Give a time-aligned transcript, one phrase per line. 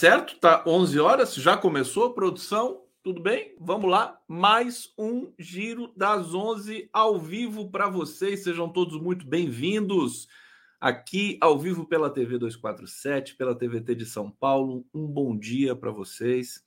[0.00, 0.38] Certo?
[0.38, 2.86] Tá 11 horas, já começou a produção.
[3.02, 3.54] Tudo bem?
[3.60, 4.18] Vamos lá.
[4.26, 8.42] Mais um giro das 11 ao vivo para vocês.
[8.42, 10.26] Sejam todos muito bem-vindos.
[10.80, 14.86] Aqui ao vivo pela TV 247, pela TVT de São Paulo.
[14.94, 16.64] Um bom dia para vocês.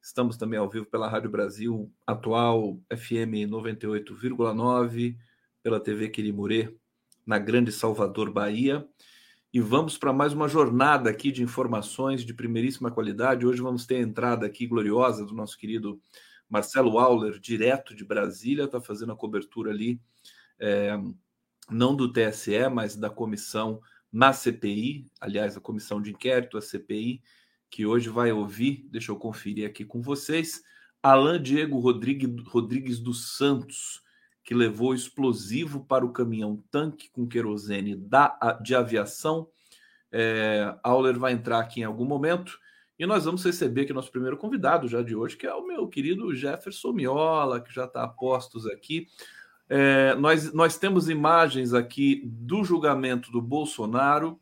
[0.00, 5.18] Estamos também ao vivo pela Rádio Brasil Atual FM 98,9,
[5.62, 6.74] pela TV Quirimurê,
[7.26, 8.88] na Grande Salvador, Bahia
[9.52, 13.44] e vamos para mais uma jornada aqui de informações de primeiríssima qualidade.
[13.44, 16.00] Hoje vamos ter a entrada aqui gloriosa do nosso querido
[16.48, 20.00] Marcelo Auler, direto de Brasília, está fazendo a cobertura ali,
[20.58, 20.96] é,
[21.68, 23.80] não do TSE, mas da comissão
[24.12, 27.20] na CPI, aliás, a comissão de inquérito, a CPI,
[27.68, 30.62] que hoje vai ouvir, deixa eu conferir aqui com vocês,
[31.02, 34.02] Alain Diego Rodrigues, Rodrigues dos Santos,
[34.50, 39.46] que levou explosivo para o caminhão tanque com querosene da, de aviação.
[40.10, 42.58] É, Auler vai entrar aqui em algum momento
[42.98, 45.86] e nós vamos receber aqui nosso primeiro convidado já de hoje, que é o meu
[45.86, 49.06] querido Jefferson Miola, que já está a postos aqui.
[49.68, 54.36] É, nós, nós temos imagens aqui do julgamento do Bolsonaro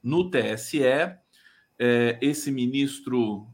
[0.00, 0.84] no TSE.
[0.84, 3.48] É, esse ministro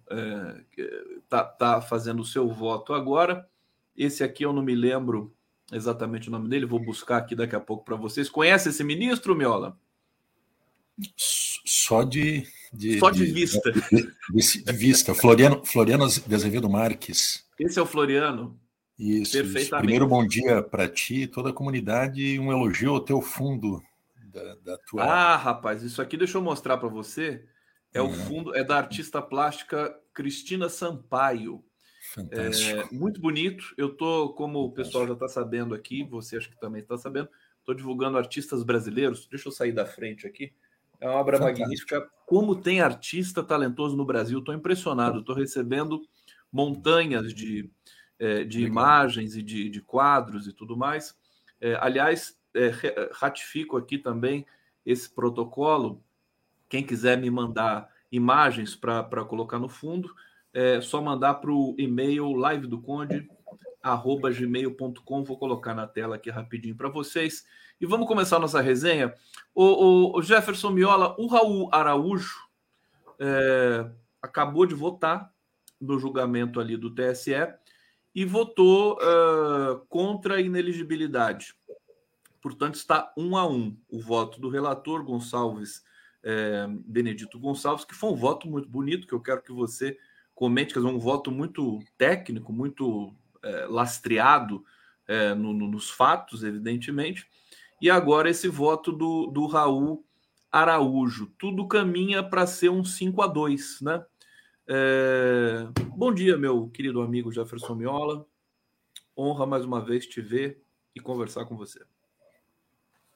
[1.24, 3.48] está é, tá fazendo o seu voto agora.
[3.96, 5.34] Esse aqui eu não me lembro
[5.72, 8.28] exatamente o nome dele, vou buscar aqui daqui a pouco para vocês.
[8.28, 9.76] Conhece esse ministro, Miola?
[11.16, 12.46] Só de.
[12.72, 13.72] de Só de, de vista.
[13.72, 15.14] De, de, vista.
[15.14, 17.46] Floriano, Floriano de Azevedo Marques.
[17.58, 18.58] Esse é o Floriano.
[18.98, 19.70] Isso, isso.
[19.78, 23.82] Primeiro, bom dia para ti e toda a comunidade e um elogio ao teu fundo
[24.32, 25.02] da, da, tua.
[25.02, 27.44] Ah, rapaz, isso aqui deixa eu mostrar para você.
[27.92, 28.10] É uhum.
[28.10, 31.64] o fundo, é da artista plástica Cristina Sampaio.
[32.12, 32.78] Fantástico.
[32.78, 33.74] É, muito bonito.
[33.78, 37.26] Eu tô, como o pessoal já está sabendo aqui, você acho que também está sabendo,
[37.58, 39.26] estou divulgando artistas brasileiros.
[39.26, 40.52] Deixa eu sair da frente aqui.
[41.00, 41.60] É uma obra Fantástico.
[41.60, 42.10] magnífica.
[42.26, 45.20] Como tem artista talentoso no Brasil, estou impressionado.
[45.20, 46.02] Estou recebendo
[46.52, 47.70] montanhas de,
[48.18, 51.16] é, de imagens e de, de, quadros e tudo mais.
[51.58, 52.70] É, aliás, é,
[53.12, 54.44] ratifico aqui também
[54.84, 56.04] esse protocolo.
[56.68, 60.14] Quem quiser me mandar imagens para colocar no fundo,
[60.52, 63.28] é só mandar para o e-mail live do Conde
[63.82, 65.24] arroba gmail.com.
[65.24, 67.44] Vou colocar na tela aqui rapidinho para vocês.
[67.80, 69.12] E vamos começar nossa resenha.
[69.54, 72.48] O, o, o Jefferson Miola, o Raul Araújo
[73.18, 73.90] é,
[74.20, 75.32] acabou de votar
[75.80, 77.34] no julgamento ali do TSE
[78.14, 81.54] e votou uh, contra a ineligibilidade.
[82.40, 85.82] Portanto, está um a um o voto do relator Gonçalves,
[86.22, 89.96] é, Benedito Gonçalves, que foi um voto muito bonito, que eu quero que você
[90.42, 93.14] comente, quer dizer, um voto muito técnico, muito
[93.44, 94.64] é, lastreado
[95.06, 97.28] é, no, no, nos fatos, evidentemente.
[97.80, 100.04] E agora esse voto do, do Raul
[100.50, 101.32] Araújo.
[101.38, 104.04] Tudo caminha para ser um 5 a 2 né?
[104.66, 105.68] É...
[105.96, 108.26] Bom dia, meu querido amigo Jefferson Miola.
[109.16, 110.60] Honra mais uma vez te ver
[110.92, 111.80] e conversar com você.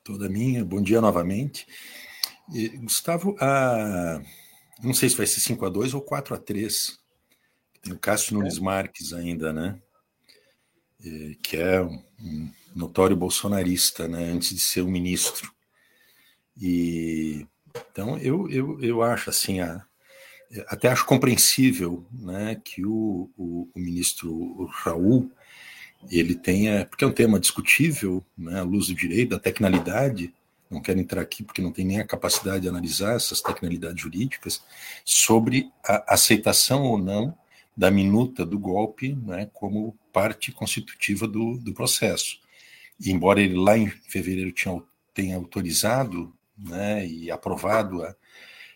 [0.04, 1.66] Toda minha, bom dia novamente.
[2.54, 4.22] E, Gustavo, a...
[4.81, 7.06] não sei se vai ser 5 a 2 ou 4 a 3 tem
[7.93, 8.39] o Cássio é.
[8.39, 9.79] Nunes Marques ainda, né?
[11.43, 14.25] Que é um notório bolsonarista, né?
[14.25, 15.53] Antes de ser um ministro.
[16.61, 17.47] E
[17.93, 19.85] então eu, eu, eu acho assim, a,
[20.69, 25.31] até acho compreensível, né, que o, o, o ministro Raul
[26.11, 30.32] ele tenha, porque é um tema discutível, né, à luz do direito, da tecnalidade,
[30.71, 34.62] não quero entrar aqui porque não tem nem a capacidade de analisar essas tecnalidades jurídicas,
[35.05, 37.37] sobre a aceitação ou não
[37.76, 42.40] da minuta do golpe né, como parte constitutiva do, do processo.
[42.99, 44.82] E embora ele lá em fevereiro tinha,
[45.12, 48.17] tenha autorizado né, e aprovado a,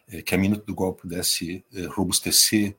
[0.08, 2.76] é, que a minuta do golpe pudesse é, robustecer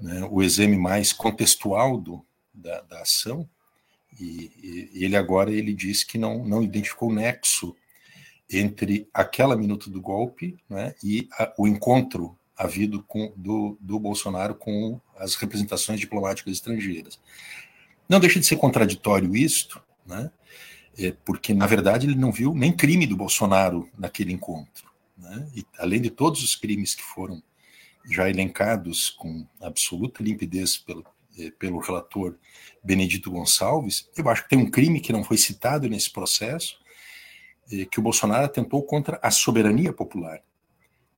[0.00, 3.48] né, o exame mais contextual do, da, da ação,
[4.20, 7.76] e, e, ele agora ele diz que não, não identificou nexo
[8.50, 14.54] entre aquela minuta do golpe né, e a, o encontro havido com, do, do Bolsonaro
[14.54, 17.18] com as representações diplomáticas estrangeiras.
[18.08, 20.30] Não deixa de ser contraditório isto, né?
[20.96, 24.92] É, porque, na verdade, ele não viu nem crime do Bolsonaro naquele encontro.
[25.16, 25.48] Né?
[25.54, 27.42] E, além de todos os crimes que foram
[28.08, 31.04] já elencados com absoluta limpidez pelo,
[31.36, 32.36] é, pelo relator
[32.82, 36.78] Benedito Gonçalves, eu acho que tem um crime que não foi citado nesse processo,
[37.72, 40.40] é, que o Bolsonaro atentou contra a soberania popular.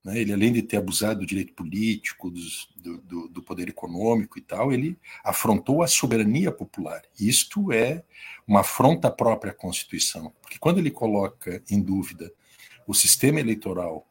[0.06, 0.20] Né?
[0.20, 4.40] Ele, além de ter abusado do direito político, dos, do, do, do, poder econômico e
[4.40, 7.02] tal, ele afrontou a soberania popular.
[7.18, 8.04] Isto é
[8.46, 12.32] uma afronta à própria Constituição, porque quando ele coloca em dúvida
[12.86, 14.06] o sistema eleitoral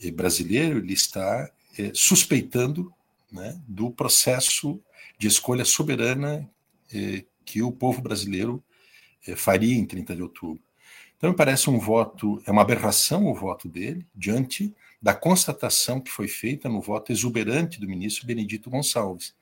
[0.00, 2.94] eh, brasileiro, ele está é, suspeitando
[3.32, 4.80] né, do processo
[5.18, 6.48] de escolha soberana
[6.94, 8.62] é, que o povo brasileiro
[9.26, 10.62] é, faria em 30 de outubro.
[11.16, 14.72] Então, me parece um voto, é uma aberração o voto dele, diante
[15.02, 19.34] da constatação que foi feita no voto exuberante do ministro Benedito Gonçalves.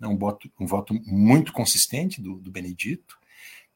[0.00, 3.16] É um voto, um voto muito consistente do, do Benedito,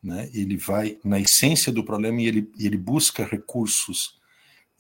[0.03, 0.29] né?
[0.35, 4.21] ele vai na essência do problema e ele, ele busca recursos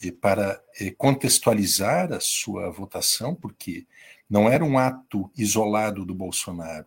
[0.02, 3.86] eh, para eh, contextualizar a sua votação, porque
[4.28, 6.86] não era um ato isolado do Bolsonaro.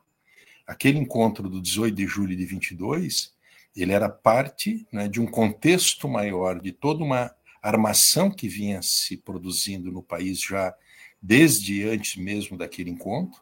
[0.68, 3.36] Aquele encontro do 18 de julho de 22
[3.75, 7.35] ele era parte né, de um contexto maior, de toda uma
[7.68, 10.74] armação que vinha se produzindo no país já
[11.22, 13.42] desde antes mesmo daquele encontro,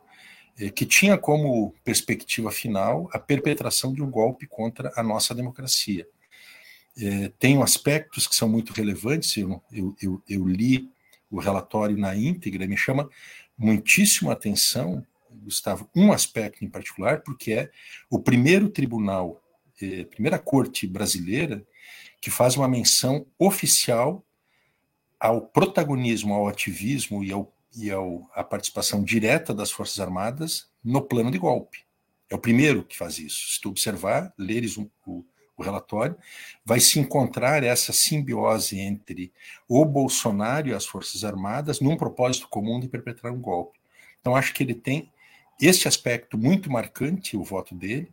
[0.57, 6.07] eh, que tinha como perspectiva final a perpetração de um golpe contra a nossa democracia.
[6.95, 9.61] É, tem aspectos que são muito relevantes, eu,
[9.99, 10.91] eu, eu, li
[11.29, 13.09] o relatório na íntegra, me chama
[13.57, 17.71] muitíssimo a atenção, Gustavo, um aspecto em particular, porque é
[18.11, 19.43] o primeiro tribunal
[19.81, 21.65] eh, primeira corte brasileira
[22.23, 24.23] que faz uma menção oficial
[25.19, 31.01] ao protagonismo, ao ativismo e, ao, e ao, à participação direta das Forças Armadas no
[31.01, 31.79] plano de golpe.
[32.29, 33.51] É o primeiro que faz isso.
[33.51, 35.25] Se tu observar, leres o, o,
[35.57, 36.15] o relatório,
[36.63, 39.29] vai se encontrar essa simbiose entre
[39.67, 43.77] o Bolsonaro e as Forças Armadas num propósito comum de perpetrar um golpe.
[44.21, 45.11] Então, acho que ele tem
[45.59, 48.09] este aspecto muito marcante, o voto dele,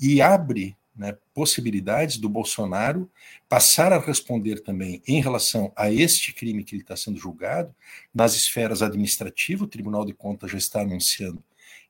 [0.00, 3.08] e abre né, possibilidades do Bolsonaro
[3.48, 7.72] passar a responder também em relação a este crime que ele está sendo julgado
[8.12, 9.62] nas esferas administrativas.
[9.62, 11.42] O Tribunal de Contas já está anunciando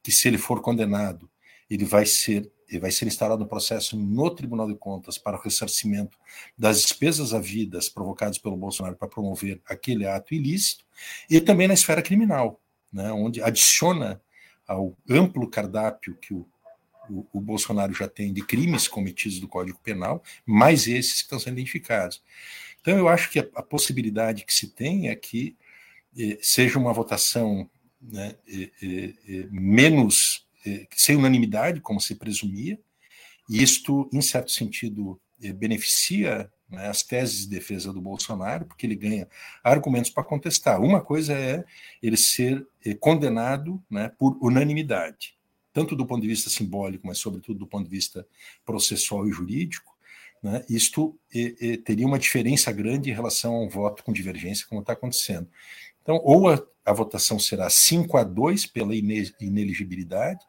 [0.02, 1.28] que se ele for condenado,
[1.70, 5.40] ele vai ser ele vai ser instaurado um processo no Tribunal de Contas para o
[5.40, 6.18] ressarcimento
[6.56, 10.84] das despesas havidas provocadas pelo Bolsonaro para promover aquele ato ilícito,
[11.30, 12.60] e também na esfera criminal,
[12.92, 14.20] né, onde adiciona
[14.66, 16.46] ao amplo cardápio que o
[17.10, 21.38] o, o, Bolsonaro já tem de crimes cometidos do Código Penal, mais esses que estão
[21.38, 22.22] sendo identificados.
[22.80, 25.56] Então, eu acho que a, a possibilidade que se tem é que
[26.18, 27.68] eh, seja uma votação
[28.00, 30.46] né, eh, eh, menos,
[30.94, 32.78] sem unanimidade, como se presumia,
[33.48, 35.18] e isto, em certo sentido,
[35.54, 39.26] beneficia né, as teses de defesa do Bolsonaro, porque ele ganha
[39.64, 40.80] argumentos para contestar.
[40.80, 41.64] Uma coisa é
[42.02, 42.66] ele ser
[43.00, 45.37] condenado né, por unanimidade
[45.78, 48.26] tanto do ponto de vista simbólico, mas sobretudo do ponto de vista
[48.66, 49.96] processual e jurídico,
[50.42, 54.66] né, isto e, e, teria uma diferença grande em relação a um voto com divergência,
[54.68, 55.48] como está acontecendo.
[56.02, 60.44] Então, ou a, a, votação será 5 a 2 pela ineligibilidade,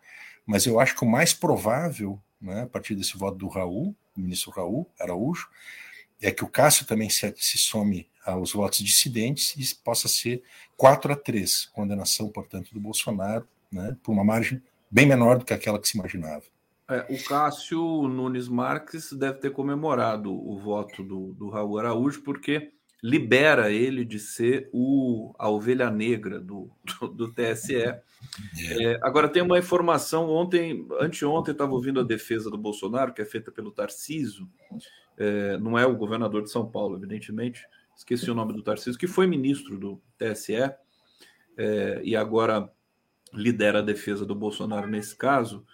[0.48, 4.50] mas eu acho que o mais provável, né, a partir desse voto do Raul, ministro
[4.50, 5.48] Raul Araújo,
[6.20, 10.42] é que o Cássio também se, se some aos votos dissidentes e possa ser
[10.76, 15.54] 4 a 3, condenação, portanto, do Bolsonaro, né, por uma margem bem menor do que
[15.54, 16.44] aquela que se imaginava.
[16.90, 22.72] É, o Cássio Nunes Marques deve ter comemorado o voto do, do Raul Araújo, porque
[23.02, 26.70] libera ele de ser o, a ovelha negra do,
[27.00, 27.76] do, do TSE.
[27.76, 28.02] É.
[28.70, 33.26] É, agora tem uma informação, ontem, anteontem, estava ouvindo a defesa do Bolsonaro, que é
[33.26, 34.50] feita pelo Tarciso,
[35.18, 37.66] é, não é o governador de São Paulo, evidentemente,
[37.96, 40.56] esqueci o nome do Tarciso, que foi ministro do TSE,
[41.58, 42.72] é, e agora
[43.34, 45.66] lidera a defesa do Bolsonaro nesse caso,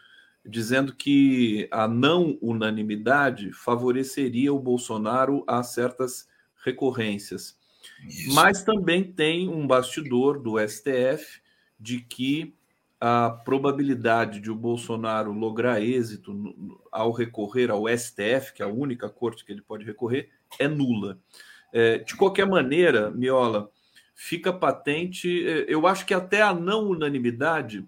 [0.45, 6.27] dizendo que a não unanimidade favoreceria o Bolsonaro a certas
[6.63, 7.57] recorrências.
[8.07, 8.33] Isso.
[8.33, 11.41] Mas também tem um bastidor do STF
[11.79, 12.53] de que
[12.99, 16.55] a probabilidade de o Bolsonaro lograr êxito
[16.91, 21.19] ao recorrer ao STF, que é a única corte que ele pode recorrer, é nula.
[21.73, 23.69] É, de qualquer maneira, Miola,
[24.15, 25.45] fica patente.
[25.45, 27.85] Eh, eu acho que até a não unanimidade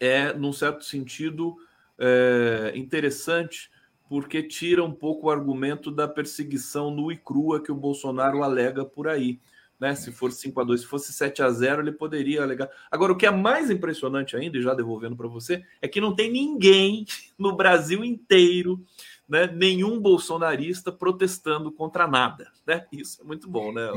[0.00, 1.56] é, num certo sentido,
[1.98, 3.70] é, interessante,
[4.08, 8.84] porque tira um pouco o argumento da perseguição nua e crua que o Bolsonaro alega
[8.84, 9.40] por aí.
[9.78, 9.94] Né?
[9.94, 12.70] Se for 5 a 2 se fosse 7 a 0 ele poderia alegar.
[12.90, 16.14] Agora, o que é mais impressionante ainda, e já devolvendo para você, é que não
[16.14, 17.04] tem ninguém
[17.38, 18.82] no Brasil inteiro,
[19.28, 22.50] né, nenhum bolsonarista protestando contra nada.
[22.66, 22.86] Né?
[22.90, 23.90] Isso é muito bom, né?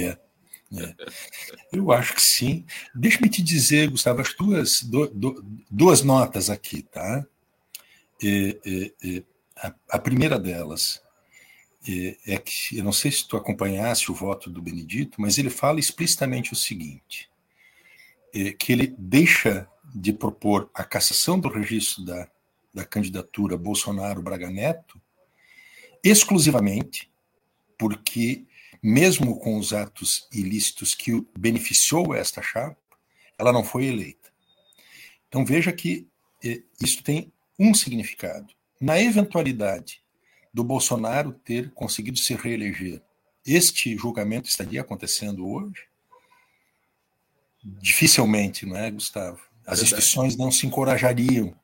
[0.00, 0.18] É.
[0.72, 0.94] É.
[1.72, 2.64] Eu acho que sim.
[2.94, 7.24] Deixa-me te dizer, Gustavo, as duas, do, do, duas notas aqui, tá?
[8.22, 9.22] É, é, é
[9.56, 11.02] a, a, primeira delas
[12.26, 15.78] é, que, eu não sei se tu acompanhasse o voto do Benedito, mas ele fala
[15.78, 17.30] explicitamente o seguinte:
[18.58, 22.28] que ele deixa de propor a cassação do registro da,
[22.72, 25.00] da candidatura Bolsonaro-Braga Neto
[26.02, 27.10] exclusivamente
[27.78, 28.44] porque
[28.86, 32.76] mesmo com os atos ilícitos que beneficiou esta chapa,
[33.38, 34.30] ela não foi eleita.
[35.26, 36.06] Então veja que
[36.44, 38.52] eh, isso tem um significado.
[38.78, 40.02] Na eventualidade
[40.52, 43.00] do Bolsonaro ter conseguido se reeleger,
[43.46, 45.86] este julgamento estaria acontecendo hoje?
[47.64, 49.40] Dificilmente, não é, Gustavo?
[49.66, 51.56] As instituições não se encorajariam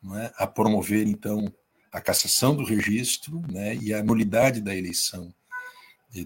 [0.00, 1.52] não é, a promover, então,
[1.90, 5.34] a cassação do registro né, e a nulidade da eleição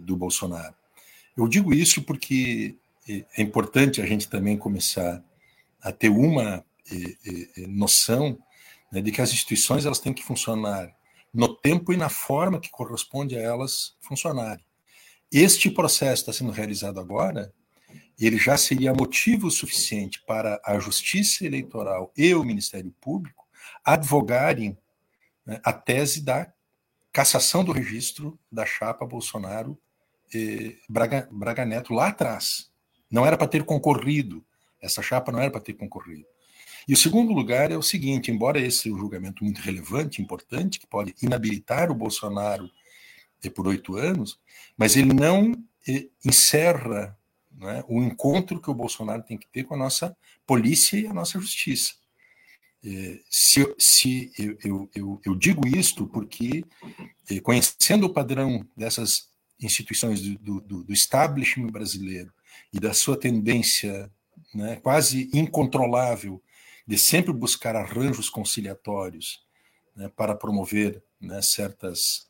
[0.01, 0.75] do Bolsonaro.
[1.37, 2.77] Eu digo isso porque
[3.09, 5.23] é importante a gente também começar
[5.81, 6.65] a ter uma
[7.69, 8.39] noção
[8.91, 10.91] né, de que as instituições elas têm que funcionar
[11.33, 14.65] no tempo e na forma que corresponde a elas funcionarem.
[15.31, 17.53] Este processo está sendo realizado agora,
[18.19, 23.45] ele já seria motivo suficiente para a Justiça Eleitoral e o Ministério Público
[23.85, 24.79] advogarem
[25.45, 26.51] né, a tese da
[27.17, 29.79] cassação do registro da chapa Bolsonaro
[30.87, 32.71] Braga, Braga Neto lá atrás.
[33.11, 34.45] Não era para ter concorrido,
[34.83, 36.27] essa chapa não era para ter concorrido.
[36.87, 40.79] E o segundo lugar é o seguinte: embora esse seja um julgamento muito relevante, importante,
[40.79, 42.71] que pode inabilitar o Bolsonaro
[43.55, 44.39] por oito anos,
[44.77, 45.53] mas ele não
[45.89, 47.17] eh, encerra
[47.51, 50.15] né, o encontro que o Bolsonaro tem que ter com a nossa
[50.47, 51.95] polícia e a nossa justiça.
[52.85, 56.65] Eh, se, se eu, eu, eu, eu, digo isto porque,
[57.43, 59.29] conhecendo o padrão dessas
[59.61, 62.33] instituições do, do, do establishment brasileiro
[62.73, 64.11] e da sua tendência
[64.55, 66.43] né, quase incontrolável
[66.87, 69.45] de sempre buscar arranjos conciliatórios
[69.95, 72.29] né, para promover né, certas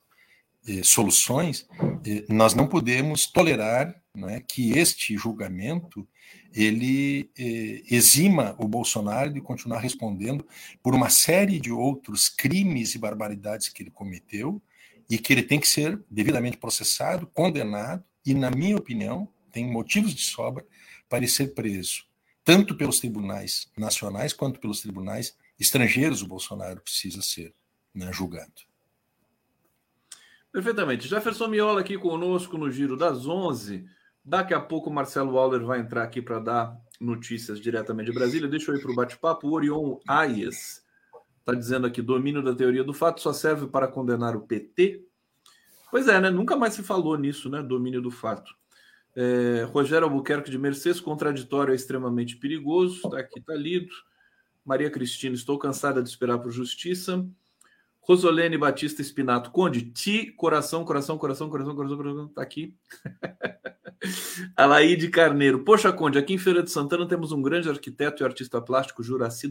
[0.67, 1.67] eh, soluções,
[2.05, 6.09] eh, nós não podemos tolerar né, que este julgamento
[6.57, 10.45] ele eh, exima o Bolsonaro de continuar respondendo
[10.83, 14.61] por uma série de outros crimes e barbaridades que ele cometeu
[15.09, 20.15] e que ele tem que ser devidamente processado, condenado e, na minha opinião, tem motivos
[20.15, 20.67] de sobra
[21.09, 22.07] para ele ser preso
[22.47, 27.53] tanto pelos tribunais nacionais quanto pelos tribunais estrangeiros, o Bolsonaro precisa ser
[27.93, 28.53] né, julgado.
[30.53, 31.09] Perfeitamente.
[31.09, 33.85] Jefferson Miola aqui conosco no Giro das 11.
[34.27, 38.49] Daqui a pouco o Marcelo Waller vai entrar aqui para dar notícias diretamente de Brasília.
[38.49, 39.47] Deixa eu ir para o bate-papo.
[39.47, 40.85] O Orion Ayes
[41.39, 45.01] está dizendo aqui: domínio da teoria do fato só serve para condenar o PT.
[45.93, 46.29] Pois é, né?
[46.29, 47.63] Nunca mais se falou nisso, né?
[47.63, 48.53] Domínio do fato.
[49.15, 53.03] É, Rogério Albuquerque de Mercedes, contraditório é extremamente perigoso.
[53.05, 53.95] Está aqui, está lido.
[54.65, 57.25] Maria Cristina, estou cansada de esperar por justiça.
[58.01, 62.75] Rosolene Batista Espinato, Conde, ti, coração, coração, coração, coração, coração, coração, tá aqui.
[64.57, 68.61] Alaide Carneiro, poxa, Conde, aqui em Feira de Santana temos um grande arquiteto e artista
[68.61, 69.49] plástico, Juraci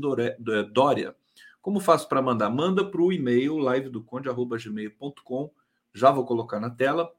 [0.72, 1.16] Dória.
[1.62, 2.50] Como faço para mandar?
[2.50, 5.52] Manda para o e-mail livedoconde.gmail.com.
[5.94, 7.12] Já vou colocar na tela.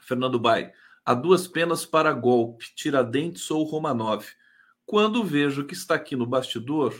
[0.00, 0.72] Fernando Bai,
[1.04, 4.24] Há duas penas para golpe, Tiradentes ou Romanov.
[4.86, 6.94] Quando vejo que está aqui no bastidor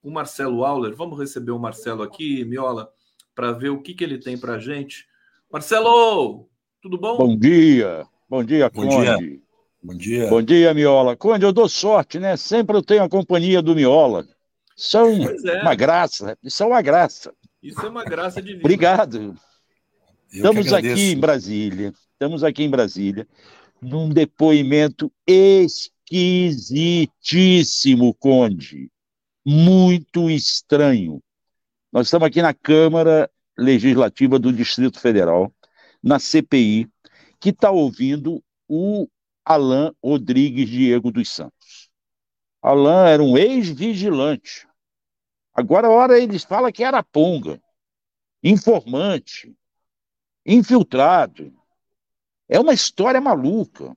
[0.00, 2.92] o Marcelo Auler, vamos receber o Marcelo aqui, Miola,
[3.34, 5.04] para ver o que, que ele tem para gente.
[5.52, 6.48] Marcelo,
[6.80, 7.16] tudo bom?
[7.16, 8.96] Bom dia, bom dia, bom Conde.
[8.96, 9.40] Dia.
[9.82, 10.28] Bom dia.
[10.28, 11.16] Bom dia, Miola.
[11.16, 12.36] Conde, eu dou sorte, né?
[12.36, 14.26] Sempre eu tenho a companhia do Miola.
[14.74, 15.60] São é.
[15.60, 17.34] uma graça, isso é uma graça.
[17.62, 18.62] Isso é uma graça de vida.
[18.62, 19.34] Obrigado.
[20.32, 23.26] Eu Estamos aqui em Brasília Estamos aqui em Brasília,
[23.80, 28.90] num depoimento esquisitíssimo, Conde.
[29.42, 31.22] Muito estranho.
[31.90, 35.50] Nós estamos aqui na Câmara Legislativa do Distrito Federal,
[36.02, 36.90] na CPI,
[37.40, 39.08] que está ouvindo o
[39.44, 41.90] Alain Rodrigues Diego dos Santos.
[42.62, 44.68] Alain era um ex-vigilante.
[45.52, 47.60] Agora, hora eles falam que era ponga,
[48.42, 49.52] informante,
[50.44, 51.52] infiltrado.
[52.48, 53.96] É uma história maluca.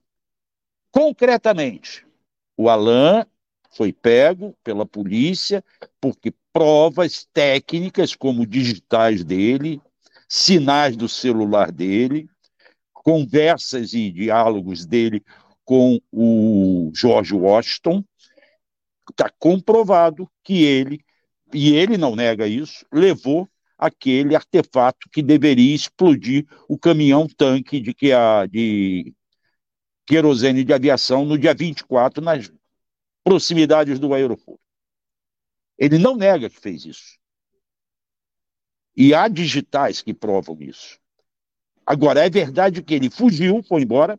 [0.90, 2.06] Concretamente,
[2.56, 3.24] o Alain
[3.70, 5.62] foi pego pela polícia
[6.00, 9.82] porque provas técnicas, como digitais dele,
[10.28, 12.30] sinais do celular dele,
[13.04, 15.22] conversas e diálogos dele
[15.64, 18.02] com o George Washington,
[19.10, 21.04] está comprovado que ele,
[21.52, 28.10] e ele não nega isso, levou aquele artefato que deveria explodir o caminhão-tanque de, que
[28.12, 29.14] a, de
[30.06, 32.50] querosene de aviação no dia 24, nas
[33.22, 34.60] proximidades do aeroporto.
[35.76, 37.18] Ele não nega que fez isso.
[38.96, 40.98] E há digitais que provam isso.
[41.86, 44.18] Agora, é verdade que ele fugiu, foi embora.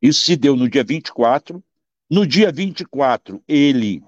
[0.00, 1.62] Isso se deu no dia 24.
[2.08, 4.02] No dia 24, ele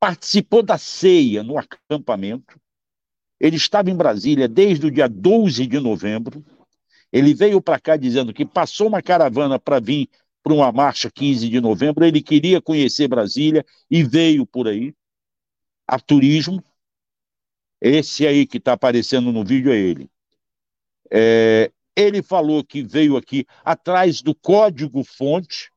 [0.00, 2.60] participou da ceia no acampamento.
[3.38, 6.44] Ele estava em Brasília desde o dia 12 de novembro.
[7.12, 10.08] Ele veio para cá dizendo que passou uma caravana para vir
[10.46, 14.94] para uma marcha 15 de novembro, ele queria conhecer Brasília e veio por aí,
[15.88, 16.62] a turismo.
[17.80, 20.08] Esse aí que está aparecendo no vídeo é ele.
[21.10, 25.70] É, ele falou que veio aqui atrás do código-fonte,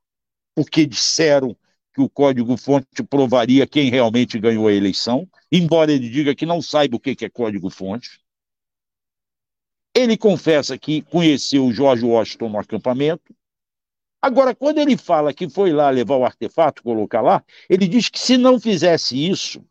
[0.53, 1.55] porque disseram
[1.93, 6.97] que o código-fonte provaria quem realmente ganhou a eleição, embora ele diga que não saiba
[6.97, 8.21] o que é código-fonte.
[9.95, 13.35] Ele confessa que conheceu o George Washington no acampamento.
[14.21, 18.19] Agora, quando ele fala que foi lá levar o artefato, colocar lá, ele diz que
[18.19, 19.63] se não fizesse isso,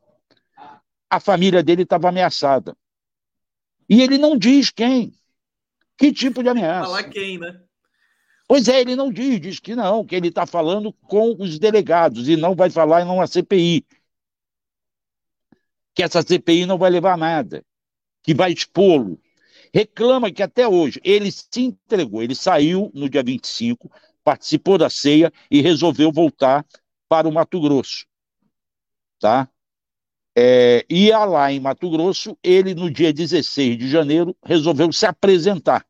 [1.11, 2.77] a família dele estava ameaçada.
[3.89, 5.13] E ele não diz quem.
[5.99, 6.87] Que tipo de ameaça?
[6.87, 7.61] Falar quem, né?
[8.47, 12.29] Pois é, ele não diz, diz que não, que ele está falando com os delegados
[12.29, 13.85] e não vai falar em uma CPI.
[15.95, 17.63] Que essa CPI não vai levar nada,
[18.23, 19.21] que vai expô-lo.
[19.75, 23.91] Reclama que até hoje ele se entregou, ele saiu no dia 25,
[24.25, 26.65] participou da ceia e resolveu voltar
[27.07, 28.07] para o Mato Grosso.
[29.21, 29.51] Tá?
[30.41, 35.85] É, ia lá em Mato Grosso, ele no dia 16 de janeiro resolveu se apresentar.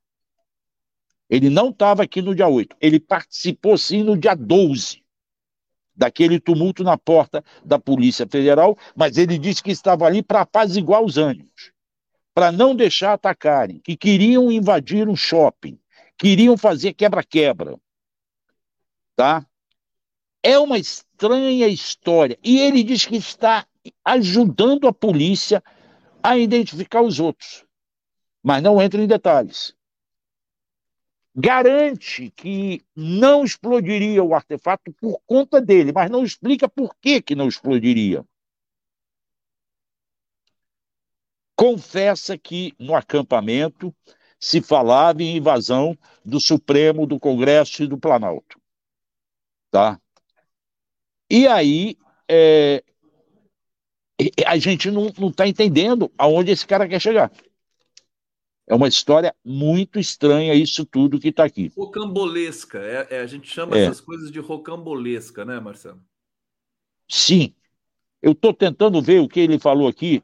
[1.29, 5.05] Ele não estava aqui no dia 8, ele participou sim no dia 12,
[5.95, 11.03] daquele tumulto na porta da Polícia Federal, mas ele disse que estava ali para apaziguar
[11.03, 11.71] os ânimos,
[12.33, 15.79] para não deixar atacarem, que queriam invadir um shopping,
[16.17, 17.79] queriam fazer quebra-quebra.
[19.15, 19.45] Tá?
[20.43, 22.39] É uma estranha história.
[22.43, 23.67] E ele diz que está
[24.05, 25.63] ajudando a polícia
[26.23, 27.65] a identificar os outros.
[28.43, 29.75] Mas não entra em detalhes.
[31.35, 37.35] Garante que não explodiria o artefato por conta dele, mas não explica por que, que
[37.35, 38.25] não explodiria.
[41.55, 43.95] Confessa que no acampamento
[44.41, 48.61] se falava em invasão do Supremo, do Congresso e do Planalto.
[49.71, 50.01] Tá?
[51.31, 51.97] E aí,
[52.29, 52.83] é,
[54.47, 57.31] a gente não está entendendo aonde esse cara quer chegar.
[58.67, 61.73] É uma história muito estranha isso tudo que está aqui.
[61.75, 62.79] Rocambolesca.
[62.79, 63.85] É, é, a gente chama é.
[63.85, 66.01] essas coisas de rocambolesca, né, Marcelo?
[67.09, 67.55] Sim.
[68.21, 70.23] Eu estou tentando ver o que ele falou aqui.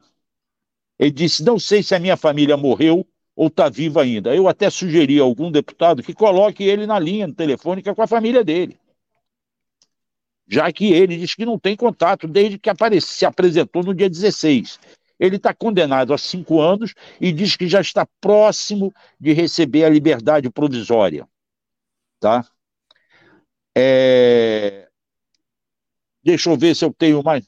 [0.99, 4.35] Ele disse: não sei se a minha família morreu ou está viva ainda.
[4.35, 8.43] Eu até sugeri a algum deputado que coloque ele na linha telefônica com a família
[8.43, 8.77] dele
[10.47, 12.69] já que ele diz que não tem contato desde que
[13.01, 14.79] se apresentou no dia 16.
[15.19, 19.89] Ele está condenado a cinco anos e diz que já está próximo de receber a
[19.89, 21.27] liberdade provisória.
[22.19, 22.45] Tá?
[23.75, 24.87] É...
[26.23, 27.45] Deixa eu ver se eu tenho mais.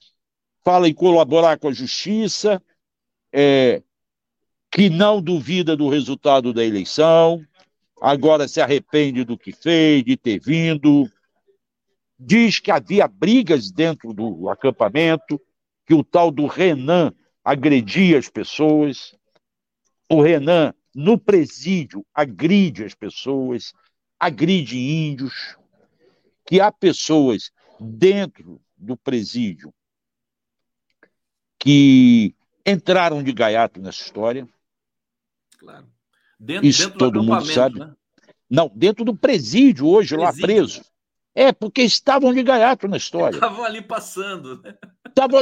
[0.64, 2.62] Fala em colaborar com a justiça,
[3.34, 3.82] é...
[4.72, 7.46] que não duvida do resultado da eleição,
[8.02, 11.10] agora se arrepende do que fez, de ter vindo
[12.20, 15.40] diz que havia brigas dentro do acampamento,
[15.86, 19.16] que o tal do Renan agredia as pessoas.
[20.10, 23.74] O Renan, no presídio, agride as pessoas,
[24.20, 25.58] agride índios,
[26.46, 29.74] que há pessoas dentro do presídio
[31.60, 34.48] que entraram de gaiato nessa história.
[35.58, 35.88] Claro.
[36.40, 37.80] Dentro, Isso dentro todo mundo sabe.
[37.80, 37.94] Né?
[38.50, 40.42] Não, dentro do presídio hoje, presídio.
[40.42, 40.82] lá preso.
[41.38, 43.36] É, porque estavam de gaiato na história.
[43.36, 44.60] Estavam ali passando.
[44.64, 44.76] Né?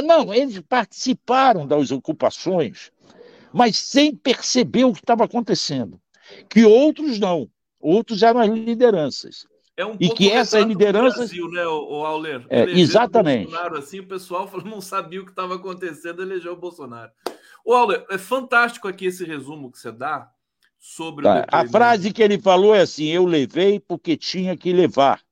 [0.04, 2.92] Não, eles participaram das ocupações,
[3.50, 5.98] mas sem perceber o que estava acontecendo.
[6.50, 7.48] Que outros não.
[7.80, 9.46] Outros eram as lideranças.
[9.74, 11.30] É um e que essas lideranças.
[11.30, 12.44] Brasil, né, o, Auler?
[12.50, 13.54] É, exatamente.
[13.54, 17.10] O assim, o pessoal não sabia o que estava acontecendo, elegeu o Bolsonaro.
[17.64, 20.30] O Auler, é fantástico aqui esse resumo que você dá
[20.78, 21.46] sobre tá.
[21.50, 25.24] A frase que ele falou é assim: eu levei porque tinha que levar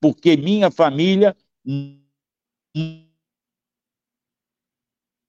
[0.00, 1.36] porque minha família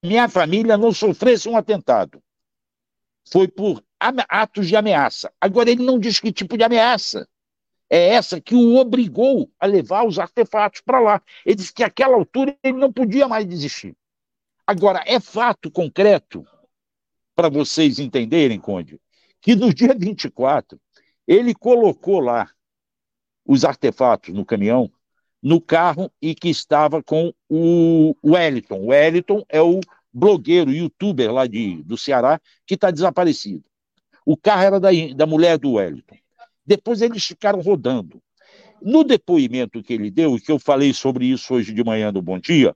[0.04, 2.24] minha família não sofresse um atentado.
[3.30, 5.32] Foi por atos de ameaça.
[5.42, 7.28] Agora ele não diz que tipo de ameaça.
[7.90, 11.22] É essa que o obrigou a levar os artefatos para lá.
[11.46, 13.96] Ele disse que àquela altura ele não podia mais desistir.
[14.66, 16.46] Agora, é fato concreto,
[17.36, 19.02] para vocês entenderem, Conde,
[19.42, 20.80] que no dia 24,
[21.28, 22.52] ele colocou lá
[23.50, 24.92] os artefatos no caminhão,
[25.42, 28.80] no carro e que estava com o Wellington.
[28.80, 29.80] O Wellington é o
[30.14, 33.64] blogueiro, youtuber lá de, do Ceará, que está desaparecido.
[34.24, 36.18] O carro era da, da mulher do Wellington.
[36.64, 38.22] Depois eles ficaram rodando.
[38.80, 42.38] No depoimento que ele deu, que eu falei sobre isso hoje de manhã do Bom
[42.38, 42.76] Dia,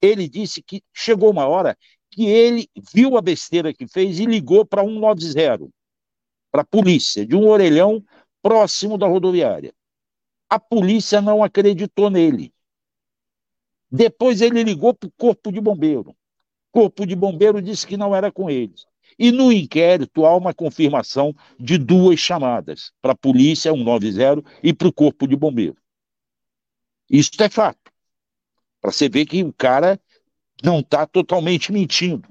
[0.00, 1.76] ele disse que chegou uma hora
[2.12, 5.68] que ele viu a besteira que fez e ligou para 190
[6.52, 8.00] para a polícia, de um orelhão
[8.40, 9.74] próximo da rodoviária.
[10.48, 12.52] A polícia não acreditou nele.
[13.90, 16.10] Depois ele ligou para o corpo de bombeiro.
[16.10, 16.14] O
[16.72, 18.86] corpo de bombeiro disse que não era com eles.
[19.18, 24.88] E no inquérito há uma confirmação de duas chamadas para a polícia 190 e para
[24.88, 25.76] o corpo de bombeiro.
[27.08, 27.90] Isso é fato.
[28.80, 30.00] Para você ver que o cara
[30.62, 32.28] não está totalmente mentindo.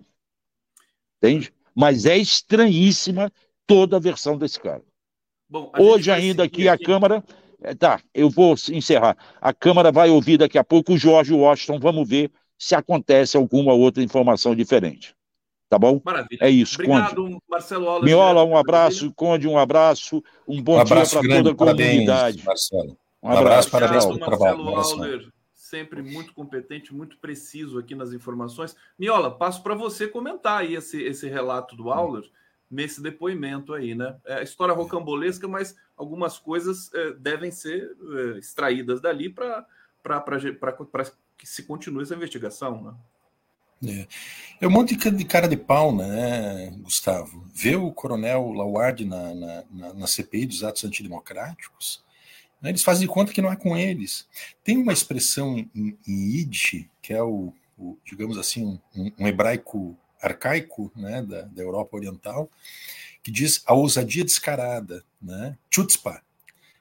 [1.18, 1.54] Entende?
[1.74, 3.32] Mas é estranhíssima
[3.66, 4.84] toda a versão desse cara.
[5.50, 7.24] Bom, Hoje ainda aqui a Câmara.
[7.66, 9.18] É, tá, eu vou encerrar.
[9.42, 11.80] A Câmara vai ouvir daqui a pouco o Jorge Washington.
[11.80, 15.16] Vamos ver se acontece alguma outra informação diferente.
[15.68, 16.00] Tá bom?
[16.06, 16.38] Maravilha.
[16.42, 17.38] É isso, Obrigado, Conde.
[17.50, 18.06] Marcelo Aulas.
[18.06, 19.12] Miola, um abraço.
[19.16, 20.24] Conde, um abraço.
[20.48, 22.06] Um bom um abraço dia para toda a comunidade.
[22.08, 22.98] Parabéns, Marcelo.
[23.24, 24.70] Um abraço, um abraço parabéns pelo trabalho.
[24.70, 28.76] Auler, sempre muito competente, muito preciso aqui nas informações.
[29.00, 32.24] Miola, passo para você comentar aí esse, esse relato do Auler
[32.70, 34.18] nesse depoimento aí, né?
[34.26, 37.96] É história rocambolesca, mas algumas coisas é, devem ser
[38.36, 39.66] é, extraídas dali para
[41.38, 42.94] que se continue essa investigação, né?
[43.84, 44.08] É.
[44.62, 47.46] é um monte de cara de pau, né, Gustavo?
[47.54, 52.04] Ver o coronel Lauard na, na, na, na CPI dos atos antidemocráticos,
[52.62, 54.28] né, eles fazem de conta que não é com eles.
[54.64, 59.98] Tem uma expressão em, em Yiddish, que é o, o digamos assim, um, um, hebraico
[60.26, 62.50] arcaico né, da, da Europa Oriental,
[63.24, 65.58] que diz a ousadia descarada, né,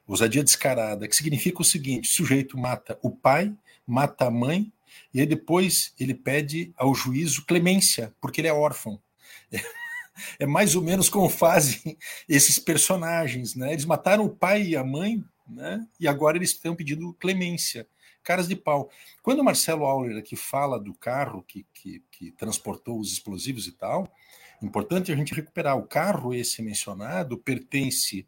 [0.06, 3.52] ousadia descarada, que significa o seguinte: o sujeito mata o pai,
[3.86, 4.72] mata a mãe
[5.12, 9.00] e aí depois ele pede ao juízo clemência, porque ele é órfão.
[9.52, 9.60] É,
[10.40, 11.96] é mais ou menos como fazem
[12.28, 13.72] esses personagens, né?
[13.72, 15.86] Eles mataram o pai e a mãe, né?
[15.98, 17.86] E agora eles estão pedindo clemência.
[18.24, 18.90] Caras de pau.
[19.22, 23.72] Quando o Marcelo Auler aqui fala do carro que, que, que transportou os explosivos e
[23.72, 24.10] tal,
[24.62, 25.76] importante a gente recuperar.
[25.76, 28.26] O carro esse mencionado pertence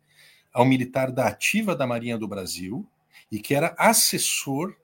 [0.53, 2.87] ao militar da ativa da Marinha do Brasil
[3.33, 4.77] e que era assessor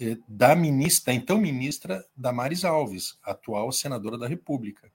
[0.00, 4.90] eh, da ministra, da então ministra Damares Alves, atual senadora da República.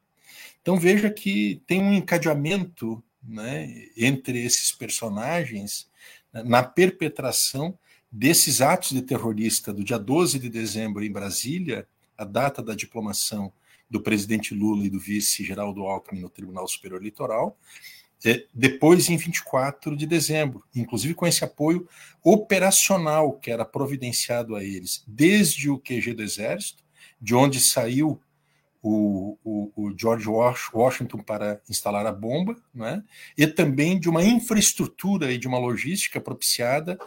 [0.62, 5.90] Então veja que tem um encadeamento né, entre esses personagens
[6.34, 7.78] né, na perpetração
[8.12, 13.52] desses atos de terrorista do dia 12 de dezembro em Brasília, a data da diplomação
[13.90, 17.58] do presidente Lula e do vice Geraldo Alckmin no Tribunal Superior Eleitoral,
[18.26, 21.88] é, depois em 24 de dezembro, inclusive com esse apoio
[22.24, 26.84] operacional que era providenciado a eles, desde o QG do Exército,
[27.22, 28.20] de onde saiu
[28.82, 33.04] o, o, o George Washington para instalar a bomba, né,
[33.38, 36.98] e também de uma infraestrutura e de uma logística propiciada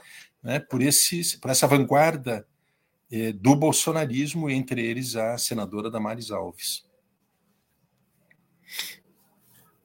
[0.43, 2.47] né, por, esses, por essa vanguarda
[3.11, 6.85] é, do bolsonarismo, entre eles a senadora Damares Alves.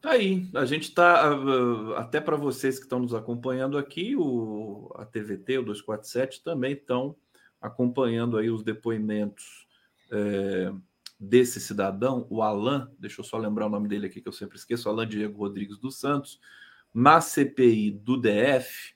[0.02, 4.89] Tá aí, a gente está, uh, até para vocês que estão nos acompanhando aqui, o,
[4.96, 7.15] a TVT, o 247, também estão
[7.62, 9.67] acompanhando aí os depoimentos
[10.12, 10.72] é,
[11.20, 14.58] desse cidadão, o Alan, deixa eu só lembrar o nome dele aqui que eu sempre
[14.58, 16.39] esqueço, Alan Diego Rodrigues dos Santos,
[16.93, 18.96] na CPI do DF,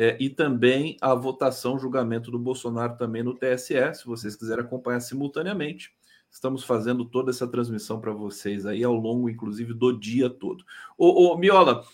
[0.00, 5.00] é, e também a votação, julgamento do Bolsonaro também no TSE, se vocês quiserem acompanhar
[5.00, 5.92] simultaneamente.
[6.30, 10.64] Estamos fazendo toda essa transmissão para vocês aí ao longo, inclusive, do dia todo.
[10.96, 11.84] Ô, ô Miola,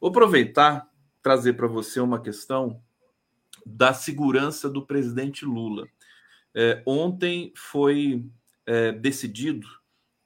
[0.00, 0.90] vou aproveitar
[1.22, 2.82] trazer para você uma questão
[3.64, 5.86] da segurança do presidente Lula.
[6.52, 8.26] É, ontem foi
[8.66, 9.68] é, decidido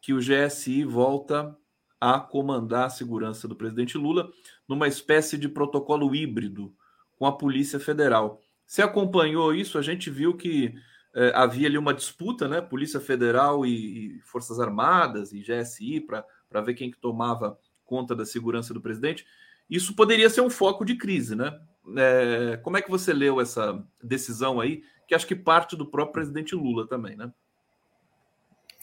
[0.01, 1.55] que o GSI volta
[2.01, 4.31] a comandar a segurança do presidente Lula
[4.66, 6.75] numa espécie de protocolo híbrido
[7.18, 8.40] com a Polícia Federal.
[8.66, 9.79] Você acompanhou isso?
[9.79, 10.74] A gente viu que
[11.14, 12.61] é, havia ali uma disputa, né?
[12.61, 18.26] Polícia Federal e, e Forças Armadas e GSI para ver quem que tomava conta da
[18.26, 19.24] segurança do presidente.
[19.68, 21.59] Isso poderia ser um foco de crise, né?
[21.96, 26.14] É, como é que você leu essa decisão aí, que acho que parte do próprio
[26.14, 27.33] presidente Lula também, né?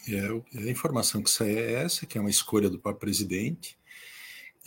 [0.08, 3.78] É, a informação que sai é essa, que é uma escolha do próprio presidente.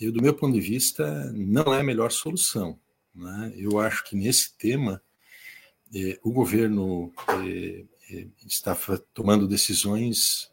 [0.00, 2.78] E, do meu ponto de vista, não é a melhor solução.
[3.18, 3.52] Né?
[3.56, 5.02] Eu acho que nesse tema
[5.94, 7.12] é, o governo
[7.44, 8.76] é, é, está
[9.12, 10.50] tomando decisões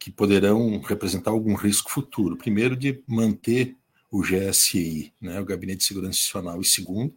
[0.00, 2.36] que poderão representar algum risco futuro.
[2.36, 3.76] Primeiro, de manter
[4.10, 7.14] o GSI, né, o Gabinete de Segurança Institucional, e segundo,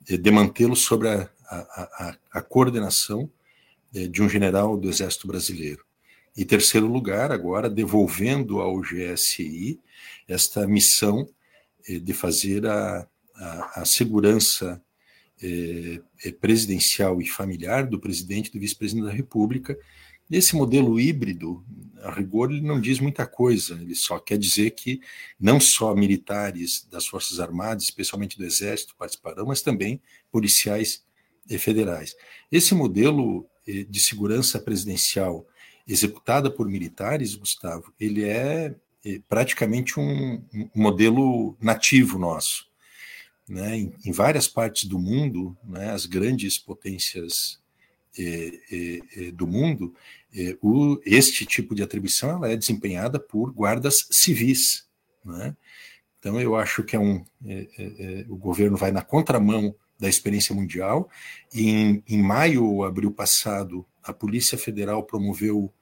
[0.00, 3.30] de mantê-lo sobre a, a, a, a coordenação
[3.92, 5.84] de um general do Exército Brasileiro.
[6.36, 9.78] E terceiro lugar, agora devolvendo ao GSI
[10.26, 11.28] esta missão
[11.88, 13.06] de fazer a,
[13.38, 14.82] a, segurança
[15.42, 19.78] é, é, presidencial e familiar do presidente e do vice-presidente da República,
[20.30, 21.64] Esse modelo híbrido,
[22.02, 25.00] a rigor, ele não diz muita coisa, ele só quer dizer que
[25.40, 31.02] não só militares das Forças Armadas, especialmente do Exército, participarão, mas também policiais
[31.58, 32.14] federais.
[32.52, 35.46] Esse modelo eh, de segurança presidencial
[35.86, 38.74] executada por militares, Gustavo, ele é
[39.28, 40.42] praticamente um,
[40.74, 42.67] modelo nativo nosso.
[43.48, 43.78] Né?
[43.78, 47.58] Em, em, várias partes do mundo, né, as grandes potências
[48.18, 49.94] eh, eh, eh do mundo,
[50.60, 54.86] o, este tipo de atribuição ela é desempenhada por guardas civis.
[55.24, 55.56] Né?
[56.18, 57.24] Então, eu acho que é um,
[58.28, 61.08] o governo vai na contramão da experiência mundial.
[61.54, 65.72] Em, em maio ou abril passado, a Polícia Federal promoveu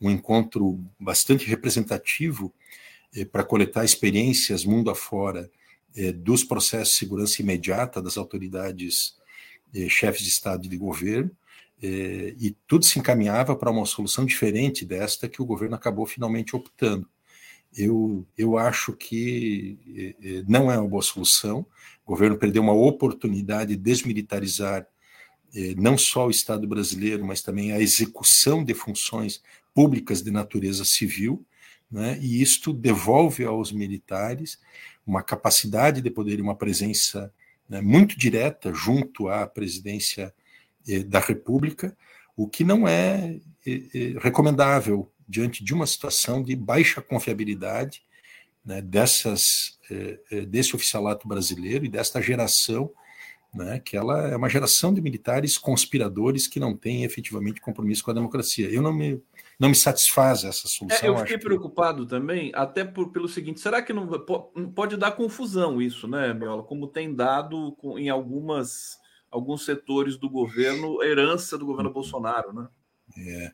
[0.00, 2.54] um encontro bastante representativo
[3.32, 5.50] para coletar experiências mundo afora
[5.96, 9.16] eh, dos processos de segurança imediata das autoridades
[9.74, 11.30] eh, chefes de Estado e de governo,
[11.82, 16.54] eh, e tudo se encaminhava para uma solução diferente desta que o governo acabou finalmente
[16.54, 17.08] optando.
[17.74, 21.66] Eu, eu acho que não é uma boa solução,
[22.06, 24.86] o governo perdeu uma oportunidade de desmilitarizar
[25.76, 29.42] não só o Estado brasileiro, mas também a execução de funções
[29.74, 31.44] públicas de natureza civil,
[31.90, 32.18] né?
[32.20, 34.58] e isto devolve aos militares
[35.06, 37.32] uma capacidade de poder uma presença
[37.68, 40.34] né, muito direta junto à presidência
[40.88, 41.96] eh, da República,
[42.36, 48.02] o que não é eh, eh recomendável diante de uma situação de baixa confiabilidade
[48.64, 52.90] né, dessas, eh, eh, desse oficialato brasileiro e desta geração,
[53.54, 58.10] né, que ela é uma geração de militares conspiradores que não têm efetivamente compromisso com
[58.10, 58.68] a democracia.
[58.68, 59.22] Eu não me,
[59.58, 60.98] não me satisfaz essa solução.
[61.02, 62.10] É, eu fiquei preocupado que...
[62.10, 64.08] também, até por, pelo seguinte: será que não
[64.74, 66.62] pode dar confusão isso, né, Miola?
[66.62, 68.98] Como tem dado em algumas
[69.30, 72.68] alguns setores do governo, herança do governo Bolsonaro, né?
[73.18, 73.52] É.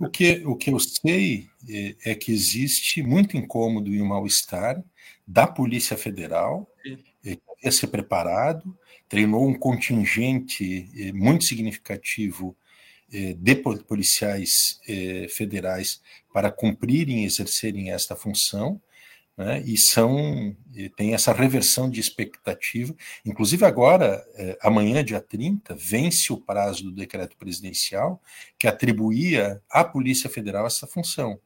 [0.00, 4.82] O, que, o que eu sei é, é, que existe muito incômodo e um mal-estar
[5.26, 6.68] da Polícia Federal,
[7.24, 8.76] é, que havia se preparado,
[9.08, 12.56] treinou um contingente é, muito significativo
[13.10, 13.54] de
[13.86, 16.00] policiais é, federais
[16.32, 18.80] para cumprirem e exercerem esta função,
[19.36, 20.56] né, e são
[20.96, 22.94] tem essa reversão de expectativa.
[23.24, 28.20] Inclusive, agora, é, amanhã, dia 30, vence o prazo do decreto presidencial
[28.58, 31.40] que atribuía à Polícia Federal essa função.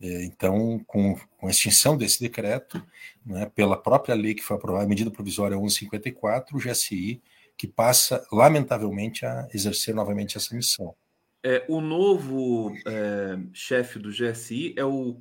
[0.00, 2.84] É, então, com, com, a extinção desse decreto,
[3.24, 7.22] né, pela própria lei que foi aprovada, a medida provisória 1154, o GSI,
[7.62, 10.96] que passa, lamentavelmente, a exercer novamente essa missão.
[11.44, 15.16] É, o novo é, chefe do GSI é o,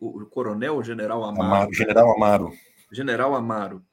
[0.00, 1.42] o coronel, o general Amaro.
[1.42, 1.74] Amaro.
[1.74, 2.52] General Amaro.
[2.90, 3.84] General Amaro.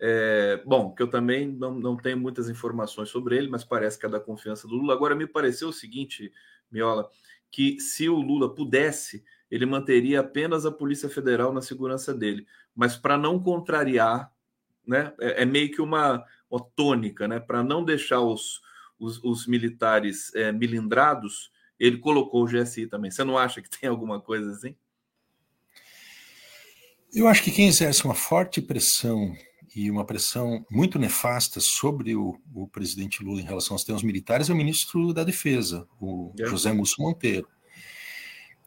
[0.00, 4.06] É, bom, que eu também não, não tenho muitas informações sobre ele, mas parece que
[4.06, 4.94] é da confiança do Lula.
[4.94, 6.32] Agora, me pareceu o seguinte,
[6.72, 7.10] Miola,
[7.50, 12.46] que se o Lula pudesse, ele manteria apenas a Polícia Federal na segurança dele.
[12.74, 14.32] Mas para não contrariar,
[14.86, 18.62] né, é, é meio que uma, uma tônica, né, para não deixar os
[18.98, 23.10] os, os militares é, milindrados, ele colocou o GSI também.
[23.10, 24.74] Você não acha que tem alguma coisa assim?
[27.12, 29.36] Eu acho que quem exerce uma forte pressão
[29.74, 34.48] e uma pressão muito nefasta sobre o, o presidente Lula em relação aos temas militares
[34.48, 36.46] é o ministro da Defesa, o é.
[36.46, 37.48] José Múcio Monteiro.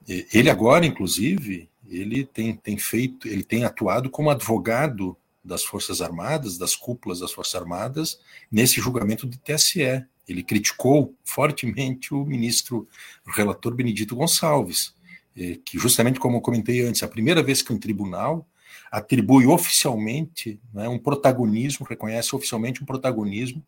[0.08, 5.17] Ele agora, inclusive, ele tem, tem feito, ele tem atuado como advogado
[5.48, 8.20] das Forças Armadas, das cúpulas das Forças Armadas,
[8.52, 10.06] nesse julgamento do TSE.
[10.28, 12.88] Ele criticou fortemente o ministro,
[13.26, 14.94] o relator Benedito Gonçalves,
[15.36, 18.48] eh, que justamente como eu comentei antes, a primeira vez que um tribunal
[18.92, 23.64] atribui oficialmente né, um protagonismo, reconhece oficialmente um protagonismo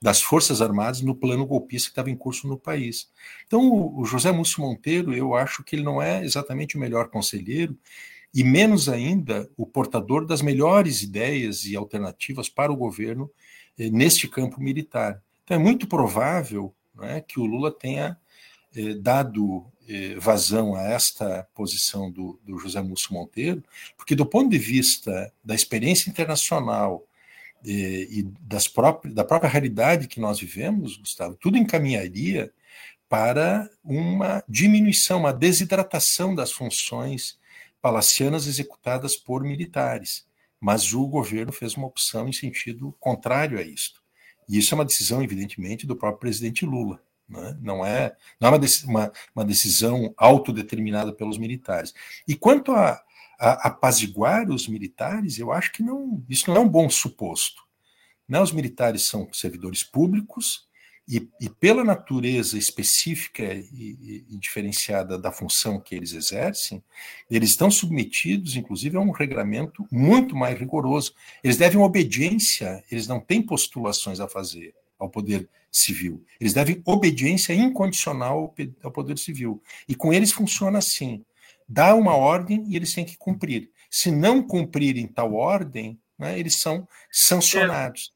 [0.00, 3.10] das Forças Armadas no plano golpista que estava em curso no país.
[3.46, 7.76] Então, o José Múcio Monteiro, eu acho que ele não é exatamente o melhor conselheiro,
[8.34, 13.30] e menos ainda o portador das melhores ideias e alternativas para o governo
[13.78, 15.22] eh, neste campo militar.
[15.44, 18.18] Então é muito provável né, que o Lula tenha
[18.74, 23.62] eh, dado eh, vazão a esta posição do, do, José Múcio Monteiro,
[23.96, 27.04] porque do ponto de vista da experiência internacional
[27.64, 32.50] eh, e das próprias, da própria realidade que nós vivemos, Gustavo, tudo encaminharia
[33.08, 37.38] para uma diminuição, uma desidratação das funções
[37.84, 40.26] palacianas executadas por militares.
[40.58, 44.00] Mas o governo fez uma opção em sentido contrário a isto.
[44.48, 47.02] E isso é uma decisão, evidentemente, do próprio presidente Lula.
[47.28, 47.58] Né?
[47.60, 51.92] Não é, não é uma, uma, uma, decisão autodeterminada pelos militares.
[52.26, 53.02] E quanto a,
[53.38, 57.62] a, apaziguar os militares, eu acho que não, isso não é um bom suposto.
[58.26, 58.40] Né?
[58.40, 60.66] Os militares são servidores públicos
[61.06, 66.82] E, e pela natureza específica e, e, diferenciada da função que eles exercem,
[67.30, 71.14] eles estão submetidos, inclusive, a um regramento muito mais rigoroso.
[71.42, 76.24] Eles devem obediência, eles não têm postulações a fazer ao poder civil.
[76.40, 79.62] Eles devem obediência incondicional ao poder civil.
[79.88, 81.22] E com eles funciona assim:
[81.68, 83.70] dá uma ordem e eles têm que cumprir.
[83.90, 88.13] Se não cumprirem tal ordem, né, eles são sancionados.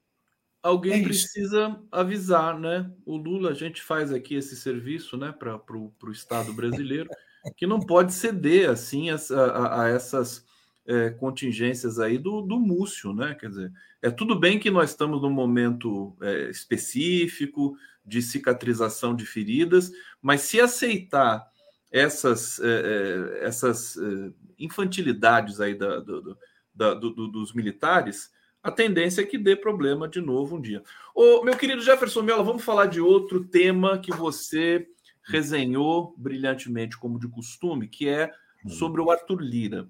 [0.63, 2.91] Alguém é precisa avisar, né?
[3.07, 7.09] O Lula, a gente faz aqui esse serviço, né, para o Estado brasileiro,
[7.57, 10.45] que não pode ceder assim a, a, a essas
[10.87, 13.37] é, contingências aí do, do Múcio, né?
[13.39, 19.27] Quer dizer, é tudo bem que nós estamos num momento é, específico de cicatrização de
[19.27, 21.47] feridas, mas se aceitar
[21.93, 26.37] essas, é, é essas é, infantilidades aí da, do,
[26.75, 28.31] da, do, dos militares,
[28.63, 30.83] a tendência é que dê problema de novo um dia.
[31.15, 34.87] Ô, meu querido Jefferson Mello, vamos falar de outro tema que você
[35.25, 38.33] resenhou brilhantemente, como de costume, que é
[38.67, 39.89] sobre o Arthur Lira.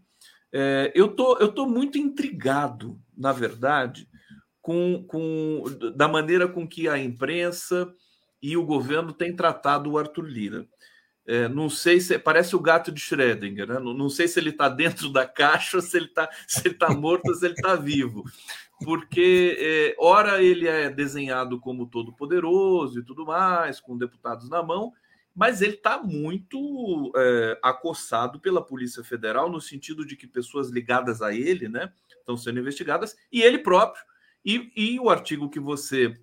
[0.52, 4.08] É, eu, tô, eu tô muito intrigado, na verdade,
[4.60, 7.92] com, com da maneira com que a imprensa
[8.42, 10.66] e o governo têm tratado o Arthur Lira.
[11.30, 13.78] É, não sei se parece o gato de Schrödinger, né?
[13.78, 16.88] não, não, sei se ele está dentro da caixa, se ele está se ele tá
[16.88, 18.24] morto se ele está vivo,
[18.82, 24.62] porque é, ora ele é desenhado como todo poderoso e tudo mais, com deputados na
[24.62, 24.90] mão,
[25.36, 31.20] mas ele está muito é, acossado pela Polícia Federal no sentido de que pessoas ligadas
[31.20, 34.02] a ele, né, estão sendo investigadas e ele próprio
[34.42, 36.18] e, e o artigo que você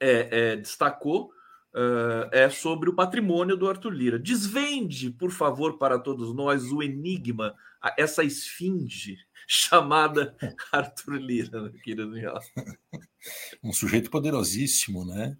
[0.00, 1.30] é, é, destacou
[1.74, 4.18] uh, é sobre o patrimônio do Arthur Lira.
[4.18, 7.54] Desvende, por favor, para todos nós o enigma,
[7.96, 10.36] essa esfinge chamada
[10.72, 12.12] Arthur Lira, querido
[13.62, 15.36] Um sujeito poderosíssimo, né?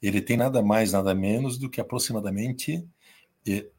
[0.00, 2.86] Ele tem nada mais, nada menos do que aproximadamente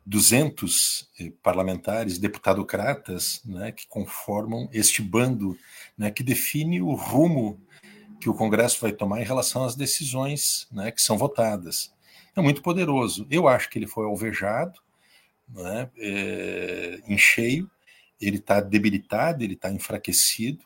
[0.06, 5.58] 200 eh, eh, parlamentares, deputadocratas, né, que conformam este bando
[5.98, 7.60] né, que define o rumo
[8.20, 11.95] que o Congresso vai tomar em relação às decisões né, que são votadas
[12.36, 13.26] é muito poderoso.
[13.30, 14.80] Eu acho que ele foi alvejado,
[15.48, 17.70] né, é, em cheio,
[18.20, 20.66] ele está debilitado, ele está enfraquecido,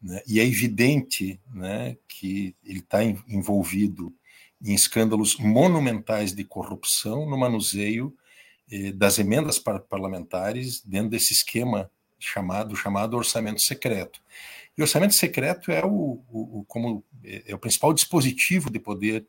[0.00, 4.14] né, e é evidente né, que ele está envolvido
[4.62, 8.16] em escândalos monumentais de corrupção no manuseio
[8.70, 14.22] eh, das emendas parlamentares dentro desse esquema chamado chamado orçamento secreto.
[14.76, 19.26] E orçamento secreto é o, o, o como é, é o principal dispositivo de poder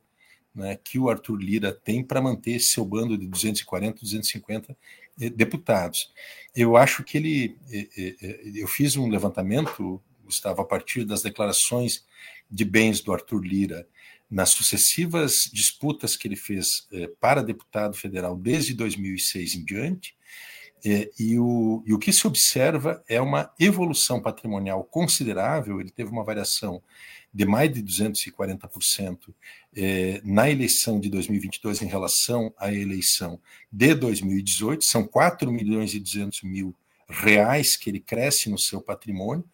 [0.56, 4.74] né, que o Arthur Lira tem para manter seu bando de 240, 250
[5.20, 6.10] eh, deputados.
[6.54, 7.58] Eu acho que ele.
[7.70, 12.06] Eh, eh, eu fiz um levantamento, Gustavo, a partir das declarações
[12.50, 13.86] de bens do Arthur Lira
[14.30, 16.88] nas sucessivas disputas que ele fez
[17.20, 20.16] para deputado federal desde 2006 em diante.
[21.18, 25.80] e, o, e o que se observa é uma evolução patrimonial considerável.
[25.80, 26.82] Ele teve uma variação
[27.36, 29.34] de mais de 240%
[29.76, 33.38] eh, na eleição de 2022 em relação à eleição
[33.70, 36.74] de 2018, são 4 milhões e 200 mil
[37.06, 39.44] reais que ele cresce no seu patrimônio,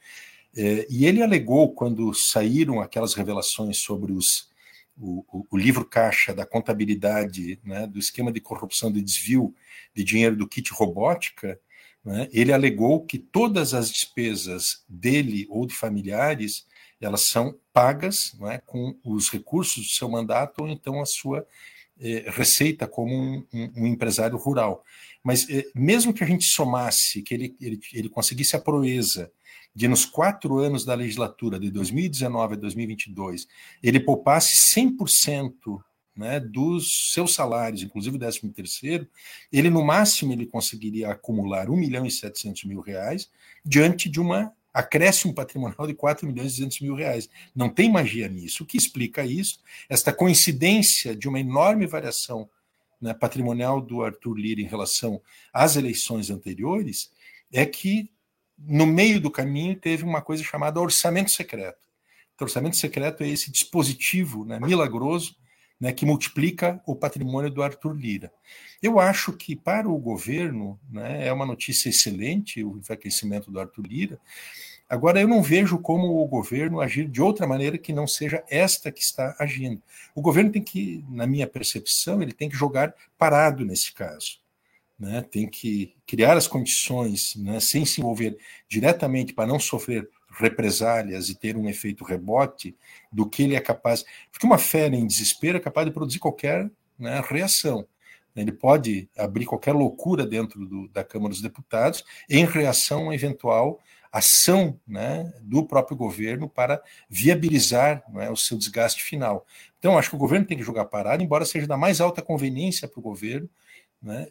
[0.57, 4.49] eh, e ele alegou, quando saíram aquelas revelações sobre os,
[4.97, 9.53] o, o, o livro caixa da contabilidade, né, do esquema de corrupção de desvio
[9.93, 11.59] de dinheiro do kit robótica,
[12.05, 16.65] né, ele alegou que todas as despesas dele ou de familiares
[17.05, 21.47] elas são pagas é, com os recursos do seu mandato ou então a sua
[22.01, 24.85] eh, receita como um, um, um, empresário rural.
[25.23, 29.31] Mas eh, mesmo que a gente somasse, que ele, ele, ele conseguisse a proeza
[29.75, 33.47] de nos quatro anos da legislatura, de 2019 a 2022,
[33.83, 35.81] ele poupasse 100%
[36.17, 39.09] né, dos seus salários, inclusive o 13 terceiro,
[39.51, 43.31] ele no máximo ele conseguiria acumular 1 milhão e 700 mil reais
[43.65, 47.29] diante de uma acréscimo patrimonial de 4 milhões e 200 mil reais.
[47.55, 48.63] Não tem magia nisso.
[48.63, 49.61] O que explica isso?
[49.89, 52.49] Esta coincidência de uma enorme variação
[53.01, 55.21] né, patrimonial do Arthur Lira em relação
[55.53, 57.11] às eleições anteriores
[57.53, 58.11] é que,
[58.57, 61.83] no meio do caminho, teve uma coisa chamada orçamento secreto.
[62.41, 65.37] O orçamento secreto é esse dispositivo né, milagroso
[65.83, 68.33] né, que multiplica o patrimônio do Arthur Lira.
[68.81, 73.85] Eu acho que para o governo né, é uma notícia excelente o enfraquecimento do Arthur
[73.85, 74.21] Lira.
[74.89, 78.93] Agora, eu não vejo como o governo agir de outra maneira que não seja esta
[78.93, 79.83] que está agindo.
[80.15, 84.39] O governo tem que, na minha percepção, ele tem que jogar parado nesse caso.
[84.97, 85.21] Né?
[85.33, 91.35] Tem que criar as condições, né, sem se envolver diretamente para não sofrer represálias e
[91.35, 92.77] ter um efeito rebote
[93.11, 94.05] do que ele é capaz.
[94.31, 97.87] Porque uma fera em desespero é capaz de produzir qualquer né, reação.
[98.35, 103.79] Ele pode abrir qualquer loucura dentro do, da Câmara dos Deputados em reação a eventual
[104.13, 109.47] ação né, do próprio governo para viabilizar né, o seu desgaste final.
[109.79, 112.87] Então, acho que o governo tem que jogar parado, embora seja da mais alta conveniência
[112.87, 113.49] para o governo
[114.03, 114.27] né,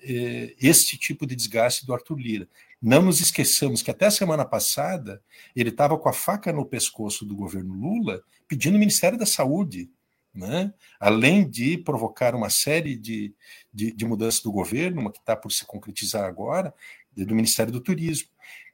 [0.59, 2.47] este tipo de desgaste do Arthur Lira.
[2.81, 5.21] Não nos esqueçamos que até a semana passada
[5.55, 9.89] ele estava com a faca no pescoço do governo Lula pedindo o Ministério da Saúde,
[10.33, 10.73] né?
[10.99, 13.33] além de provocar uma série de,
[13.73, 16.73] de, de mudanças do governo, uma que está por se concretizar agora,
[17.15, 18.29] do Ministério do Turismo.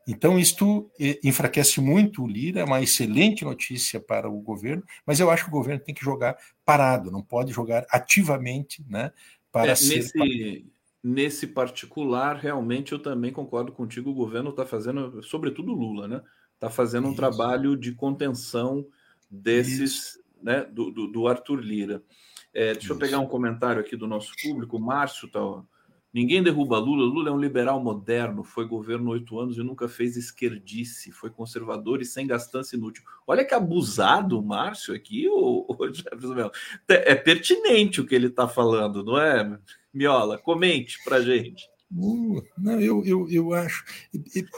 [0.07, 5.19] Então, isto eh, enfraquece muito o Lira, é uma excelente notícia para o governo, mas
[5.19, 9.11] eu acho que o governo tem que jogar parado, não pode jogar ativamente né,
[9.51, 9.97] para é, ser.
[9.97, 10.65] Nesse,
[11.03, 16.21] nesse particular, realmente eu também concordo contigo, o governo está fazendo, sobretudo Lula, né?
[16.53, 17.17] Está fazendo um Isso.
[17.17, 18.85] trabalho de contenção
[19.29, 22.03] desses, né, do, do, do Arthur Lira.
[22.53, 22.93] É, deixa Isso.
[22.93, 25.39] eu pegar um comentário aqui do nosso público, o Márcio está
[26.17, 27.05] Ninguém derruba Lula.
[27.05, 32.01] Lula é um liberal moderno, foi governo oito anos e nunca fez esquerdice, foi conservador
[32.01, 33.03] e sem gastança inútil.
[33.27, 36.49] Olha que abusado o Márcio aqui, o, o Jefferson
[36.87, 39.59] É pertinente o que ele está falando, não é,
[39.93, 40.39] Miola?
[40.39, 41.69] Comente para gente.
[41.95, 43.85] Uh, não, eu, eu, eu acho.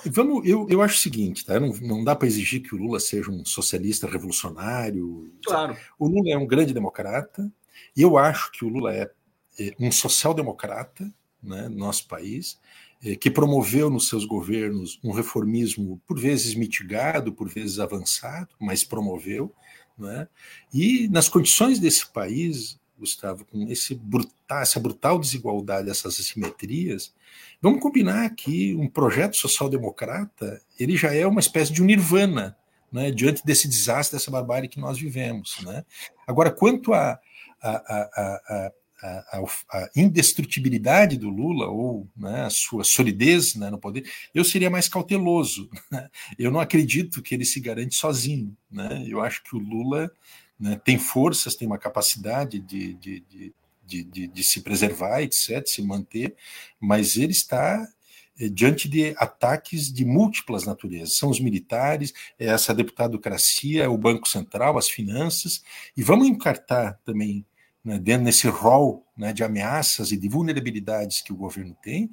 [0.05, 1.59] Vamos, eu, eu acho o seguinte, tá?
[1.59, 5.29] Não, não dá para exigir que o Lula seja um socialista revolucionário.
[5.45, 5.75] Claro.
[5.99, 7.51] O Lula é um grande democrata,
[7.97, 9.11] e eu acho que o Lula é,
[9.59, 12.59] é um social-democrata né, no nosso país,
[13.03, 18.83] eh, que promoveu nos seus governos um reformismo por vezes mitigado, por vezes avançado, mas
[18.83, 19.53] promoveu.
[19.97, 20.27] Né?
[20.73, 27.13] E nas condições desse país, Gustavo, com esse brutal, essa brutal desigualdade, essas assimetrias,
[27.61, 32.57] vamos combinar que um projeto social-democrata ele já é uma espécie de um nirvana
[32.91, 35.57] né, diante desse desastre, dessa barbárie que nós vivemos.
[35.63, 35.85] Né?
[36.27, 37.19] Agora, quanto a,
[37.61, 38.71] a, a, a
[39.01, 39.39] a,
[39.71, 44.87] a, indestrutibilidade do Lula ou né, a sua solidez né, no poder, eu seria mais
[44.87, 45.69] cauteloso.
[45.89, 46.09] Né?
[46.37, 48.55] Eu não acredito que ele se garante sozinho.
[48.69, 49.05] Né?
[49.07, 50.11] Eu acho que o Lula
[50.59, 53.23] né, tem forças, tem uma capacidade de, de,
[53.85, 56.35] de, de, de se preservar, etc., se manter,
[56.79, 57.87] mas ele está
[58.39, 61.15] eh, diante de ataques de múltiplas naturezas.
[61.15, 65.63] São os militares, é essa deputadocracia, é o Banco Central, as finanças,
[65.97, 67.45] e vamos encartar também
[67.83, 72.09] né, dentro desse rol né, de ameaças e de vulnerabilidades que o governo tem,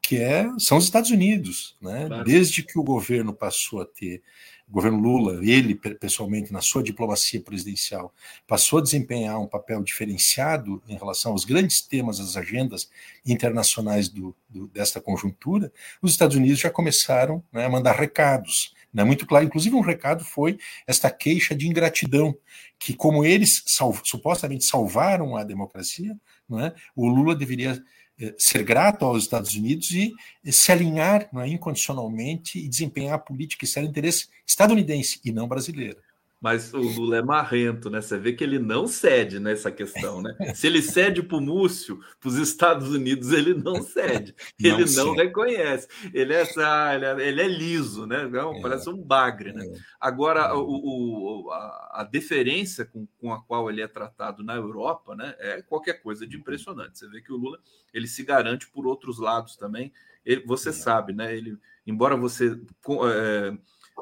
[0.00, 1.76] que é, são os Estados Unidos.
[1.80, 2.06] Né?
[2.06, 2.24] Claro.
[2.24, 4.22] Desde que o governo passou a ter,
[4.68, 8.14] o governo Lula, ele pessoalmente, na sua diplomacia presidencial,
[8.46, 12.88] passou a desempenhar um papel diferenciado em relação aos grandes temas, às agendas
[13.24, 19.04] internacionais do, do, desta conjuntura, os Estados Unidos já começaram né, a mandar recados né,
[19.04, 19.44] muito claro.
[19.44, 22.34] Inclusive, um recado foi esta queixa de ingratidão,
[22.78, 23.62] que, como eles
[24.02, 26.16] supostamente salvaram a democracia,
[26.48, 27.82] não é, o Lula deveria
[28.18, 30.14] eh, ser grato aos Estados Unidos e
[30.50, 35.98] se alinhar é, incondicionalmente e desempenhar a política externa de interesse estadunidense e não brasileira.
[36.40, 38.00] Mas o Lula é marrento, né?
[38.00, 40.36] Você vê que ele não cede nessa questão, né?
[40.54, 44.34] Se ele cede para o Múcio, para os Estados Unidos, ele não cede.
[44.58, 45.88] Ele não, não reconhece.
[46.12, 48.24] Ele é, é, ele é liso, né?
[48.24, 48.60] É.
[48.60, 49.64] Parece um bagre, né?
[49.64, 49.78] É.
[50.00, 55.14] Agora, o, o, a, a deferência com, com a qual ele é tratado na Europa,
[55.14, 55.34] né?
[55.38, 56.98] É qualquer coisa de impressionante.
[56.98, 57.58] Você vê que o Lula
[57.92, 59.92] ele se garante por outros lados também.
[60.24, 61.34] Ele, você sabe, né?
[61.34, 61.56] Ele,
[61.86, 62.58] embora você
[63.06, 63.56] é,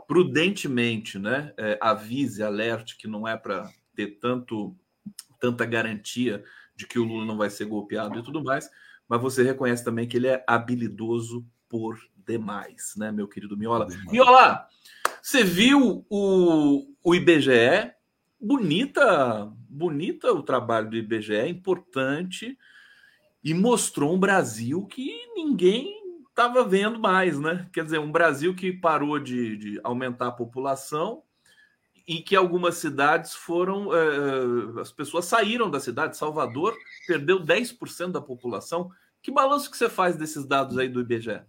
[0.06, 4.76] prudentemente, né, é, avise, alerte que não é para ter tanto
[5.40, 6.42] tanta garantia
[6.74, 8.70] de que o Lula não vai ser golpeado e tudo mais,
[9.06, 13.86] mas você reconhece também que ele é habilidoso por demais, né, meu querido Miola?
[14.10, 14.66] Miola,
[15.22, 17.92] você viu o, o IBGE?
[18.40, 22.58] Bonita, bonita o trabalho do IBGE, é importante
[23.42, 26.03] e mostrou um Brasil que ninguém
[26.34, 27.68] estava vendo mais, né?
[27.72, 31.22] Quer dizer, um Brasil que parou de, de aumentar a população
[32.06, 33.94] e que algumas cidades foram.
[33.94, 36.16] É, as pessoas saíram da cidade.
[36.16, 36.76] Salvador
[37.06, 38.90] perdeu 10% da população.
[39.22, 41.40] Que balanço que você faz desses dados aí do IBGE?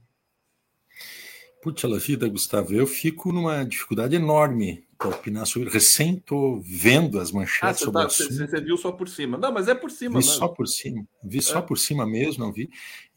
[1.65, 5.67] Putz, a vida, Gustavo, eu fico numa dificuldade enorme para opinar sobre.
[5.67, 8.33] Recém estou vendo as manchetes ah, sobre tá, o assunto.
[8.35, 9.35] Você, viu só por cima.
[9.35, 10.19] Não, mas é por cima.
[10.19, 10.31] Vi mesmo.
[10.33, 11.07] só por cima.
[11.23, 11.41] Vi é.
[11.41, 12.69] só por cima mesmo, não vi.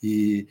[0.02, 0.46] E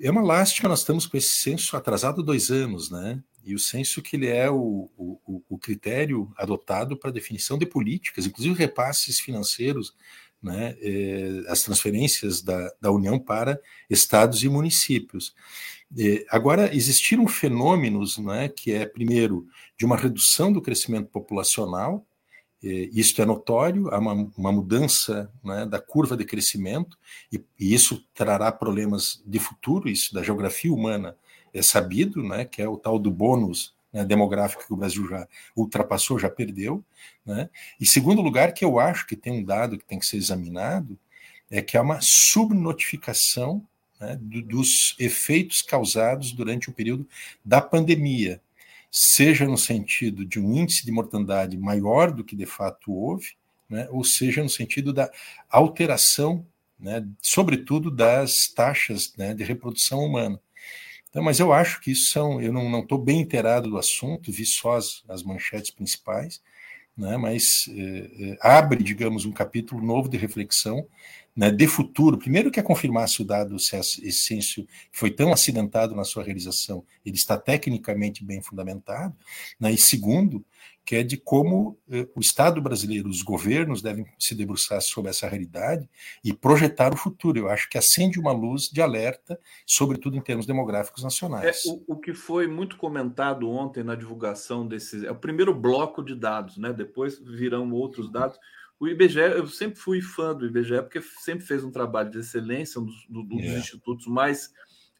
[0.00, 3.22] é uma lástima, nós estamos com esse censo atrasado dois anos, né?
[3.44, 8.24] E o censo que ele é o, o, o critério adotado para definição de políticas,
[8.24, 9.94] inclusive repasses financeiros,
[10.42, 10.74] né?
[10.80, 13.60] É, as transferências da, da União para
[13.90, 15.34] estados e municípios.
[15.96, 19.46] É, agora, existiram fenômenos, né, que é, primeiro,
[19.78, 22.04] de uma redução do crescimento populacional,
[22.62, 26.98] é, isto é notório, há uma, uma mudança né, da curva de crescimento,
[27.32, 31.16] e, e, isso trará problemas de futuro, isso da geografia humana
[31.52, 35.26] é sabido, né, que é o tal do bônus né, demográfico que o Brasil já
[35.54, 36.84] ultrapassou, já perdeu.
[37.24, 37.48] Né?
[37.80, 40.98] E segundo lugar, que eu acho que tem um dado que tem que ser examinado,
[41.50, 43.66] é que há uma subnotificação
[44.00, 47.08] né, dos efeitos causados durante o período
[47.44, 48.40] da pandemia,
[48.90, 53.36] seja no sentido de um índice de mortandade maior do que de fato houve,
[53.68, 55.10] né, ou seja no sentido da
[55.50, 56.46] alteração,
[56.78, 60.40] né, sobretudo das taxas né, de reprodução humana.
[61.08, 64.44] Então, mas eu acho que isso são, eu não estou bem inteirado do assunto, vi
[64.44, 66.42] só as, as manchetes principais,
[66.96, 70.86] né, mas eh, eh, abre, digamos, um capítulo novo de reflexão
[71.36, 75.32] né, de futuro, primeiro que é confirmar se o dado, se esse censo foi tão
[75.32, 79.14] acidentado na sua realização, ele está tecnicamente bem fundamentado,
[79.60, 80.44] né, e segundo,
[80.86, 85.28] que é de como eh, o Estado brasileiro, os governos devem se debruçar sobre essa
[85.28, 85.90] realidade
[86.22, 87.40] e projetar o futuro.
[87.40, 91.66] Eu acho que acende uma luz de alerta, sobretudo em termos demográficos nacionais.
[91.66, 95.02] É, o, o, que foi muito comentado ontem na divulgação desses.
[95.02, 96.72] É o primeiro bloco de dados, né?
[96.72, 98.38] Depois virão outros dados.
[98.78, 102.80] O IBGE, eu sempre fui fã do IBGE, porque sempre fez um trabalho de excelência,
[102.80, 103.58] um dos, do, dos yeah.
[103.58, 104.52] institutos mais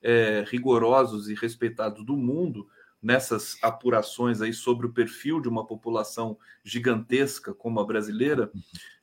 [0.03, 2.67] é, rigorosos e respeitados do mundo
[3.03, 8.51] nessas apurações aí sobre o perfil de uma população gigantesca como a brasileira.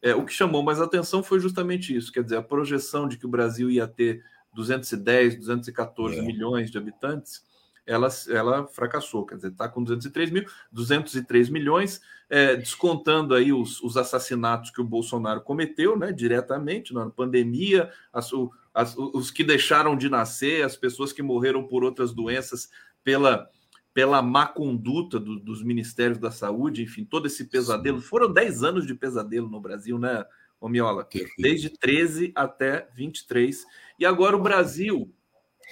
[0.01, 3.25] É, o que chamou mais atenção foi justamente isso, quer dizer, a projeção de que
[3.25, 4.23] o Brasil ia ter
[4.55, 6.33] 210, 214 yeah.
[6.33, 7.43] milhões de habitantes
[7.85, 13.81] ela, ela fracassou, quer dizer, está com 203 mil, 203 milhões, é, descontando aí os,
[13.81, 18.31] os assassinatos que o Bolsonaro cometeu, né, diretamente, na pandemia, as,
[18.73, 22.69] as, os que deixaram de nascer, as pessoas que morreram por outras doenças
[23.03, 23.49] pela,
[23.93, 27.99] pela má conduta do, dos ministérios da saúde, enfim, todo esse pesadelo.
[27.99, 28.07] Sim.
[28.07, 30.25] Foram 10 anos de pesadelo no Brasil, né,
[30.59, 31.07] Omiola?
[31.37, 33.65] Desde 13 até 23.
[33.99, 35.13] E agora o Brasil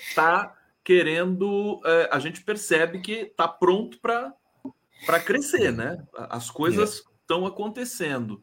[0.09, 0.53] está
[0.83, 1.81] querendo.
[1.85, 6.03] É, a gente percebe que está pronto para crescer, né?
[6.13, 8.41] As coisas estão acontecendo.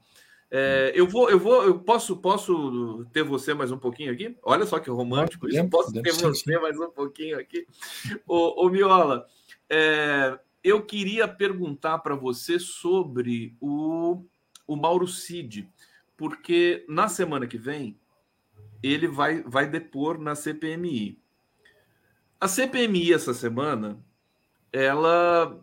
[0.51, 4.35] É, eu vou, eu vou, eu posso, posso ter você mais um pouquinho aqui?
[4.43, 5.69] Olha só que romântico isso.
[5.69, 7.67] Posso ter você mais um pouquinho aqui?
[8.27, 9.27] Ô, ô Miola,
[9.69, 14.25] é, eu queria perguntar para você sobre o,
[14.67, 15.69] o Mauro Cid,
[16.17, 17.99] porque na semana que vem
[18.83, 21.21] ele vai, vai depor na CPMI.
[22.41, 23.99] A CPMI essa semana,
[24.73, 25.61] ela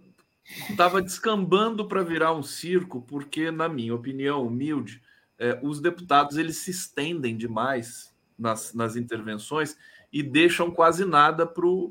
[0.70, 5.02] estava descambando para virar um circo, porque, na minha opinião humilde,
[5.40, 9.78] é, os deputados eles se estendem demais nas, nas intervenções
[10.12, 11.46] e deixam quase nada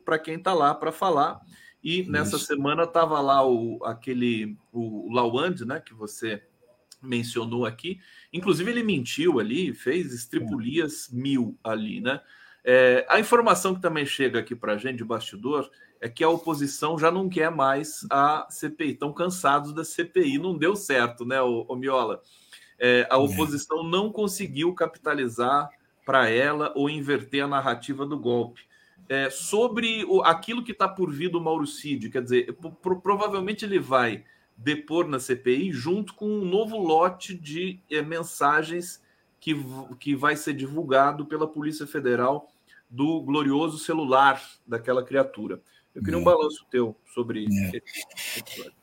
[0.05, 1.41] para quem está lá para falar.
[1.83, 2.47] E nessa Isso.
[2.47, 6.43] semana estava lá o, aquele o Lawand, né, que você
[7.03, 8.01] mencionou aqui.
[8.33, 12.21] Inclusive, ele mentiu ali, fez estripulias mil ali, né?
[12.65, 16.29] É, a informação que também chega aqui para a gente de bastidor é que a
[16.31, 21.41] oposição já não quer mais a CPI, estão cansados da CPI, não deu certo, né,
[21.43, 22.23] o, o Miola?
[22.79, 23.19] É, a é.
[23.19, 25.69] oposição não conseguiu capitalizar
[26.05, 28.63] para ela ou inverter a narrativa do golpe.
[29.09, 33.65] É, sobre o, aquilo que está por vir do Mauro Cid, quer dizer, pro, provavelmente
[33.65, 34.25] ele vai
[34.57, 39.03] depor na CPI junto com um novo lote de é, mensagens
[39.39, 39.55] que,
[40.01, 42.51] que vai ser divulgado pela Polícia Federal
[42.95, 45.61] do glorioso celular daquela criatura.
[45.95, 46.25] Eu queria um é.
[46.25, 47.77] balanço teu sobre é.
[47.77, 47.83] esse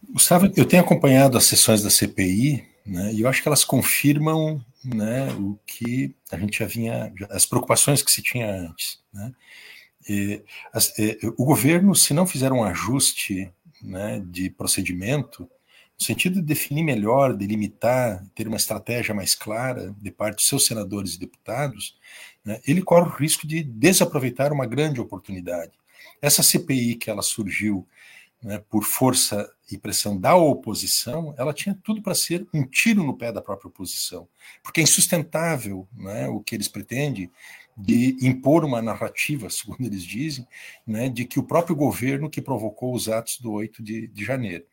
[0.09, 4.63] Gustavo, eu tenho acompanhado as sessões da CPI, né, e eu acho que elas confirmam
[4.83, 8.99] né, o que a gente já vinha, as preocupações que se tinha antes.
[9.13, 9.31] Né.
[10.09, 10.43] E,
[10.73, 13.51] as, e, o governo, se não fizer um ajuste
[13.81, 15.49] né, de procedimento,
[16.01, 20.65] no sentido de definir melhor, delimitar, ter uma estratégia mais clara de parte dos seus
[20.65, 21.95] senadores e deputados,
[22.43, 25.73] né, ele corre o risco de desaproveitar uma grande oportunidade.
[26.19, 27.87] Essa CPI que ela surgiu
[28.41, 33.15] né, por força e pressão da oposição, ela tinha tudo para ser um tiro no
[33.15, 34.27] pé da própria oposição,
[34.63, 37.29] porque é insustentável né, o que eles pretendem
[37.77, 40.47] de impor uma narrativa, segundo eles dizem,
[40.85, 44.65] né, de que o próprio governo que provocou os atos do 8 de, de janeiro.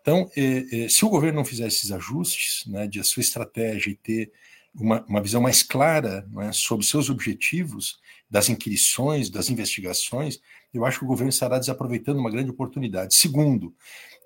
[0.00, 3.90] Então, eh, eh, se o governo não fizer esses ajustes né, de a sua estratégia
[3.90, 4.32] e ter
[4.74, 7.98] uma, uma visão mais clara é, sobre seus objetivos,
[8.30, 10.40] das inquirições, das investigações,
[10.72, 13.16] eu acho que o governo estará desaproveitando uma grande oportunidade.
[13.16, 13.74] Segundo,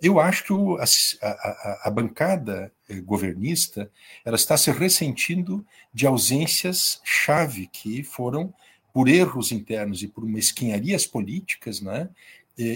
[0.03, 0.85] eu acho que o, a,
[1.23, 3.91] a, a, bancada eh, governista
[4.25, 8.53] ela está se ressentindo de ausências chave que foram
[8.93, 12.09] por erros internos e por mesquinharias políticas, né,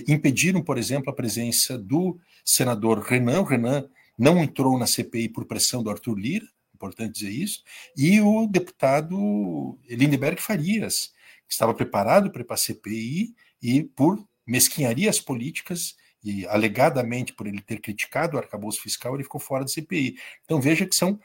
[0.08, 2.18] impediram, por exemplo, a presença do
[2.48, 3.42] senador Renan.
[3.42, 7.62] O Renan não entrou na CPI por pressão do Arthur Lira, importante dizer isso,
[7.96, 11.12] e o deputado Lindeberg Farias,
[11.46, 17.46] que estava preparado para ir para a CPI e por mesquinharias políticas e alegadamente por
[17.46, 20.16] ele ter criticado o arcabouço fiscal, ele ficou fora da CPI.
[20.44, 21.18] Então veja que são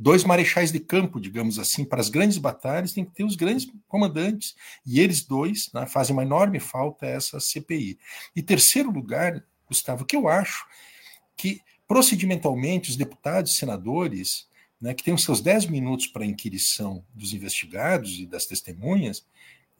[0.00, 3.70] dois marechais de campo, digamos assim, para as grandes batalhas tem que ter os grandes
[3.86, 7.98] comandantes, e eles dois né, fazem uma enorme falta a essa CPI.
[8.34, 10.66] E terceiro lugar, Gustavo, que eu acho
[11.36, 14.48] que procedimentalmente os deputados e senadores,
[14.80, 19.26] né, que têm os seus 10 minutos para inquirição dos investigados e das testemunhas,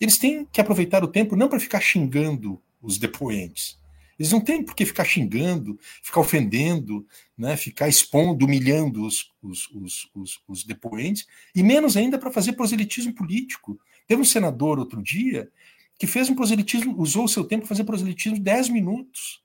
[0.00, 3.78] eles têm que aproveitar o tempo não para ficar xingando os depoentes,
[4.18, 9.70] eles não têm por que ficar xingando, ficar ofendendo, né, ficar expondo, humilhando os, os,
[9.70, 13.78] os, os, os depoentes, e menos ainda para fazer proselitismo político.
[14.08, 15.48] Teve um senador outro dia
[15.96, 19.42] que fez um proselitismo, usou o seu tempo para fazer proselitismo de 10 minutos.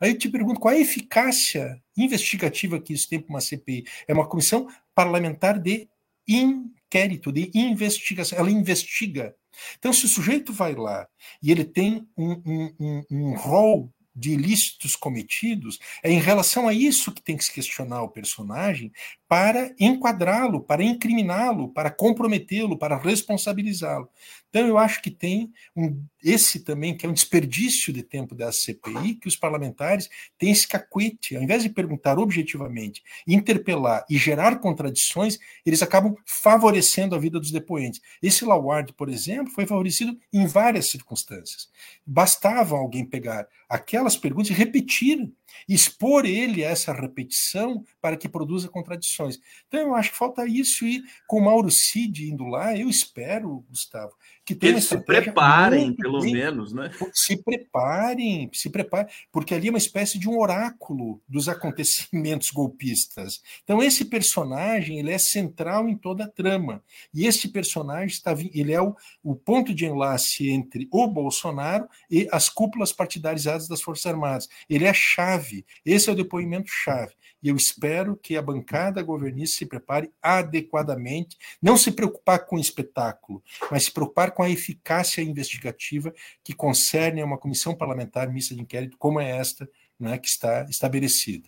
[0.00, 3.84] Aí eu te pergunto qual é a eficácia investigativa que isso tem para uma CPI?
[4.06, 5.88] É uma comissão parlamentar de
[6.28, 8.38] inquérito, de investigação.
[8.38, 9.34] Ela investiga.
[9.78, 11.06] Então, se o sujeito vai lá
[11.42, 16.72] e ele tem um, um, um, um rol de ilícitos cometidos, é em relação a
[16.72, 18.92] isso que tem que se questionar o personagem
[19.34, 24.08] para enquadrá-lo, para incriminá-lo, para comprometê-lo, para responsabilizá-lo.
[24.48, 28.52] Então, eu acho que tem um, esse também, que é um desperdício de tempo da
[28.52, 30.08] CPI, que os parlamentares
[30.38, 31.34] têm esse cacuete.
[31.34, 37.50] Ao invés de perguntar objetivamente, interpelar e gerar contradições, eles acabam favorecendo a vida dos
[37.50, 38.00] depoentes.
[38.22, 41.68] Esse Laward, por exemplo, foi favorecido em várias circunstâncias.
[42.06, 45.28] Bastava alguém pegar aquelas perguntas e repetir
[45.68, 49.38] expor ele a essa repetição para que produza contradições.
[49.68, 54.14] Então eu acho que falta isso e com Mauro Cid indo lá, eu espero, Gustavo,
[54.44, 56.90] que tenha Eles se preparem, pelo bem, menos, né?
[57.12, 63.42] Se preparem, se preparem, porque ali é uma espécie de um oráculo dos acontecimentos golpistas.
[63.62, 66.82] Então esse personagem, ele é central em toda a trama.
[67.12, 72.28] E esse personagem está ele é o, o ponto de enlace entre o Bolsonaro e
[72.30, 74.48] as cúpulas partidarizadas das Forças Armadas.
[74.68, 75.64] Ele é a chave.
[75.84, 77.14] Esse é o depoimento chave.
[77.44, 82.58] E eu espero que a bancada governista se prepare adequadamente, não se preocupar com o
[82.58, 88.54] espetáculo, mas se preocupar com a eficácia investigativa que concerne a uma comissão parlamentar mista
[88.54, 89.68] de inquérito como é esta,
[90.00, 91.46] né, que está estabelecida.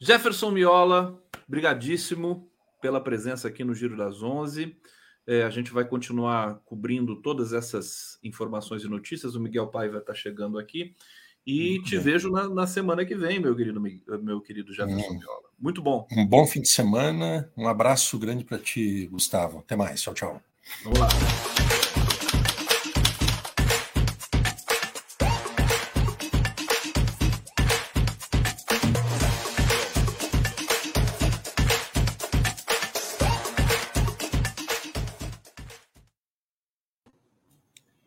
[0.00, 2.50] Jefferson Miola, brigadíssimo
[2.80, 4.74] pela presença aqui no Giro das Onze.
[5.26, 9.34] É, a gente vai continuar cobrindo todas essas informações e notícias.
[9.34, 10.96] O Miguel Paiva está chegando aqui.
[11.46, 12.04] E Muito te bem.
[12.04, 15.42] vejo na, na, semana que vem, meu querido, meu querido Jefferson Miola.
[15.58, 16.06] Muito bom.
[16.12, 17.50] Um bom fim de semana.
[17.56, 19.58] Um abraço grande para ti, Gustavo.
[19.58, 20.00] Até mais.
[20.00, 20.42] Tchau, tchau.
[20.84, 21.08] Vamos lá.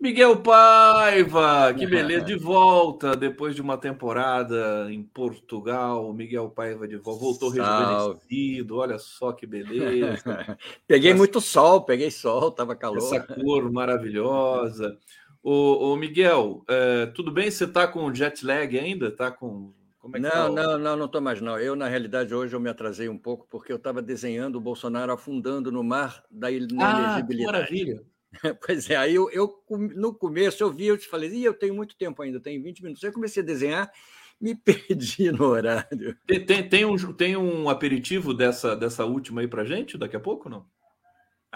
[0.05, 6.13] Miguel Paiva, que beleza, de volta depois de uma temporada em Portugal.
[6.13, 10.57] Miguel Paiva de volta, voltou rejuvenescido, olha só que beleza.
[10.85, 12.99] peguei essa, muito sol, peguei sol, tava calor.
[12.99, 14.95] Essa cor maravilhosa.
[15.41, 17.49] Ô, ô Miguel, é, tudo bem?
[17.49, 19.09] Você tá com jet lag ainda?
[19.09, 19.73] Tá com.
[20.13, 20.49] É não, tá?
[20.49, 21.57] não, não, não tô mais não.
[21.57, 25.11] Eu, na realidade, hoje eu me atrasei um pouco porque eu estava desenhando o Bolsonaro
[25.11, 27.19] afundando no mar da inelegibilidade.
[27.19, 28.14] Ah, que maravilha.
[28.65, 31.73] Pois é, aí eu, eu, no começo eu vi, eu te falei, e eu tenho
[31.73, 33.03] muito tempo ainda, tenho 20 minutos.
[33.03, 33.91] Aí eu comecei a desenhar,
[34.39, 36.17] me perdi no horário.
[36.27, 40.19] Tem, tem, tem, um, tem um aperitivo dessa, dessa última aí pra gente daqui a
[40.19, 40.65] pouco, não?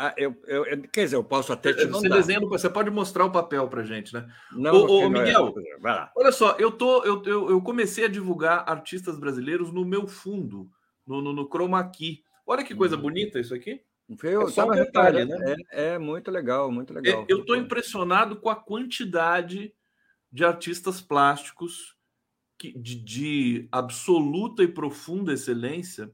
[0.02, 0.64] Ah, eu, eu,
[0.94, 2.00] quer dizer, eu posso até te mandar.
[2.00, 4.26] Você desenha, você pode mostrar o papel para gente, né?
[4.54, 8.64] Não, ô, ô Miguel, é, olha só, eu, tô, eu, eu, eu, comecei a divulgar
[8.66, 10.70] artistas brasileiros no meu fundo,
[11.06, 12.24] no, no, no Chroma Key.
[12.48, 13.02] Olha que coisa hum.
[13.02, 13.82] bonita isso aqui.
[14.24, 15.56] Eu é só um detalhe, né?
[15.72, 17.26] É, é, muito legal, muito legal.
[17.28, 19.74] Eu estou impressionado com a quantidade
[20.32, 21.96] de artistas plásticos
[22.58, 26.12] que, de, de absoluta e profunda excelência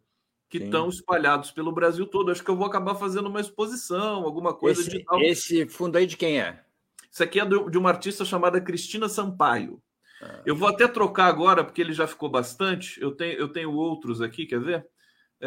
[0.49, 2.31] que estão espalhados pelo Brasil todo.
[2.31, 5.21] Acho que eu vou acabar fazendo uma exposição, alguma coisa esse, de tal.
[5.21, 6.63] Esse fundo aí de quem é?
[7.11, 9.81] Isso aqui é de uma artista chamada Cristina Sampaio.
[10.21, 10.41] Ah.
[10.45, 13.01] Eu vou até trocar agora, porque ele já ficou bastante.
[13.01, 14.87] Eu tenho, eu tenho outros aqui, quer ver?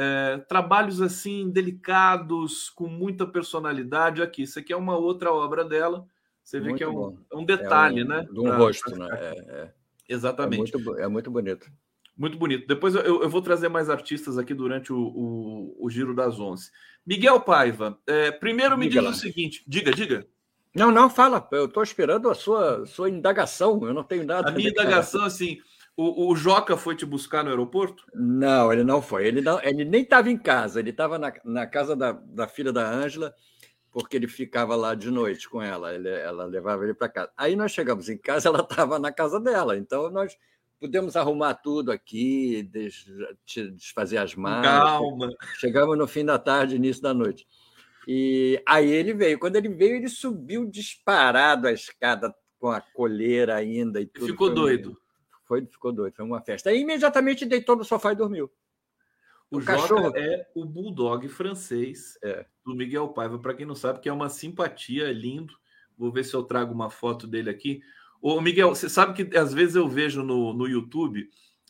[0.01, 4.23] É, trabalhos assim delicados, com muita personalidade.
[4.23, 6.07] Aqui, isso aqui é uma outra obra dela.
[6.45, 8.29] Você vê muito que é um, é um detalhe, é um, né?
[8.31, 9.19] De um pra, rosto, pra né?
[9.21, 9.73] É, é,
[10.09, 10.73] Exatamente.
[10.73, 11.69] Muito, é muito, bonito.
[12.17, 12.67] Muito bonito.
[12.67, 16.71] Depois eu, eu, vou trazer mais artistas aqui durante o, o, o Giro das Onze.
[17.05, 19.17] Miguel Paiva, é, primeiro me diga diz lá.
[19.17, 20.27] o seguinte: diga, diga.
[20.75, 21.47] Não, não, fala.
[21.51, 23.81] Eu estou esperando a sua, sua indagação.
[23.83, 24.49] Eu não tenho nada.
[24.49, 25.59] A minha indagação, assim,
[26.01, 28.05] o, o, Joca foi te buscar no aeroporto?
[28.15, 29.27] Não, ele não foi.
[29.27, 30.79] Ele, não, ele nem estava em casa.
[30.79, 33.35] Ele estava na, na casa da, da filha da Ângela,
[33.91, 35.93] porque ele ficava lá de noite com ela.
[35.93, 37.33] Ele, ela levava ele para casa.
[37.37, 39.77] Aí nós chegamos em casa, ela estava na casa dela.
[39.77, 40.39] Então nós
[40.79, 42.71] pudemos arrumar tudo aqui,
[43.75, 44.67] desfazer as malas.
[44.67, 45.29] Calma.
[45.59, 47.45] Chegamos no fim da tarde, início da noite.
[48.07, 49.37] E aí ele veio.
[49.37, 54.27] Quando ele veio, ele subiu disparado a escada com a colheira ainda e tudo.
[54.27, 54.97] Ficou doido.
[55.49, 56.15] Foi, ficou doido.
[56.15, 56.69] Foi uma festa.
[56.69, 58.53] Aí imediatamente deitou no sofá e dormiu.
[59.51, 62.45] O, o cachorro é o bulldog francês é.
[62.65, 63.39] do Miguel Paiva.
[63.39, 65.55] Para quem não sabe, que é uma simpatia, é lindo.
[65.97, 67.81] Vou ver se eu trago uma foto dele aqui.
[68.21, 71.29] Ô, Miguel, você sabe que às vezes eu vejo no, no YouTube hum.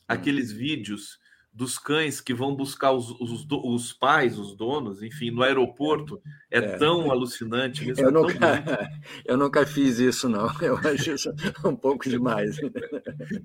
[0.09, 1.20] aqueles vídeos
[1.59, 6.23] dos cães que vão buscar os, os, os, pais, os donos, enfim, no aeroporto.
[6.49, 6.77] É, é.
[6.77, 7.87] tão alucinante.
[7.89, 8.91] Eu, é nunca,
[9.27, 10.49] eu nunca fiz isso, não.
[10.63, 11.35] Eu acho isso
[11.65, 12.59] um pouco demais.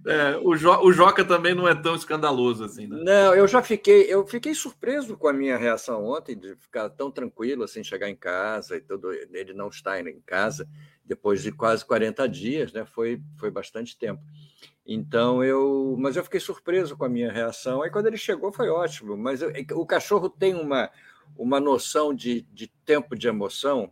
[0.05, 2.85] É, o, jo, o Joca também não é tão escandaloso assim.
[2.85, 3.01] Né?
[3.03, 7.09] Não, eu já fiquei, eu fiquei surpreso com a minha reação ontem, de ficar tão
[7.09, 10.67] tranquilo assim, chegar em casa e tudo, ele não estar em casa
[11.05, 12.85] depois de quase 40 dias, né?
[12.85, 14.21] Foi, foi bastante tempo.
[14.85, 17.81] Então eu, mas eu fiquei surpreso com a minha reação.
[17.81, 20.89] Aí quando ele chegou foi ótimo, mas eu, o cachorro tem uma
[21.35, 23.91] uma noção de, de tempo de emoção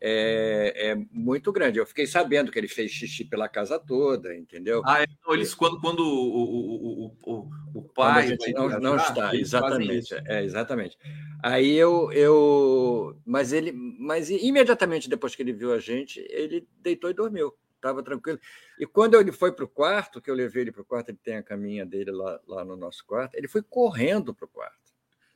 [0.00, 1.78] é, é, muito grande.
[1.78, 4.82] Eu fiquei sabendo que ele fez xixi pela casa toda, entendeu?
[4.86, 10.42] Ah, então eles quando, quando o, o, o, o pai não, não está, exatamente, é
[10.42, 10.96] exatamente.
[11.42, 17.10] Aí eu, eu, mas ele, mas imediatamente depois que ele viu a gente, ele deitou
[17.10, 18.38] e dormiu estava tranquilo.
[18.78, 21.18] E quando ele foi para o quarto, que eu levei ele para o quarto, ele
[21.22, 24.89] tem a caminha dele lá, lá no nosso quarto, ele foi correndo para o quarto.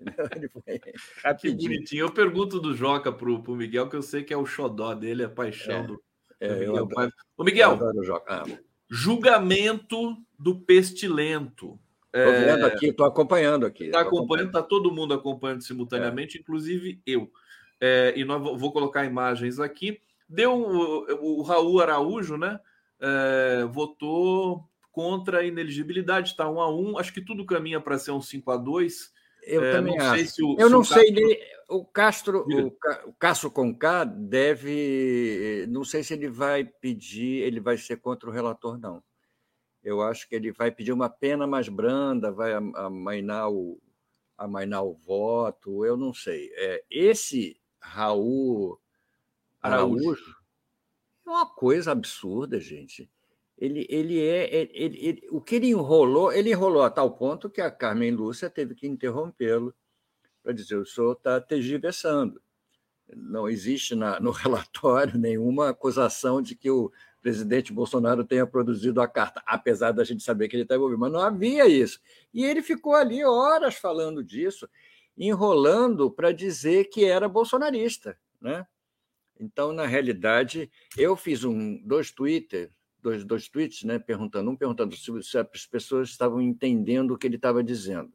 [0.36, 0.80] Ele foi
[1.40, 2.00] que bonitinho.
[2.02, 5.24] Eu pergunto do Joca para o Miguel, que eu sei que é o xodó dele,
[5.24, 6.02] a paixão é, do,
[6.40, 6.80] é, do Miguel.
[6.82, 7.78] Adoro, Ô, Miguel,
[8.28, 8.44] ah.
[8.88, 11.78] julgamento do pestilento.
[12.12, 13.84] Estou vendo aqui, estou acompanhando aqui.
[13.84, 16.40] Está acompanhando, está todo mundo acompanhando simultaneamente, é.
[16.40, 17.30] inclusive eu.
[17.80, 20.00] É, e nós vou colocar imagens aqui.
[20.28, 22.60] Deu o, o Raul Araújo, né?
[23.00, 26.96] É, votou contra a ineligibilidade, está um a um.
[26.96, 29.12] Acho que tudo caminha para ser um 5 a 2
[29.46, 30.26] Eu é, também não acho.
[30.26, 31.66] Se o, eu se não sei, Castro...
[31.68, 35.66] o Castro, o, o Castro Conká deve.
[35.68, 39.02] Não sei se ele vai pedir, ele vai ser contra o relator, não.
[39.82, 43.78] Eu acho que ele vai pedir uma pena mais branda, vai amainar o,
[44.36, 46.50] amainar o voto, eu não sei.
[46.54, 48.80] É, esse Raul
[49.60, 50.36] Araújo.
[51.26, 53.10] É uma coisa absurda, gente.
[53.64, 54.54] Ele, ele é.
[54.54, 58.50] Ele, ele, o que ele enrolou, ele enrolou a tal ponto que a Carmen Lúcia
[58.50, 59.74] teve que interrompê-lo
[60.42, 62.42] para dizer: o senhor está tergiversando.
[63.16, 66.92] Não existe na, no relatório nenhuma acusação de que o
[67.22, 71.12] presidente Bolsonaro tenha produzido a carta, apesar da gente saber que ele está envolvido, mas
[71.12, 71.98] não havia isso.
[72.34, 74.68] E ele ficou ali horas falando disso,
[75.16, 78.18] enrolando para dizer que era bolsonarista.
[78.38, 78.66] Né?
[79.40, 82.70] Então, na realidade, eu fiz um, dois Twitter,
[83.04, 87.26] dois, dois tweets, né, perguntando, um perguntando se, se as pessoas estavam entendendo o que
[87.26, 88.12] ele estava dizendo.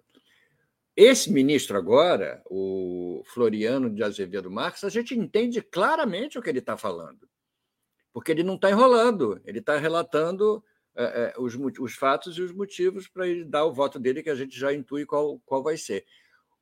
[0.96, 6.60] Esse ministro agora, o Floriano de Azevedo Marques, a gente entende claramente o que ele
[6.60, 7.30] está falando,
[8.12, 10.62] porque ele não está enrolando, ele está relatando
[10.96, 14.30] é, é, os, os fatos e os motivos para ele dar o voto dele, que
[14.30, 16.04] a gente já intui qual, qual vai ser.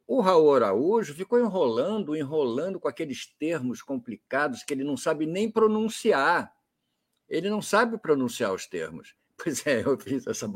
[0.06, 5.50] O Raul Araújo ficou enrolando, enrolando com aqueles termos complicados que ele não sabe nem
[5.50, 6.54] pronunciar.
[7.30, 9.16] Ele não sabe pronunciar os termos.
[9.44, 10.52] Pois é, eu fiz essa.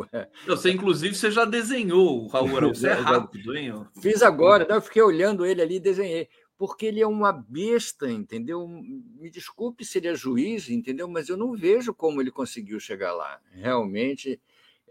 [0.48, 2.80] Você, inclusive, você já desenhou o Raul Araújo.
[2.80, 3.86] Você é rápido, hein?
[4.02, 6.28] Fiz agora, eu fiquei olhando ele ali e desenhei.
[6.58, 8.68] Porque ele é uma besta, entendeu?
[8.68, 11.08] Me desculpe se ele é juiz, entendeu?
[11.08, 13.40] Mas eu não vejo como ele conseguiu chegar lá.
[13.52, 14.42] Realmente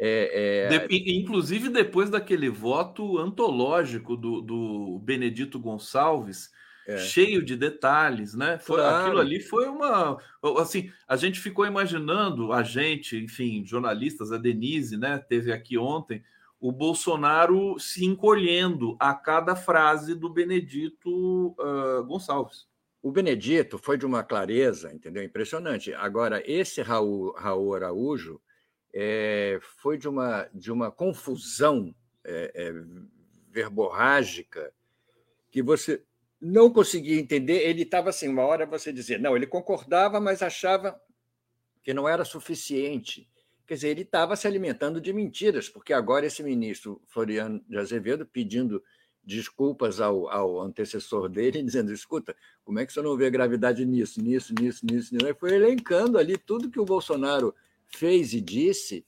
[0.03, 0.89] é, é...
[0.89, 6.51] De, inclusive depois daquele voto antológico do, do Benedito Gonçalves,
[6.87, 6.99] é.
[6.99, 8.59] cheio de detalhes, né?
[8.59, 9.05] Foi, claro.
[9.05, 10.18] Aquilo ali foi uma.
[10.59, 16.22] Assim, a gente ficou imaginando, a gente, enfim, jornalistas, a Denise, né, teve aqui ontem,
[16.61, 22.68] o Bolsonaro se encolhendo a cada frase do Benedito uh, Gonçalves.
[23.03, 25.22] O Benedito foi de uma clareza, entendeu?
[25.22, 25.95] Impressionante.
[25.95, 28.39] Agora, esse Raul, Raul Araújo
[28.93, 32.74] é, foi de uma, de uma confusão é, é,
[33.51, 34.72] verborrágica
[35.51, 36.05] que você
[36.41, 37.68] não conseguia entender.
[37.68, 40.99] Ele estava assim, uma hora você dizia, não, ele concordava, mas achava
[41.82, 43.28] que não era suficiente.
[43.66, 48.26] Quer dizer, ele estava se alimentando de mentiras, porque agora esse ministro Floriano de Azevedo
[48.26, 48.82] pedindo
[49.22, 52.34] desculpas ao, ao antecessor dele, dizendo: escuta,
[52.64, 55.14] como é que você não vê gravidade nisso, nisso, nisso, nisso?
[55.14, 55.26] nisso?
[55.26, 57.55] Ele foi elencando ali tudo que o Bolsonaro
[57.86, 59.07] fez e disse.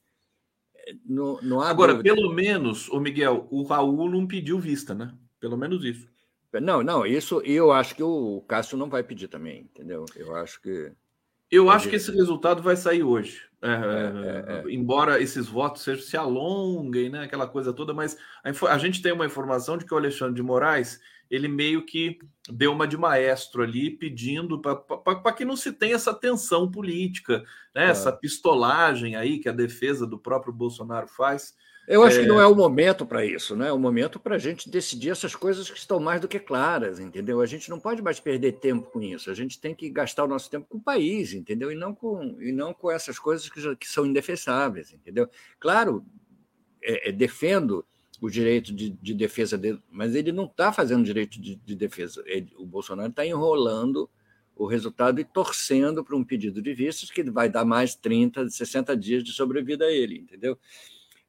[1.05, 5.17] No, no Agora, pelo menos, o Miguel, o Raul não pediu vista, né?
[5.39, 6.12] Pelo menos isso.
[6.61, 10.05] Não, não, isso eu acho que o Cássio não vai pedir também, entendeu?
[10.15, 10.93] Eu acho que.
[11.51, 13.43] Eu acho que esse resultado vai sair hoje.
[13.61, 18.19] É, é, é, é, embora esses votos sejam, se alonguem, né, aquela coisa toda, mas
[18.43, 20.99] a, a, gente tem uma informação de que o Alexandre de Moraes
[21.31, 22.19] ele meio que
[22.51, 27.45] deu uma de maestro ali, pedindo para que não se tenha essa tensão política,
[27.75, 31.55] né, essa pistolagem aí que a defesa do próprio Bolsonaro faz.
[31.87, 32.23] Eu acho é...
[32.23, 33.69] que não é o momento para isso, né?
[33.69, 37.01] É o momento para a gente decidir essas coisas que estão mais do que claras,
[37.01, 37.41] entendeu?
[37.41, 39.31] A gente não pode mais perder tempo com isso.
[39.31, 41.73] A gente tem que gastar o nosso tempo com o país, entendeu?
[41.73, 45.29] E não com, e não com essas coisas que, já, que são indefensáveis, entendeu?
[45.59, 46.05] Claro,
[46.83, 47.85] é, é, defendo
[48.21, 52.23] o direito de, de defesa dele, mas ele não está fazendo direito de, de defesa.
[52.27, 54.09] Ele, o Bolsonaro está enrolando
[54.55, 58.97] o resultado e torcendo para um pedido de vistos que vai dar mais 30, 60
[58.97, 60.57] dias de sobrevida a ele, entendeu?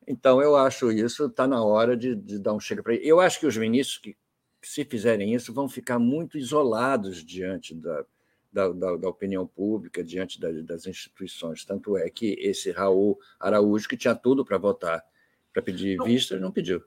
[0.07, 3.07] Então, eu acho isso, está na hora de, de, dar um chega para ele.
[3.07, 4.15] Eu acho que os ministros que,
[4.61, 8.05] se fizerem isso, vão ficar muito isolados diante da,
[8.51, 11.65] da, da, da opinião pública, diante das instituições.
[11.65, 15.03] Tanto é que esse Raul Araújo, que tinha tudo para votar,
[15.51, 16.81] para pedir não, vista, não pediu.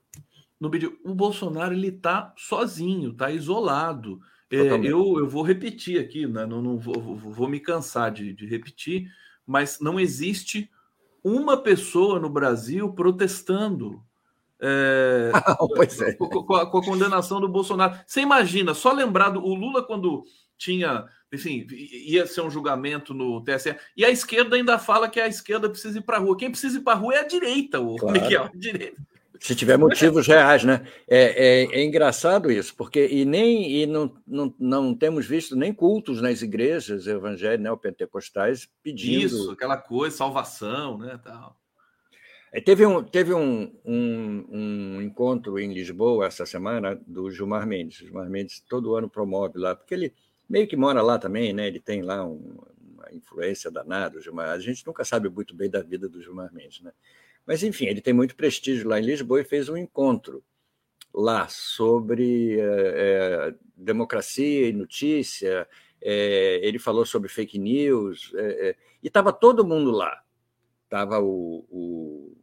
[0.58, 0.98] Não pediu.
[1.04, 4.20] O Bolsonaro ele está sozinho, está isolado.
[4.50, 6.46] É, eu, eu vou repetir aqui, né?
[6.46, 9.10] não, não vou, vou me cansar de, de repetir,
[9.44, 10.70] mas não existe
[11.26, 14.00] uma pessoa no Brasil protestando
[14.60, 15.32] é,
[15.74, 16.14] pois é.
[16.14, 17.98] Com, com, a, com, a, condenação do Bolsonaro.
[18.06, 20.24] Você imagina, só lembrado, o Lula, quando
[20.56, 25.28] tinha, enfim, ia ser um julgamento no TSE, e a esquerda ainda fala que a
[25.28, 26.36] esquerda precisa ir para a rua.
[26.36, 28.18] Quem precisa ir para a rua é a direita, o claro.
[28.18, 28.96] Miguel, a direita.
[29.46, 30.84] Se tiver motivos reais, né?
[31.06, 35.72] É, é, é, engraçado isso, porque e nem e não, não, não temos visto nem
[35.72, 41.56] cultos nas igrejas evangélicas, né, pentecostais pedindo isso, aquela coisa, salvação, né, tal.
[42.52, 48.00] É, teve um, teve um, um, um, encontro em Lisboa essa semana do Gilmar Mendes.
[48.00, 50.12] O Gilmar Mendes todo ano promove lá, porque ele
[50.50, 51.68] meio que mora lá também, né?
[51.68, 54.20] Ele tem lá um, uma influência danada.
[54.20, 54.48] Gilmar.
[54.48, 56.90] A gente nunca sabe muito bem da vida do Gilmar Mendes, né?
[57.46, 60.42] Mas, enfim, ele tem muito prestígio lá em Lisboa e fez um encontro
[61.14, 65.68] lá sobre é, democracia e notícia.
[66.02, 70.22] É, ele falou sobre fake news, é, e estava todo mundo lá.
[70.84, 72.36] Estava o, o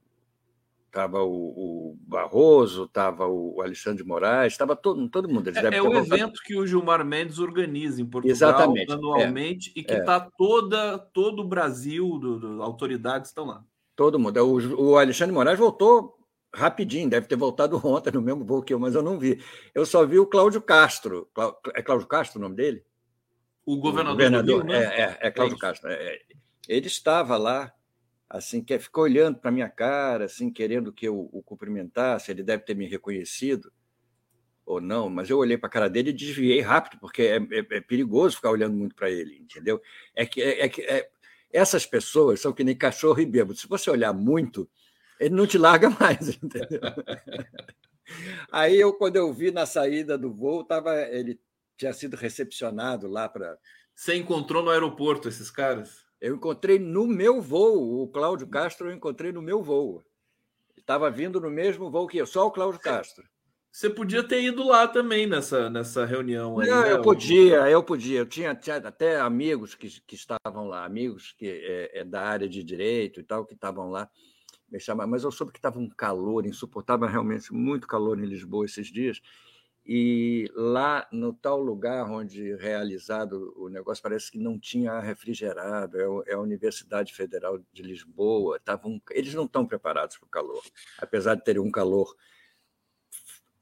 [0.93, 5.47] estava o, o, Barroso, estava o Alexandre de Moraes, estava todo, todo mundo.
[5.47, 9.79] Eles é, é o evento que o Gilmar Mendes organiza em Portugal Exatamente, anualmente é,
[9.79, 10.27] e que está é.
[10.37, 13.65] toda todo o Brasil, do, do, autoridades estão lá.
[13.95, 14.37] Todo mundo.
[14.43, 16.17] O, o Alexandre Moraes voltou
[16.53, 19.43] rapidinho, deve ter voltado ontem no mesmo voo que eu, mas eu não vi.
[19.73, 21.29] Eu só vi o Cláudio Castro.
[21.75, 22.83] É Cláudio Castro o nome dele?
[23.65, 24.13] O governador.
[24.13, 24.83] O governador Rio, né?
[24.83, 25.89] é, é, é Cláudio é Castro.
[25.89, 26.19] É,
[26.67, 27.73] ele estava lá,
[28.29, 32.31] assim, que ficou olhando para minha cara, assim, querendo que eu o cumprimentasse.
[32.31, 33.71] Ele deve ter me reconhecido
[34.65, 37.77] ou não, mas eu olhei para a cara dele e desviei rápido, porque é, é,
[37.77, 39.81] é perigoso ficar olhando muito para ele, entendeu?
[40.15, 41.09] É que, é, que é,
[41.53, 43.57] essas pessoas são que nem cachorro e bêbado.
[43.57, 44.67] Se você olhar muito,
[45.19, 46.81] ele não te larga mais, entendeu?
[48.51, 51.39] Aí eu, quando eu vi na saída do voo, tava, ele
[51.77, 53.57] tinha sido recepcionado lá para.
[53.95, 56.03] Você encontrou no aeroporto esses caras?
[56.19, 58.01] Eu encontrei no meu voo.
[58.01, 60.03] O Cláudio Castro eu encontrei no meu voo.
[60.75, 63.23] Estava vindo no mesmo voo que eu, só o Cláudio Castro.
[63.73, 66.59] Você podia ter ido lá também nessa, nessa reunião.
[66.59, 66.91] Aí, Não, né?
[66.91, 68.19] eu podia, eu podia.
[68.19, 72.47] Eu tinha, tinha até amigos que, que estavam lá, amigos que é, é da área
[72.47, 74.07] de direito e tal, que estavam lá
[74.71, 78.63] me chamar, mas eu soube que estava um calor insuportável, realmente muito calor em Lisboa
[78.63, 79.19] esses dias.
[79.83, 86.31] E lá no tal lugar onde realizado o negócio, parece que não tinha refrigerado, é,
[86.31, 88.59] é a Universidade Federal de Lisboa.
[88.59, 90.61] Tavam, eles não estão preparados para o calor,
[90.99, 92.15] apesar de terem um calor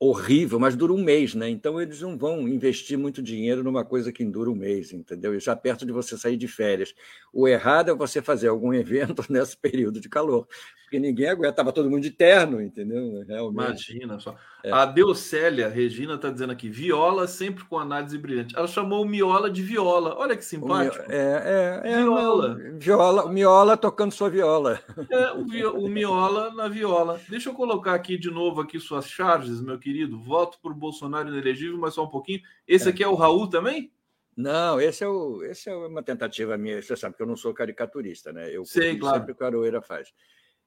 [0.03, 1.47] horrível, mas dura um mês, né?
[1.47, 5.39] Então eles não vão investir muito dinheiro numa coisa que dura um mês, entendeu?
[5.39, 6.91] Já perto de você sair de férias.
[7.31, 10.47] O errado é você fazer algum evento nesse período de calor,
[10.81, 13.23] porque ninguém aguenta, estava todo mundo de terno, entendeu?
[13.27, 13.91] Realmente.
[13.91, 14.35] Imagina só.
[14.63, 14.71] É.
[14.71, 18.55] A Deucélia Regina está dizendo aqui: viola sempre com análise brilhante.
[18.55, 20.15] Ela chamou o Miola de viola.
[20.17, 21.03] Olha que simpático.
[21.11, 22.57] É, é, é viola.
[22.75, 23.25] viola.
[23.25, 24.79] O Miola tocando sua viola.
[25.09, 27.19] É, o, o Miola na viola.
[27.27, 30.19] Deixa eu colocar aqui de novo aqui suas charges, meu querido.
[30.19, 32.41] Voto por Bolsonaro inelegível, mas só um pouquinho.
[32.67, 32.91] Esse é.
[32.91, 33.91] aqui é o Raul também?
[34.35, 36.81] Não, esse é, o, esse é uma tentativa minha.
[36.81, 38.49] Você sabe que eu não sou caricaturista, né?
[38.49, 39.17] Eu sei, claro.
[39.17, 40.13] sempre o que o Aroeira faz.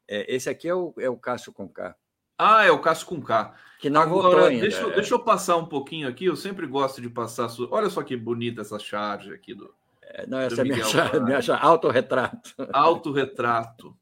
[0.07, 1.97] É, esse aqui é o, é o Cássio Conká.
[2.39, 3.55] Ah, é o Cássio com K.
[3.78, 4.91] Que não Agora, ainda, deixa, é.
[4.95, 6.24] deixa eu passar um pouquinho aqui.
[6.24, 7.49] Eu sempre gosto de passar.
[7.70, 9.72] Olha só que bonita essa charge aqui do.
[10.03, 12.55] É, não, essa é minha, charge, minha charge, autorretrato.
[12.72, 13.97] Autorretrato.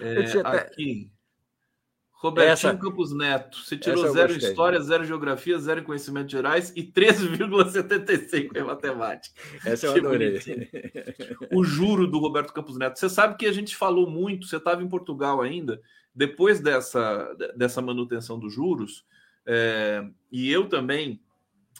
[0.00, 1.10] É, aqui.
[2.20, 3.56] Robertinho essa, Campos Neto.
[3.58, 9.40] Você tirou zero em história, zero geografia, zero em conhecimentos gerais e 13,75 em matemática.
[9.64, 10.38] Essa eu adorei.
[11.50, 12.98] O juro do Roberto Campos Neto.
[12.98, 15.80] Você sabe que a gente falou muito, você estava em Portugal ainda,
[16.14, 19.04] depois dessa, dessa manutenção dos juros,
[19.46, 21.20] é, e eu também,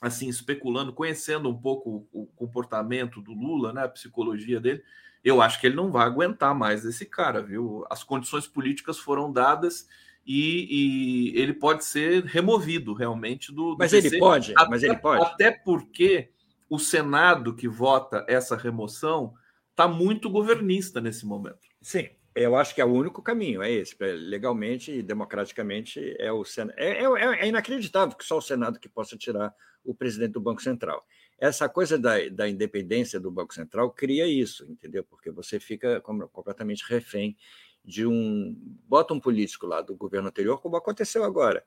[0.00, 4.82] assim, especulando, conhecendo um pouco o comportamento do Lula, né, a psicologia dele,
[5.22, 7.84] eu acho que ele não vai aguentar mais esse cara, viu?
[7.90, 9.86] As condições políticas foram dadas
[10.26, 13.72] e, e ele pode ser removido realmente do.
[13.72, 15.22] do mas PC, ele pode, até, mas ele pode.
[15.22, 16.30] Até porque
[16.68, 19.34] o Senado que vota essa remoção
[19.70, 21.60] está muito governista nesse momento.
[21.82, 23.96] Sim, eu acho que é o único caminho, é esse.
[24.00, 26.78] Legalmente e democraticamente é o Senado.
[26.78, 29.54] É, é, é, inacreditável que só o Senado que possa tirar
[29.84, 31.04] o presidente do Banco Central.
[31.38, 35.02] Essa coisa da, da independência do Banco Central cria isso, entendeu?
[35.02, 37.36] Porque você fica completamente refém
[37.84, 38.54] de um.
[38.86, 41.64] Bota um político lá do governo anterior, como aconteceu agora.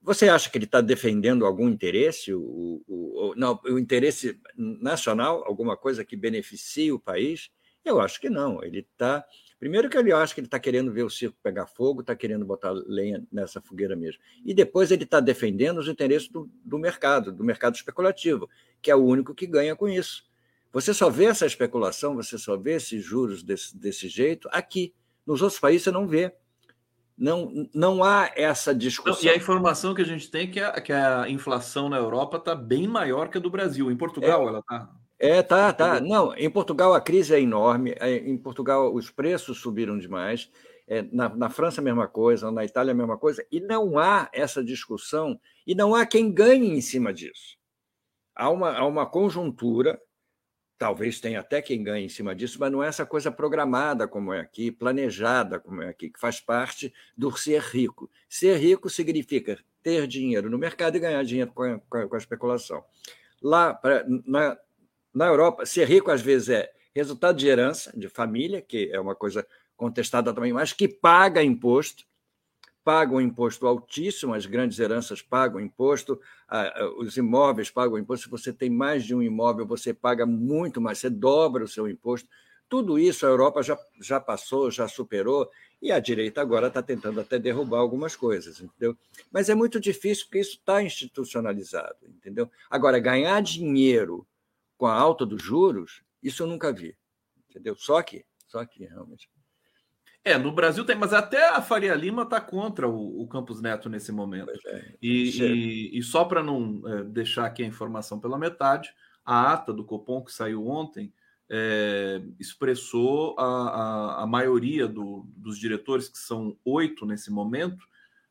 [0.00, 5.42] Você acha que ele está defendendo algum interesse, o, o, o, não, o interesse nacional,
[5.46, 7.50] alguma coisa que beneficie o país?
[7.84, 8.62] Eu acho que não.
[8.62, 9.24] Ele está.
[9.58, 12.44] Primeiro que ele acha que ele está querendo ver o circo pegar fogo, está querendo
[12.44, 14.20] botar lenha nessa fogueira mesmo.
[14.44, 18.48] E depois ele está defendendo os interesses do, do mercado, do mercado especulativo,
[18.82, 20.24] que é o único que ganha com isso.
[20.72, 24.92] Você só vê essa especulação, você só vê esses juros desse, desse jeito aqui.
[25.24, 26.34] Nos outros países você não vê.
[27.16, 29.22] Não, não há essa discussão.
[29.22, 32.38] E a informação que a gente tem é que a, que a inflação na Europa
[32.38, 33.88] está bem maior que a do Brasil.
[33.88, 34.90] Em Portugal, é, ela está.
[35.18, 36.00] É, tá, tá.
[36.00, 37.94] Não, em Portugal a crise é enorme.
[37.98, 40.50] É, em Portugal os preços subiram demais.
[40.86, 44.28] É, na, na, França a mesma coisa, na Itália a mesma coisa, e não há
[44.34, 47.56] essa discussão, e não há quem ganhe em cima disso.
[48.34, 49.98] Há uma, há uma conjuntura
[50.76, 54.32] Talvez tenha até quem ganhe em cima disso, mas não é essa coisa programada como
[54.32, 58.10] é aqui, planejada como é aqui, que faz parte do ser rico.
[58.28, 62.84] Ser rico significa ter dinheiro no mercado e ganhar dinheiro com a, com a especulação.
[63.40, 64.58] Lá, pra, na,
[65.14, 69.14] na Europa, ser rico às vezes é resultado de herança, de família, que é uma
[69.14, 69.46] coisa
[69.76, 72.04] contestada também, mas que paga imposto
[72.84, 76.20] pagam imposto altíssimo, as grandes heranças pagam imposto,
[76.98, 78.24] os imóveis pagam imposto.
[78.24, 81.88] Se você tem mais de um imóvel, você paga muito mais, você dobra o seu
[81.88, 82.28] imposto.
[82.68, 85.50] Tudo isso a Europa já, já passou, já superou,
[85.80, 88.96] e a direita agora está tentando até derrubar algumas coisas, entendeu?
[89.32, 92.50] Mas é muito difícil porque isso está institucionalizado, entendeu?
[92.70, 94.26] Agora, ganhar dinheiro
[94.76, 96.96] com a alta dos juros, isso eu nunca vi,
[97.48, 97.76] entendeu?
[97.76, 99.28] Só que, só que realmente.
[100.24, 103.90] É, no Brasil tem, mas até a Faria Lima está contra o, o, Campos Neto
[103.90, 104.50] nesse momento.
[104.66, 108.90] É, e, e, e, só para não é, deixar aqui a informação pela metade,
[109.22, 111.12] a ata do Copom que saiu ontem
[111.50, 117.86] é, expressou a, a, a maioria do, dos diretores, que são oito nesse momento,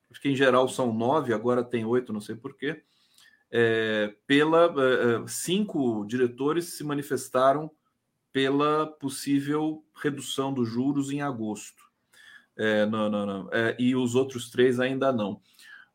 [0.09, 2.81] acho que em geral são nove, agora tem oito, não sei porquê,
[3.55, 7.69] é, pela é, é, cinco diretores se manifestaram
[8.31, 11.83] pela possível redução dos juros em agosto.
[12.57, 13.49] É, não, não, não.
[13.51, 15.39] É, e os outros três ainda não.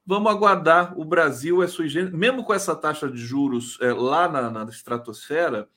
[0.07, 0.97] Vamos aguardar.
[0.97, 2.13] O Brasil é generis.
[2.13, 5.69] Mesmo com essa taxa de juros é, lá na, na, estratosfera,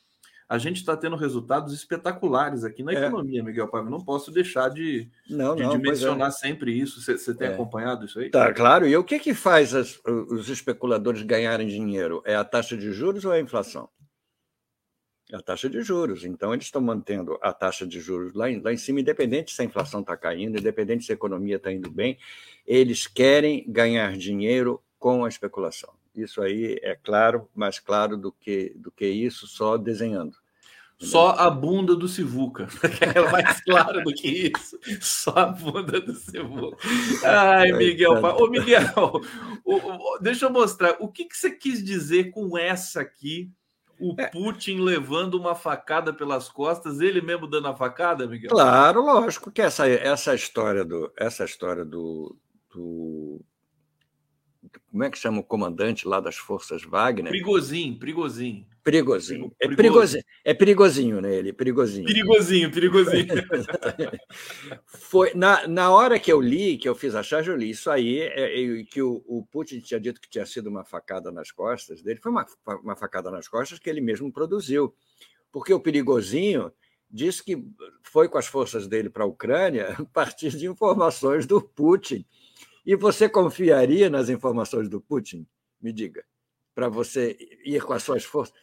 [0.51, 3.05] a gente está tendo resultados espetaculares aqui na é.
[3.05, 3.89] economia, Miguel Paiva.
[3.89, 5.79] Não posso deixar de, não, de, não, de é.
[5.79, 6.99] mencionar sempre isso.
[7.01, 7.53] Você tem é.
[7.53, 8.29] acompanhado isso aí?
[8.29, 8.85] Tá, claro.
[8.85, 12.21] E o que, que faz as, os especuladores ganharem dinheiro?
[12.25, 13.87] É a taxa de juros ou é a inflação?
[15.31, 16.25] a taxa de juros.
[16.25, 19.61] Então, eles estão mantendo a taxa de juros lá em, lá em cima, independente se
[19.61, 22.17] a inflação está caindo, independente se a economia está indo bem,
[22.67, 25.93] eles querem ganhar dinheiro com a especulação.
[26.13, 30.40] Isso aí é claro, mais claro do que, do que isso, só desenhando.
[31.01, 32.67] Só a bunda do Sivuca.
[33.15, 34.79] É mais claro do que isso.
[35.01, 36.77] Só a bunda do Sivuca.
[37.23, 38.13] Ai, Miguel.
[38.23, 39.21] Ô, Miguel,
[40.21, 40.97] deixa eu mostrar.
[40.99, 43.51] O que, que você quis dizer com essa aqui
[43.99, 44.27] o é.
[44.27, 48.49] Putin levando uma facada pelas costas, ele mesmo dando a facada, Miguel?
[48.49, 52.35] Claro, lógico que essa, essa história do essa história do,
[52.73, 53.41] do
[54.89, 57.31] como é que chama o comandante lá das forças Wagner?
[57.31, 58.65] Prigozinho, Prigozinho.
[58.83, 59.55] Perigosinho.
[59.59, 61.35] É perigosinho, é perigosinho, né?
[61.35, 62.05] Ele, perigosinho.
[62.05, 63.27] Perigosinho, perigosinho.
[64.85, 67.91] Foi na, na hora que eu li, que eu fiz a charge, eu li isso
[67.91, 71.51] aí, é, é, que o, o, Putin tinha dito que tinha sido uma facada nas
[71.51, 72.19] costas dele.
[72.19, 72.45] Foi uma,
[72.83, 74.95] uma facada nas costas que ele mesmo produziu.
[75.51, 76.71] Porque o perigosinho
[77.09, 77.63] disse que
[78.01, 82.25] foi com as forças dele para a Ucrânia a partir de informações do Putin
[82.85, 85.45] E você confiaria nas informações do Putin?
[85.79, 86.23] Me diga,
[86.73, 88.55] para você ir com as suas forças.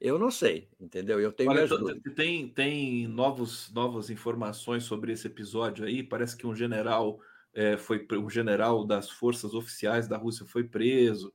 [0.00, 1.20] Eu não sei, entendeu?
[1.20, 1.68] Eu tenho Olha,
[2.16, 6.02] tem tem novos, novas informações sobre esse episódio aí.
[6.02, 7.20] Parece que um general
[7.54, 11.32] é, foi um general das forças oficiais da Rússia foi preso.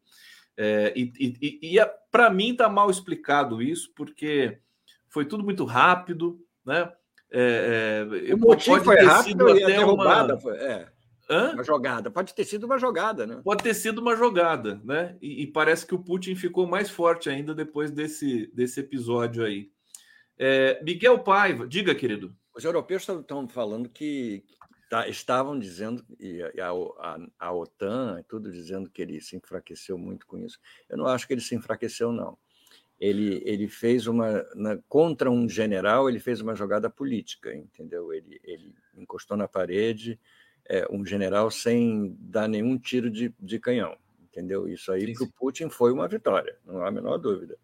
[0.57, 4.59] É, e e, e para mim está mal explicado isso, porque
[5.07, 6.91] foi tudo muito rápido, né?
[7.31, 10.41] É, é, o motivo foi rápido e a derrubada uma...
[10.41, 10.89] foi, é,
[11.29, 12.09] uma jogada.
[12.09, 13.41] Pode ter sido uma jogada, né?
[13.43, 15.17] Pode ter sido uma jogada, né?
[15.21, 19.69] E, e parece que o Putin ficou mais forte ainda depois desse, desse episódio aí.
[20.37, 22.35] É, Miguel Paiva, diga, querido.
[22.55, 24.43] Os europeus estão falando que
[24.89, 30.25] tá, estavam dizendo, e a, a, a OTAN, tudo dizendo que ele se enfraqueceu muito
[30.25, 30.59] com isso.
[30.89, 32.37] Eu não acho que ele se enfraqueceu, não
[32.99, 38.39] ele, ele fez uma na, contra um general ele fez uma jogada política entendeu ele,
[38.43, 40.19] ele encostou na parede
[40.69, 43.95] é, um general sem dar nenhum tiro de, de canhão
[44.37, 44.67] entendeu?
[44.67, 47.57] Isso aí para o Putin foi uma vitória não há a menor dúvida.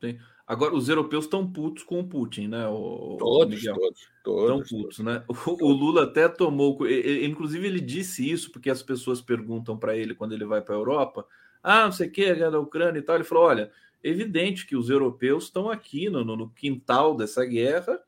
[0.00, 0.16] Sim.
[0.46, 4.78] agora os europeus estão putos com o Putin né o, todos, o todos todos estão
[4.78, 5.24] putos né?
[5.26, 9.96] O, o, Lula até tomou ele, inclusive ele disse isso porque as pessoas perguntam para
[9.96, 11.26] ele quando ele vai para a Europa
[11.60, 13.16] ah não sei o que a guerra da Ucrânia e tal.
[13.16, 18.00] Ele falou olha evidente que os europeus estão aqui no, no quintal dessa guerra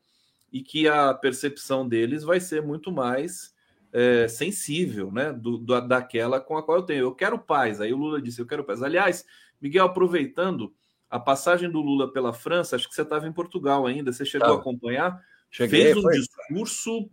[0.51, 3.53] e que a percepção deles vai ser muito mais
[3.93, 6.99] é, sensível, né, do, do, daquela com a qual eu tenho.
[7.01, 7.81] Eu quero paz.
[7.81, 8.81] Aí o Lula disse: Eu quero paz.
[8.81, 9.25] Aliás,
[9.61, 10.73] Miguel, aproveitando
[11.09, 14.11] a passagem do Lula pela França, acho que você estava em Portugal ainda.
[14.11, 14.53] Você chegou tá.
[14.53, 15.21] a acompanhar?
[15.49, 16.13] Cheguei, Fez um foi...
[16.13, 17.09] discurso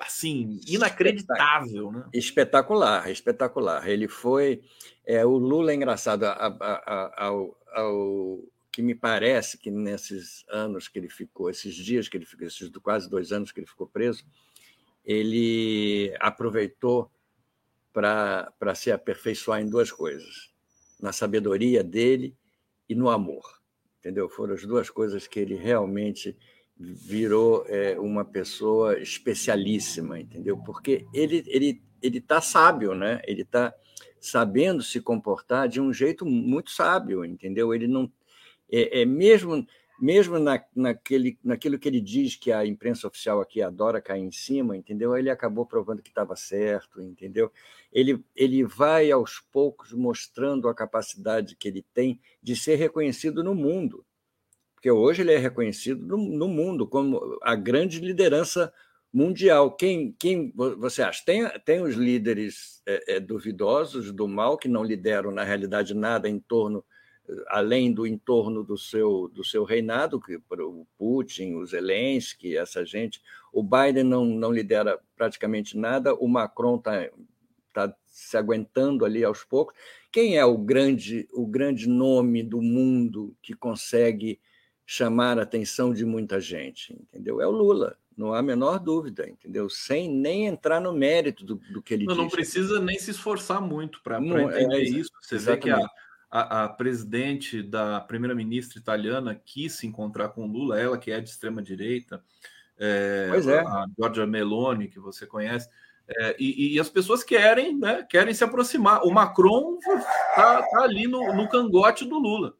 [0.00, 2.04] assim inacreditável, né?
[2.14, 3.86] Espetacular, espetacular.
[3.86, 4.62] Ele foi
[5.04, 6.24] é, o Lula é engraçado.
[6.24, 8.38] A, a, a, ao, ao,
[8.70, 12.70] que me parece que nesses anos que ele ficou, esses dias que ele ficou, esses
[12.82, 14.24] quase dois anos que ele ficou preso,
[15.04, 17.10] ele aproveitou
[17.92, 20.52] para se aperfeiçoar em duas coisas:
[21.00, 22.36] na sabedoria dele
[22.88, 23.60] e no amor.
[23.98, 24.28] Entendeu?
[24.28, 26.36] Foram as duas coisas que ele realmente
[26.76, 30.56] virou é, uma pessoa especialíssima, entendeu?
[30.58, 33.22] Porque ele ele ele está sábio, né?
[33.24, 33.72] Ele está
[34.20, 37.72] sabendo se comportar de um jeito muito sábio, entendeu?
[37.72, 38.10] Ele não
[38.70, 39.66] é, é mesmo
[40.02, 44.32] mesmo na, naquele, naquilo que ele diz que a imprensa oficial aqui adora cair em
[44.32, 45.16] cima, entendeu?
[45.16, 47.52] Ele acabou provando que estava certo, entendeu?
[47.92, 53.54] Ele, ele vai aos poucos mostrando a capacidade que ele tem de ser reconhecido no
[53.54, 54.04] mundo,
[54.74, 58.72] porque hoje ele é reconhecido no, no mundo como a grande liderança
[59.12, 59.70] mundial.
[59.70, 61.22] Quem, quem você acha?
[61.24, 66.28] Tem, tem os líderes é, é, duvidosos do mal que não lideram, na realidade, nada
[66.28, 66.84] em torno,
[67.48, 73.20] além do entorno do seu, do seu reinado, que o Putin, o Zelensky, essa gente.
[73.52, 77.08] O Biden não, não lidera praticamente nada, o Macron está
[77.72, 79.74] tá se aguentando ali aos poucos.
[80.10, 84.38] Quem é o grande, o grande nome do mundo que consegue
[84.84, 86.92] chamar a atenção de muita gente?
[86.92, 87.40] Entendeu?
[87.40, 89.68] É o Lula não há a menor dúvida, entendeu?
[89.68, 92.22] Sem nem entrar no mérito do, do que ele não, diz.
[92.22, 95.10] Não precisa nem se esforçar muito para entender é, isso.
[95.20, 95.64] Você exatamente.
[95.64, 95.90] vê que a,
[96.32, 101.28] a, a presidente da primeira-ministra italiana quis se encontrar com Lula, ela que é de
[101.28, 102.24] extrema-direita,
[102.78, 103.60] é, pois é.
[103.60, 105.68] a Giorgia Meloni, que você conhece.
[106.08, 109.02] É, e, e, as pessoas querem, né, querem se aproximar.
[109.04, 112.54] O Macron está tá ali no, no cangote do Lula.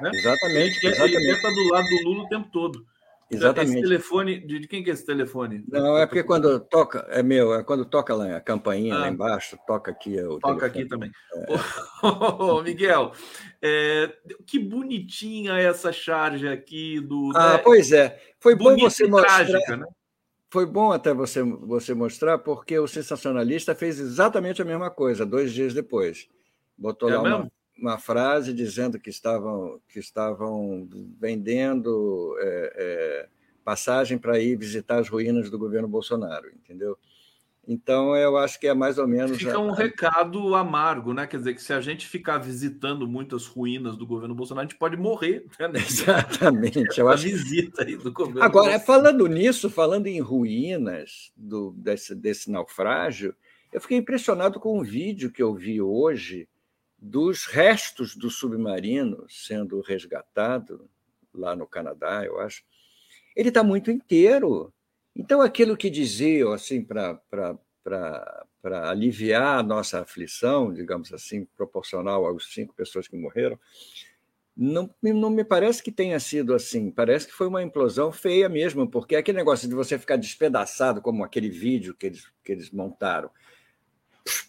[0.00, 0.10] Né?
[0.14, 0.78] Exatamente.
[0.78, 1.16] Ele, exatamente.
[1.16, 2.86] ele estar do lado do Lula o tempo todo.
[3.30, 3.72] Exatamente.
[3.74, 5.62] Esse telefone, de quem que é esse telefone?
[5.68, 9.08] Não, é porque quando toca, é meu, é quando toca lá a campainha ah, lá
[9.08, 10.18] embaixo, toca aqui.
[10.18, 10.70] É o toca telefone.
[10.70, 11.10] aqui também.
[11.34, 11.46] É.
[12.64, 13.12] Miguel,
[13.60, 14.10] é,
[14.46, 17.30] que bonitinha essa charge aqui do.
[17.34, 17.58] Ah, né?
[17.58, 18.18] pois é.
[18.40, 19.44] Foi bom você mostrar.
[19.46, 19.86] Trágica, né?
[20.50, 25.52] Foi bom até você, você mostrar, porque o sensacionalista fez exatamente a mesma coisa, dois
[25.52, 26.26] dias depois.
[26.76, 27.36] Botou é lá mesmo?
[27.36, 30.88] uma, uma frase dizendo que estavam, que estavam
[31.18, 33.28] vendendo é, é,
[33.64, 36.98] passagem para ir visitar as ruínas do governo Bolsonaro, entendeu?
[37.70, 39.36] Então, eu acho que é mais ou menos.
[39.36, 39.76] Fica um a...
[39.76, 41.26] recado amargo, né?
[41.26, 44.78] Quer dizer, que se a gente ficar visitando muitas ruínas do governo Bolsonaro, a gente
[44.78, 45.44] pode morrer.
[45.60, 45.80] Né?
[45.86, 46.98] Exatamente.
[46.98, 47.24] Eu acho...
[47.24, 48.42] visita aí do governo.
[48.42, 48.86] Agora, Bolsonaro.
[48.86, 53.36] falando nisso, falando em ruínas do, desse, desse naufrágio,
[53.70, 56.48] eu fiquei impressionado com um vídeo que eu vi hoje
[56.98, 60.90] dos restos do submarino sendo resgatado
[61.32, 62.64] lá no Canadá, eu acho,
[63.36, 64.72] ele está muito inteiro.
[65.14, 67.58] Então, aquilo que diziam assim para
[68.90, 73.58] aliviar a nossa aflição, digamos assim, proporcional às cinco pessoas que morreram,
[74.56, 76.90] não, não me parece que tenha sido assim.
[76.90, 81.22] Parece que foi uma implosão feia mesmo, porque aquele negócio de você ficar despedaçado, como
[81.22, 83.30] aquele vídeo que eles, que eles montaram,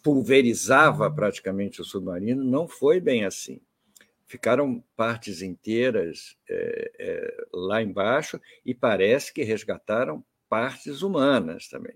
[0.04, 3.62] pulverizava praticamente o submarino, não foi bem assim.
[4.26, 11.96] Ficaram partes inteiras é, é, lá embaixo e parece que resgataram partes humanas também.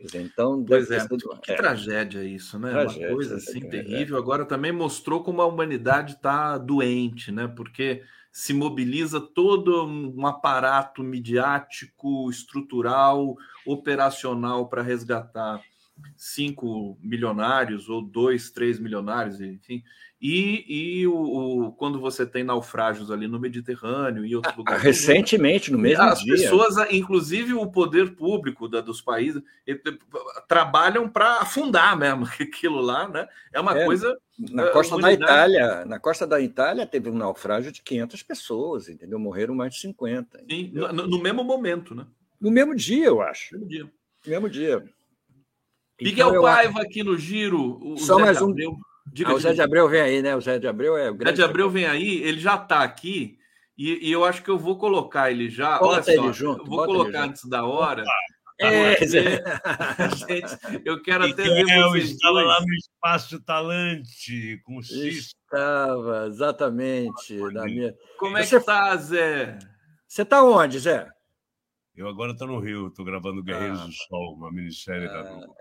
[0.00, 1.16] Dizer, então, pois é, sido...
[1.42, 1.56] que é.
[1.56, 2.70] tragédia isso, né?
[2.70, 4.16] Tragédia, Uma coisa assim é, terrível.
[4.16, 7.48] Agora também mostrou como a humanidade está doente, né?
[7.48, 15.60] Porque se mobiliza todo um aparato midiático, estrutural, operacional para resgatar
[16.16, 19.82] cinco milionários ou dois, três milionários, enfim,
[20.20, 20.64] e,
[21.00, 24.82] e o, o, quando você tem naufrágios ali no Mediterrâneo e outros ah, lugares.
[24.82, 26.34] Recentemente, no mesmo as dia.
[26.34, 29.40] As pessoas, inclusive o poder público da, dos países,
[30.48, 33.28] trabalham para afundar mesmo aquilo lá, né?
[33.52, 34.18] É uma é, coisa.
[34.36, 38.88] Na eh, costa da Itália, na costa da Itália teve um naufrágio de 500 pessoas,
[38.88, 39.20] entendeu?
[39.20, 40.44] Morreram mais de 50.
[40.50, 42.04] Sim, no, no, mesmo momento, né?
[42.40, 43.54] No mesmo dia, eu acho.
[43.54, 43.84] No mesmo dia.
[43.84, 44.84] No mesmo dia.
[46.00, 47.78] Miguel então, Paiva aqui no Giro.
[47.82, 48.54] O Só Zé mais um.
[49.12, 50.36] Diga, ah, o Zé de Abreu vem aí, né?
[50.36, 53.38] O Zé de Abreu é o Zé de Abreu vem aí, ele já está aqui
[53.78, 55.78] e, e, eu acho que eu vou colocar ele já.
[55.78, 56.64] Bota Olha só, ele junto.
[56.64, 58.04] Vou colocar antes da hora.
[58.60, 62.46] É, gente, eu quero até ver vocês estava dois.
[62.48, 65.32] lá no Espaço Talante com o Cis.
[65.44, 67.36] Estava, exatamente.
[67.52, 67.94] Na minha...
[68.18, 68.58] Como é Você...
[68.58, 69.56] que tá, Zé?
[70.08, 71.08] Você está onde, Zé?
[71.94, 75.22] Eu agora estou no Rio, estou gravando Guerreiros ah, do Sol, uma minissérie ah, da
[75.22, 75.54] Globo.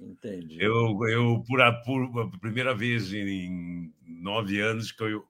[0.00, 0.56] Entendi.
[0.60, 5.26] Eu, eu por, a, por a primeira vez em nove anos que eu,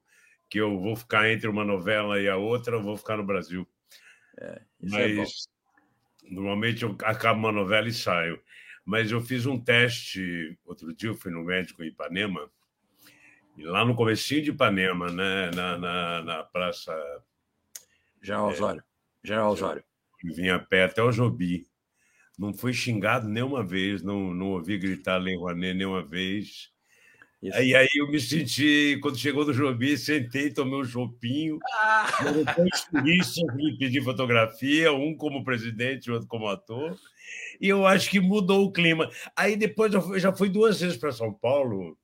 [0.48, 3.66] que eu vou ficar entre uma novela e a outra, eu vou ficar no Brasil.
[4.38, 5.48] É, é Mas
[6.24, 8.40] é normalmente eu acabo uma novela e saio.
[8.84, 12.50] Mas eu fiz um teste, outro dia eu fui no médico em Ipanema,
[13.56, 16.94] e lá no comecinho de Ipanema, né, na, na, na Praça...
[18.22, 18.80] General Osório.
[18.80, 19.84] É, General Osório.
[20.24, 21.67] Vinha a pé até o Jobi
[22.38, 26.70] não fui xingado nenhuma vez, não, não ouvi gritar Lei Rouanet nenhuma vez.
[27.42, 27.58] Isso.
[27.60, 32.08] E aí eu me senti, quando chegou no Jobi, sentei, tomei um chopinho, ah.
[32.56, 36.98] dois turistas me pedi fotografia, um como presidente, outro como ator,
[37.60, 39.08] e eu acho que mudou o clima.
[39.36, 41.96] Aí depois eu já fui duas vezes para São Paulo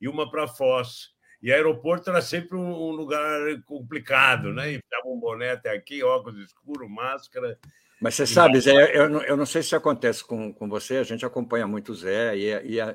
[0.00, 1.14] e uma para Foz.
[1.42, 4.72] E aeroporto era sempre um lugar complicado, né?
[4.72, 7.58] E ficava um boné até aqui, óculos escuros, máscara.
[8.00, 11.04] Mas você sabe, Zé, eu não, eu não sei se acontece com, com você, a
[11.04, 12.50] gente acompanha muito o Zé, e,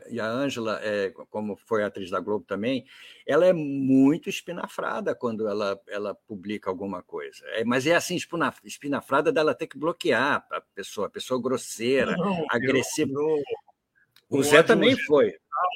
[0.10, 2.86] e a Ângela, é, como foi atriz da Globo também,
[3.26, 7.44] ela é muito espinafrada quando ela, ela publica alguma coisa.
[7.54, 8.18] É, mas é assim,
[8.64, 13.12] espinafrada dela ter que bloquear a pessoa, a pessoa grosseira, não, agressiva.
[13.14, 13.38] Eu,
[14.32, 15.34] eu, o Zé também foi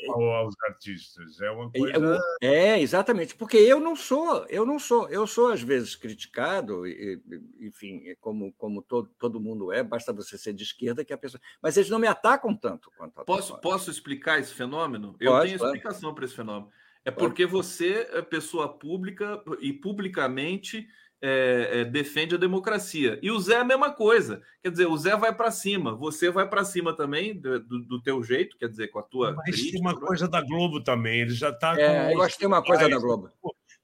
[0.10, 1.40] aos artistas.
[1.42, 2.20] É uma coisa.
[2.42, 7.22] É, exatamente, porque eu não sou, eu não sou, eu sou às vezes criticado, e,
[7.60, 11.42] enfim, como, como todo, todo mundo é, basta você ser de esquerda que a pessoa.
[11.62, 15.14] Mas eles não me atacam tanto quanto Posso, posso explicar esse fenômeno?
[15.14, 15.76] Pode, eu tenho claro.
[15.76, 16.72] explicação para esse fenômeno.
[17.06, 20.88] É porque você é pessoa pública e publicamente
[21.26, 23.18] é, é, defende a democracia.
[23.22, 24.42] E o Zé é a mesma coisa.
[24.62, 28.22] Quer dizer, o Zé vai para cima, você vai para cima também, do, do, teu
[28.22, 29.32] jeito, quer dizer, com a tua.
[29.32, 31.80] Mas crítica, tem uma coisa da Globo também, ele já está.
[31.80, 33.32] É, eu acho que tem uma coisa da Globo.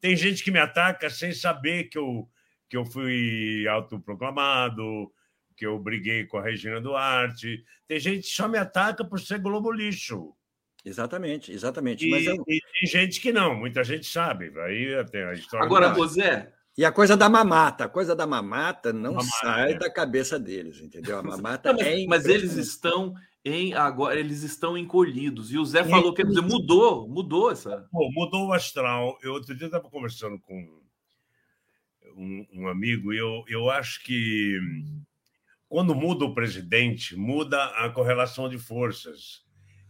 [0.01, 2.27] Tem gente que me ataca sem saber que eu,
[2.69, 5.09] que eu fui autoproclamado,
[5.55, 7.63] que eu briguei com a Regina Duarte.
[7.87, 10.33] Tem gente que só me ataca por ser Globo lixo.
[10.83, 12.05] Exatamente, exatamente.
[12.05, 12.35] E, Mas eu...
[12.35, 14.51] e tem gente que não, muita gente sabe.
[14.59, 15.65] Aí tem a história.
[15.65, 19.77] Agora, José, e a coisa da mamata, a coisa da mamata não mamata, sai é.
[19.77, 21.19] da cabeça deles, entendeu?
[21.19, 25.51] A mamata não, mas, é mas eles estão em agora, eles estão encolhidos.
[25.51, 27.85] E o Zé falou, quer dizer, mudou, mudou essa.
[27.91, 29.19] Pô, mudou o astral.
[29.21, 30.55] Eu outro dia estava conversando com
[32.15, 34.57] um, um, amigo e eu, eu acho que
[35.67, 39.43] quando muda o presidente, muda a correlação de forças.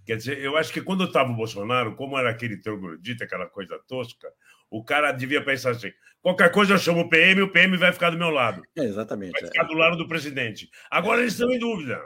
[0.09, 3.77] Quer dizer, eu acho que quando estava o Bolsonaro, como era aquele troglodita, aquela coisa
[3.87, 4.27] tosca,
[4.67, 8.09] o cara devia pensar assim: qualquer coisa eu chamo o PM, o PM vai ficar
[8.09, 8.63] do meu lado.
[8.75, 9.33] É, exatamente.
[9.33, 9.67] Vai ficar é.
[9.67, 10.67] do lado do presidente.
[10.89, 12.01] Agora eles estão em dúvida.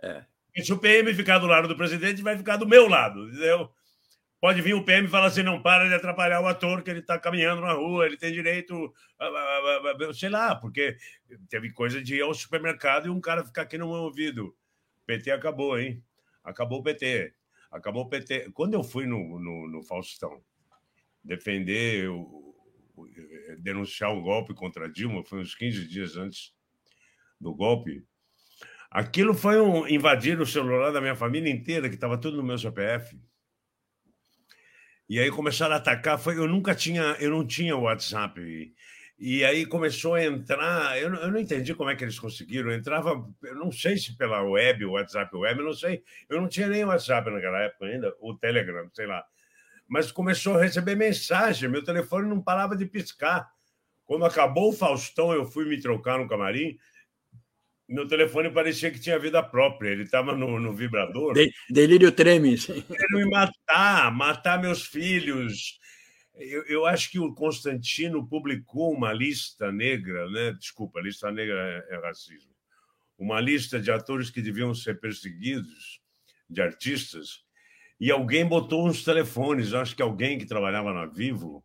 [0.00, 0.24] É.
[0.62, 3.26] Se o PM ficar do lado do presidente, vai ficar do meu lado.
[3.28, 3.68] Entendeu?
[4.40, 7.00] Pode vir o PM e falar assim: não para de atrapalhar o ator que ele
[7.00, 8.94] está caminhando na rua, ele tem direito,
[10.14, 10.96] sei lá, porque
[11.48, 14.54] teve coisa de ir ao supermercado e um cara ficar aqui no meu ouvido.
[15.04, 16.00] PT acabou, hein?
[16.44, 17.34] Acabou o PT.
[17.70, 18.50] Acabou o PT.
[18.52, 20.42] Quando eu fui no, no, no Faustão,
[21.22, 22.54] defender, o,
[23.60, 26.52] denunciar o golpe contra Dilma, foi uns 15 dias antes
[27.40, 28.04] do golpe.
[28.90, 32.58] Aquilo foi um invadir o celular da minha família inteira, que estava tudo no meu
[32.58, 33.16] CPF.
[35.08, 36.18] E aí começaram a atacar.
[36.18, 38.40] Foi, eu nunca tinha, eu não tinha WhatsApp.
[39.20, 40.98] E, aí começou a entrar.
[40.98, 42.72] Eu não, eu não entendi como é que eles conseguiram.
[42.72, 46.02] entrava, eu não sei se pela web, WhatsApp web, eu não sei.
[46.26, 49.22] Eu não tinha nem WhatsApp naquela época ainda, o Telegram, sei lá.
[49.86, 53.46] Mas começou a receber mensagem, meu telefone não parava de piscar.
[54.06, 56.78] Quando acabou o Faustão, eu fui me trocar no camarim.
[57.86, 61.34] Meu telefone parecia que tinha vida própria, ele estava no, no, vibrador.
[61.34, 62.66] De, delírio tremes.
[62.66, 65.79] Querendo me matar, matar meus filhos,
[66.40, 70.52] eu, eu, acho que o Constantino publicou uma lista negra, né?
[70.52, 72.50] Desculpa, lista negra é, é racismo.
[73.18, 76.00] Uma lista de atores que deviam ser perseguidos,
[76.48, 77.44] de artistas,
[78.00, 79.74] e alguém botou uns telefones.
[79.74, 81.62] Acho que alguém que trabalhava na Vivo,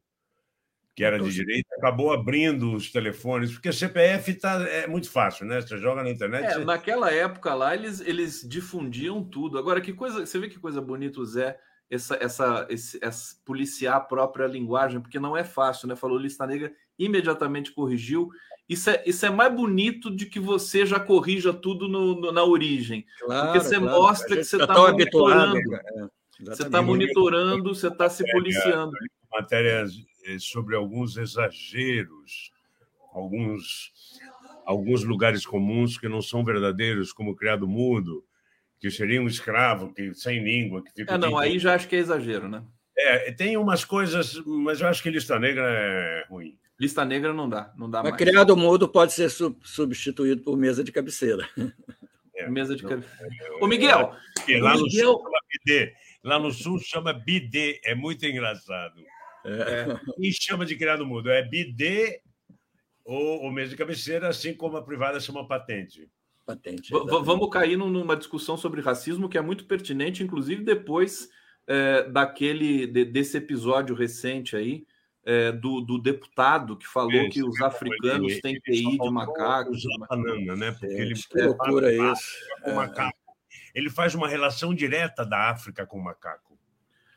[0.93, 5.61] que era de direita, acabou abrindo os telefones, porque CPF tá, é muito fácil, né?
[5.61, 6.45] Você joga na internet.
[6.45, 6.65] É, você...
[6.65, 9.57] Naquela época lá, eles, eles difundiam tudo.
[9.57, 10.25] Agora, que coisa.
[10.25, 11.57] Você vê que coisa bonita o Zé
[11.89, 15.95] essa, essa, esse, essa, policiar a própria linguagem, porque não é fácil, né?
[15.95, 18.29] Falou lista negra, imediatamente corrigiu.
[18.67, 22.43] Isso é, isso é mais bonito de que você já corrija tudo no, no na
[22.43, 23.05] origem.
[23.19, 24.01] Claro, porque você claro.
[24.01, 25.75] mostra que você está monitorando.
[25.75, 26.09] É,
[26.39, 28.91] você está monitorando, você está se policiando.
[29.31, 29.93] Matérias
[30.25, 32.51] eh, sobre alguns exageros,
[33.13, 33.91] alguns,
[34.65, 38.23] alguns lugares comuns que não são verdadeiros, como criado mudo
[38.85, 40.83] que seria um escravo que sem língua.
[40.83, 42.63] Que fica é, não, aí já acho que é exagero, né?
[42.95, 46.55] É, tem umas coisas, mas eu acho que lista negra é ruim.
[46.79, 48.21] Lista negra não dá, não dá mas mais.
[48.21, 51.49] criado mudo pode ser substituído por mesa de cabeceira.
[52.35, 53.31] É, mesa de cabeceira.
[53.59, 54.13] Ô, Miguel!
[54.47, 55.13] É, lá, no Miguel...
[55.13, 55.93] Sul chama bidê.
[56.23, 59.01] lá no sul chama bidê, é muito engraçado.
[59.45, 59.99] É.
[60.19, 61.31] E chama de criado mudo?
[61.31, 62.21] É bidê
[63.03, 66.07] ou, ou mesa de cabeceira, assim como a privada chama patente
[66.45, 66.91] patente.
[66.91, 71.29] Vamos cair numa discussão sobre racismo que é muito pertinente, inclusive depois
[71.67, 74.85] é, daquele de, desse episódio recente aí
[75.25, 79.83] é, do, do, deputado que falou é, que os africanos ele, têm TI de macacos.
[80.07, 80.71] Banana, né?
[80.71, 82.31] Porque ele que loucura é isso.
[82.63, 83.17] Com macaco.
[83.73, 86.57] Ele faz uma relação direta da África com o macaco.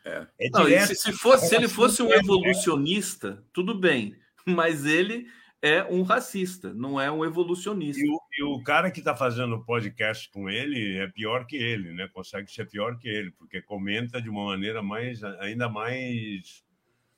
[0.05, 0.27] É.
[0.39, 5.29] é Não, se, se, fosse, se ele fosse um evolucionista, tudo bem, mas ele
[5.61, 8.03] é um racista, não é um evolucionista.
[8.03, 11.57] E o, e o cara que está fazendo o podcast com ele é pior que
[11.57, 12.09] ele, né?
[12.13, 16.65] Consegue ser pior que ele, porque comenta de uma maneira mais, ainda mais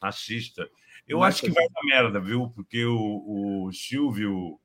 [0.03, 0.69] racista.
[1.07, 2.49] Eu acho que vai dar merda, viu?
[2.51, 4.59] Porque o, o Silvio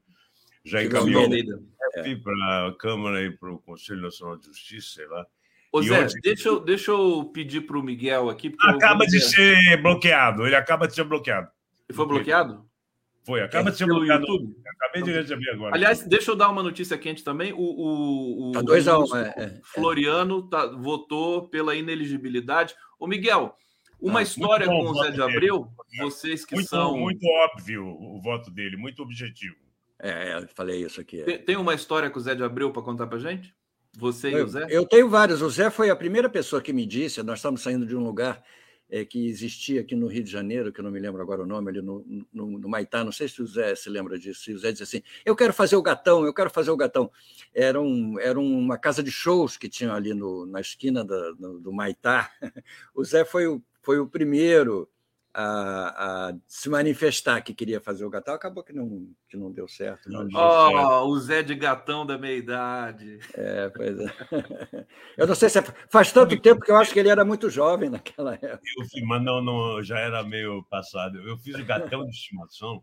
[0.64, 2.15] já encaminhou é.
[2.15, 5.26] para a Câmara e para o Conselho Nacional de Justiça, sei lá.
[5.72, 6.15] Ô Zé, hoje...
[6.23, 8.56] deixa, eu, deixa eu pedir para o Miguel aqui.
[8.61, 11.49] Acaba de ser bloqueado, ele acaba de ser bloqueado.
[11.89, 12.65] Ele foi bloqueado?
[13.26, 13.88] Foi, acaba de ser.
[13.88, 14.56] YouTube.
[14.76, 15.76] Acabei de receber agora.
[15.76, 17.52] Aliás, deixa eu dar uma notícia quente também.
[17.53, 22.76] O, o, o, tá dois a um, é, é, Floriano tá, votou pela ineligibilidade.
[22.99, 23.56] Ô, Miguel,
[23.99, 26.03] uma ah, história com o Zé de Abreu, dele.
[26.03, 26.97] vocês que muito, são.
[26.97, 29.56] Muito óbvio o voto dele, muito objetivo.
[29.97, 31.23] É, eu falei isso aqui.
[31.23, 33.56] Tem, tem uma história com o Zé de Abreu para contar para gente?
[33.97, 34.68] Você eu, e o Zé?
[34.69, 35.41] Eu tenho várias.
[35.41, 38.43] O Zé foi a primeira pessoa que me disse, nós estamos saindo de um lugar
[38.90, 41.45] é, que existia aqui no Rio de Janeiro, que eu não me lembro agora o
[41.45, 44.57] nome, ali no, no, no, Maitá, não sei se o Zé se lembra disso, o
[44.57, 47.12] Zé disse assim, eu quero fazer o gatão, eu quero fazer o gatão.
[47.53, 51.60] Era, um, era uma casa de shows que tinha ali no, na esquina da, do,
[51.60, 52.32] do Maitá.
[52.94, 54.90] O Zé foi o, foi o primeiro
[55.38, 59.68] a, a, se manifestar que queria fazer o gatão, acabou que não, que não deu
[59.68, 60.10] certo.
[60.10, 61.07] Não oh, certo.
[61.07, 63.20] o Zé de gatão da meia-idade.
[63.34, 64.06] É, pois é.
[65.18, 67.49] Eu não sei se é, faz tanto tempo que eu acho que ele era muito
[67.49, 68.62] jovem naquela época.
[68.95, 71.18] Eu, mas não, não, já era meio passado.
[71.18, 72.82] Eu fiz o gatão de estimação,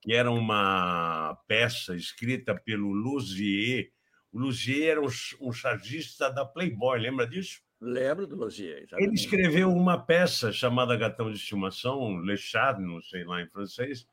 [0.00, 3.90] que era uma peça escrita pelo Luzier.
[4.32, 5.08] O Luzier era um,
[5.40, 7.60] um chargista da Playboy, lembra disso?
[7.80, 8.86] Lembro do Logier.
[8.96, 14.06] Ele escreveu uma peça chamada Gatão de Estimação, Le Chat, não sei lá em francês,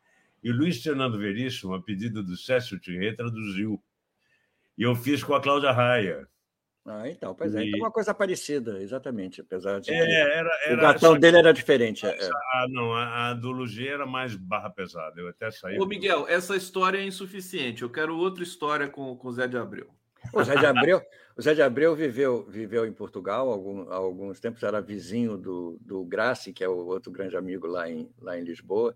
[0.43, 3.81] e o Luiz Fernando Veríssimo, a pedido do Cécio Thierry, traduziu.
[4.77, 6.27] E eu fiz com a Cláudia Raia.
[6.85, 7.63] Ah, então, pois é.
[7.63, 7.69] E...
[7.69, 9.89] Então, uma coisa parecida, exatamente, apesar de.
[9.91, 12.05] É, era, era, o gatão dele era diferente.
[12.05, 12.29] É.
[12.53, 15.19] Ah, não, a, a do Lugier era mais barra pesada.
[15.19, 15.79] Eu até saí.
[15.79, 17.81] Ô, Miguel, essa história é insuficiente.
[17.81, 19.89] Eu quero outra história com o Zé de Abreu.
[20.33, 21.01] O Zé de Abreu,
[21.37, 25.77] o Zé de Abreu viveu, viveu em Portugal algum, há alguns tempos, era vizinho do,
[25.81, 28.95] do Grassi, que é o outro grande amigo lá em, lá em Lisboa,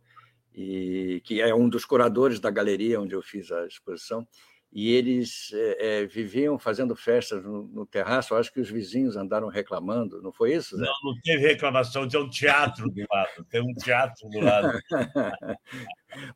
[0.53, 4.27] e que é um dos curadores da galeria onde eu fiz a exposição.
[4.71, 8.35] E eles é, é, viviam fazendo festas no, no, terraço.
[8.35, 10.77] Acho que os vizinhos andaram reclamando, não foi isso?
[10.77, 10.85] Zé?
[10.85, 14.79] Não, não teve reclamação, tinha um teatro do lado, tem um teatro do lado.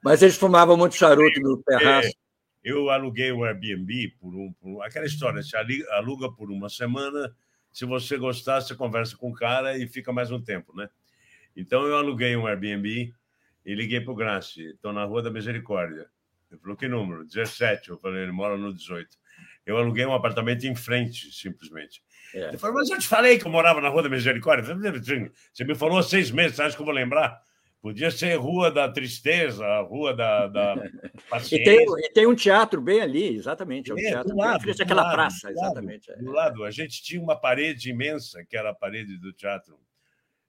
[0.04, 2.10] Mas eles fumavam muito charuto no terraço.
[2.10, 2.24] É.
[2.64, 4.54] Eu aluguei um Airbnb por um.
[4.54, 5.58] Por, aquela história, você
[5.92, 7.36] aluga por uma semana,
[7.72, 10.90] se você gostar, você conversa com o cara e fica mais um tempo, né?
[11.56, 13.14] Então eu aluguei um Airbnb
[13.66, 14.64] e liguei para o Graci.
[14.68, 16.08] Estou na Rua da Misericórdia.
[16.52, 17.26] Ele falou, que número?
[17.26, 17.90] 17.
[17.90, 19.18] Eu falei, ele mora no 18.
[19.66, 22.04] Eu aluguei um apartamento em frente, simplesmente.
[22.34, 22.50] É.
[22.50, 24.64] Ele falou, mas eu te falei que eu morava na Rua da Misericórdia.
[25.52, 27.42] Você me falou há seis meses, acha que eu vou lembrar?
[27.84, 30.76] Podia ser Rua da Tristeza, Rua da, da
[31.30, 31.60] Paciência.
[31.60, 33.92] E tem, e tem, um teatro bem ali, exatamente.
[33.92, 36.10] É um é, teatro do lado, frente àquela lado, praça, do exatamente.
[36.10, 36.24] Lado, é.
[36.24, 39.78] Do lado, a gente tinha uma parede imensa, que era a parede do teatro.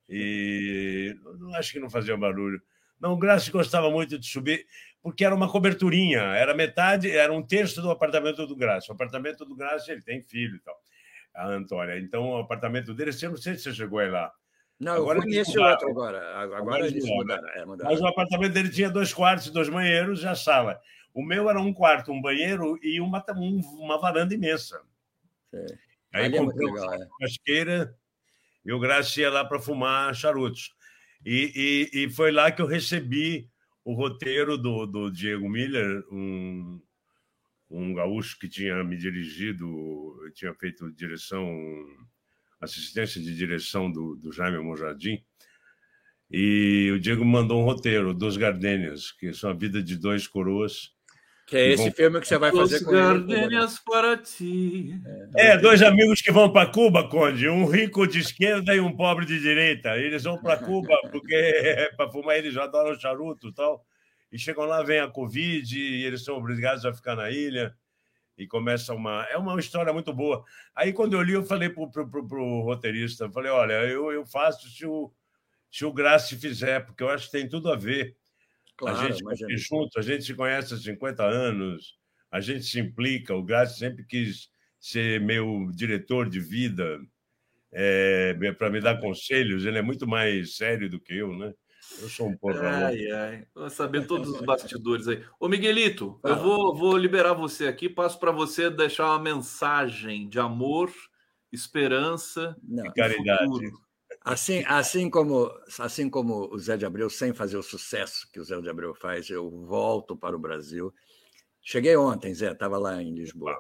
[0.09, 2.63] E não acho que não fazia barulho.
[3.01, 4.65] Não, o Graça gostava muito de subir,
[5.03, 8.93] porque era uma coberturinha, era metade, era um terço do apartamento do Graça.
[8.93, 10.77] O apartamento do Graça, ele tem filho e tal,
[11.35, 11.99] a Antônia.
[11.99, 14.33] Então, o apartamento dele, eu não sei se você chegou aí lá.
[14.79, 16.37] Não, agora eu conheço outro agora.
[16.37, 17.91] Agora, agora eles mudaram, é, mudaram.
[17.91, 20.81] Mas o apartamento dele tinha dois quartos, dois banheiros e a sala.
[21.13, 23.25] O meu era um quarto, um banheiro e uma,
[23.79, 24.81] uma varanda imensa.
[25.53, 25.67] É.
[26.13, 27.09] Aí Ali comprei é uma é.
[27.21, 27.97] casqueira
[28.65, 30.73] e o Graça ia lá para fumar charutos.
[31.25, 33.49] E, e, e, foi lá que eu recebi
[33.85, 36.81] o roteiro do, do Diego Miller, um,
[37.71, 39.67] um gaúcho que tinha me dirigido,
[40.35, 41.47] tinha feito direção
[42.65, 45.23] assistência de direção do, do Jaime Monjardim,
[46.31, 50.93] e o Diego mandou um roteiro, Dos Gardênias, que são a vida de dois coroas.
[51.47, 51.93] Que é esse vão...
[51.93, 54.99] filme que você vai fazer com Gardênias para ti.
[55.37, 58.97] É, é, dois amigos que vão para Cuba, Conde, um rico de esquerda e um
[58.97, 59.97] pobre de direita.
[59.97, 63.85] Eles vão para Cuba porque para fumar eles adoram charuto e tal.
[64.33, 67.73] E chegam lá, vem a Covid e eles são obrigados a ficar na ilha
[68.37, 69.25] e começa uma.
[69.31, 70.45] É uma história muito boa.
[70.75, 74.87] Aí, quando eu li, eu falei para o roteirista: falei, olha, eu, eu faço se
[74.87, 75.13] o,
[75.71, 78.17] se o Graça fizer, porque eu acho que tem tudo a ver.
[78.77, 81.97] Claro, a gente é junto, a gente se conhece há 50 anos,
[82.31, 83.35] a gente se implica.
[83.35, 84.49] O Graça sempre quis
[84.81, 87.01] ser meu diretor de vida
[87.73, 89.65] é, para me dar conselhos.
[89.65, 91.53] Ele é muito mais sério do que eu, né?
[92.01, 92.87] Eu sou um porra.
[92.87, 93.47] Ai, ai.
[93.55, 95.25] Vou saber todos os bastidores aí.
[95.39, 96.31] Ô, Miguelito, ah.
[96.31, 97.89] eu vou, vou liberar você aqui.
[97.89, 100.93] Passo para você deixar uma mensagem de amor,
[101.53, 102.87] esperança Não.
[102.87, 103.45] e caridade.
[103.45, 103.85] Futuro.
[104.21, 108.45] Assim, assim, como, assim como o Zé de Abreu, sem fazer o sucesso que o
[108.45, 110.95] Zé de Abreu faz, eu volto para o Brasil.
[111.61, 113.55] Cheguei ontem, Zé, estava lá em Lisboa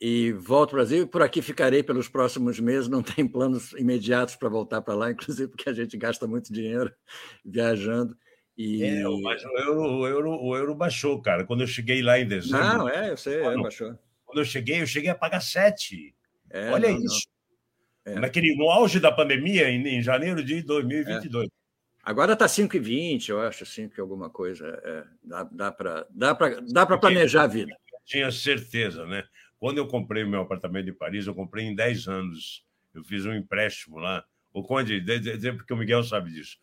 [0.00, 1.06] e volto ao Brasil.
[1.06, 2.88] Por aqui ficarei pelos próximos meses.
[2.88, 6.92] Não tem planos imediatos para voltar para lá, inclusive porque a gente gasta muito dinheiro
[7.44, 8.16] viajando.
[8.56, 8.82] E...
[8.82, 11.44] É, mas o euro, o, euro, o euro baixou, cara.
[11.44, 12.58] Quando eu cheguei lá em dezembro.
[12.58, 13.96] Não, é, eu sei, é, baixou.
[14.24, 16.14] Quando eu cheguei, eu cheguei a pagar sete.
[16.50, 17.26] É, Olha não, isso.
[18.04, 18.12] Não.
[18.14, 18.20] É.
[18.20, 21.46] Naquele, no auge da pandemia, em, em janeiro de 2022.
[21.46, 21.58] É.
[22.02, 24.80] Agora está 5,20, eu acho, 5 alguma coisa.
[24.82, 27.70] É, dá dá para dá dá planejar a vida.
[27.70, 29.24] Eu tinha certeza, né?
[29.58, 32.64] Quando eu comprei o meu apartamento em Paris, eu comprei em 10 anos.
[32.94, 34.24] Eu fiz um empréstimo lá.
[34.52, 35.04] O Conde,
[35.56, 36.56] porque o Miguel sabe disso.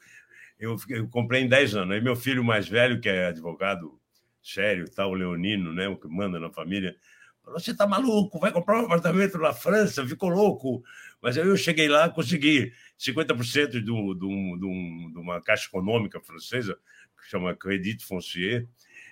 [0.59, 1.95] Eu, eu, comprei em 10 anos.
[1.95, 3.99] Aí meu filho mais velho, que é advogado
[4.41, 6.95] sério, tal, tá, Leonino, né, o que manda na família,
[7.43, 8.39] falou: Você tá maluco?
[8.39, 10.05] Vai comprar um apartamento na França?
[10.05, 10.83] Ficou louco.
[11.21, 16.21] Mas aí eu cheguei lá, consegui 50% de, do, do, do, de uma caixa econômica
[16.21, 16.77] francesa,
[17.17, 18.67] que chama Crédit Foncier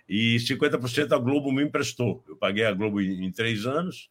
[0.08, 2.24] e 50% a Globo me emprestou.
[2.28, 4.10] Eu paguei a Globo em, em três anos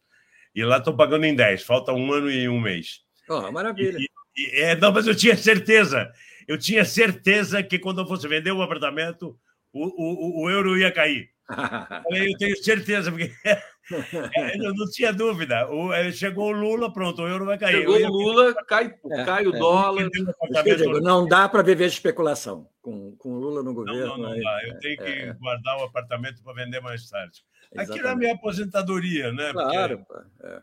[0.55, 3.01] e lá estou pagando em 10, falta um ano e um mês.
[3.29, 3.97] Oh, maravilha.
[3.97, 4.07] E,
[4.37, 6.11] e, é, não, mas eu tinha certeza,
[6.47, 9.37] eu tinha certeza que quando eu fosse vender o um apartamento,
[9.71, 11.29] o, o, o euro ia cair.
[12.09, 13.31] eu tenho certeza, porque
[13.91, 15.69] é, eu não tinha dúvida.
[15.69, 17.77] O, é, chegou o Lula, pronto, o euro vai cair.
[17.77, 19.59] Chegou o Lula, cai, é, cai o é.
[19.59, 20.09] dólar.
[20.09, 23.99] Digo, não dá para viver de especulação com, com o Lula no governo.
[23.99, 24.67] Não, não, não dá.
[24.67, 25.33] Eu tenho que é.
[25.33, 27.43] guardar o apartamento para vender mais tarde.
[27.75, 29.51] Aquilo é a minha aposentadoria, né?
[29.51, 30.05] Claro.
[30.05, 30.61] Porque...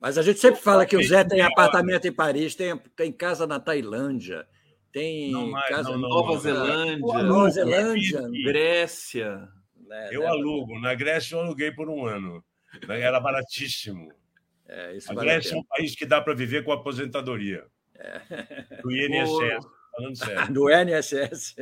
[0.00, 3.46] Mas a gente sempre fala que o Zé tem apartamento em Paris, tem, tem casa
[3.46, 4.46] na Tailândia,
[4.90, 9.46] tem mais, casa em Nova Zelândia, Nova Zelândia, Grécia.
[9.90, 10.28] Né, eu né?
[10.28, 10.78] alugo.
[10.78, 12.44] Na Grécia eu aluguei por um ano.
[12.88, 14.12] Era baratíssimo.
[14.68, 17.66] É, a Grécia é um país que dá para viver com aposentadoria.
[17.96, 18.20] É.
[18.80, 19.66] Do INSS.
[19.90, 20.46] Falando sério.
[20.54, 21.56] Do INSS.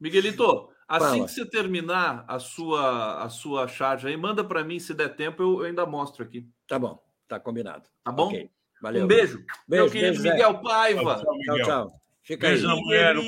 [0.00, 1.24] Miguelito, assim Fala.
[1.24, 5.40] que você terminar a sua, a sua charge aí, manda para mim, se der tempo,
[5.40, 6.44] eu, eu, ainda mostro aqui.
[6.66, 7.88] Tá bom, tá combinado.
[8.02, 8.26] Tá bom?
[8.26, 8.50] Okay.
[8.80, 9.04] Valeu.
[9.04, 9.36] Um beijo.
[9.36, 11.22] Beijo, Meu querido beijo, Miguel Paiva.
[11.22, 11.64] Tchau, tchau.
[11.64, 11.92] tchau.
[12.22, 12.80] Fica beijo aí.
[12.80, 13.22] mulher, o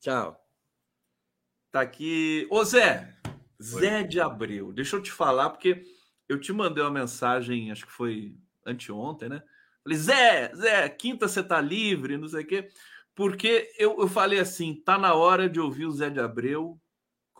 [0.00, 0.48] Tchau.
[1.70, 2.48] Tá aqui.
[2.50, 3.14] Ô, Zé,
[3.62, 5.82] Zé de Abreu, deixa eu te falar, porque
[6.28, 9.42] eu te mandei uma mensagem, acho que foi anteontem, né?
[9.82, 12.68] Falei, Zé, Zé, quinta você tá livre, não sei o quê.
[13.14, 16.80] Porque eu, eu falei assim, tá na hora de ouvir o Zé de Abreu,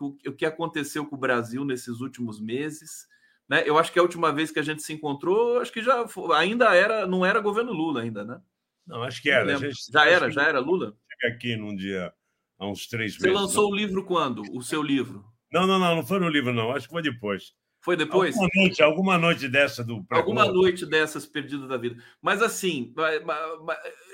[0.01, 3.07] o que aconteceu com o Brasil nesses últimos meses.
[3.47, 3.63] Né?
[3.65, 6.05] Eu acho que a última vez que a gente se encontrou, acho que já
[6.35, 8.41] ainda era, não era governo Lula ainda, né?
[8.85, 9.55] Não, acho que era.
[9.57, 10.95] Gente, já era, já era Lula?
[11.11, 12.13] Cheguei aqui num dia
[12.57, 13.39] há uns três Você meses.
[13.39, 13.71] Você lançou não.
[13.71, 14.41] o livro quando?
[14.53, 15.25] O seu livro?
[15.51, 16.71] Não, não, não, não foi no livro, não.
[16.71, 17.53] Acho que foi depois.
[17.81, 18.35] Foi depois?
[18.35, 20.05] Alguma noite, alguma noite dessa do.
[20.09, 22.01] Alguma noite dessas perdidas da vida.
[22.21, 22.93] Mas assim,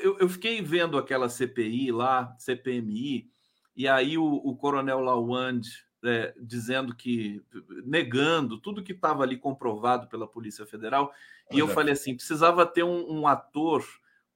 [0.02, 3.28] eu, fiquei vendo aquela CPI lá, CPMI,
[3.76, 5.62] e aí o, o coronel Lawand
[6.04, 7.42] é, dizendo que.
[7.84, 11.12] negando tudo que estava ali comprovado pela Polícia Federal.
[11.52, 13.84] E eu falei assim: precisava ter um, um ator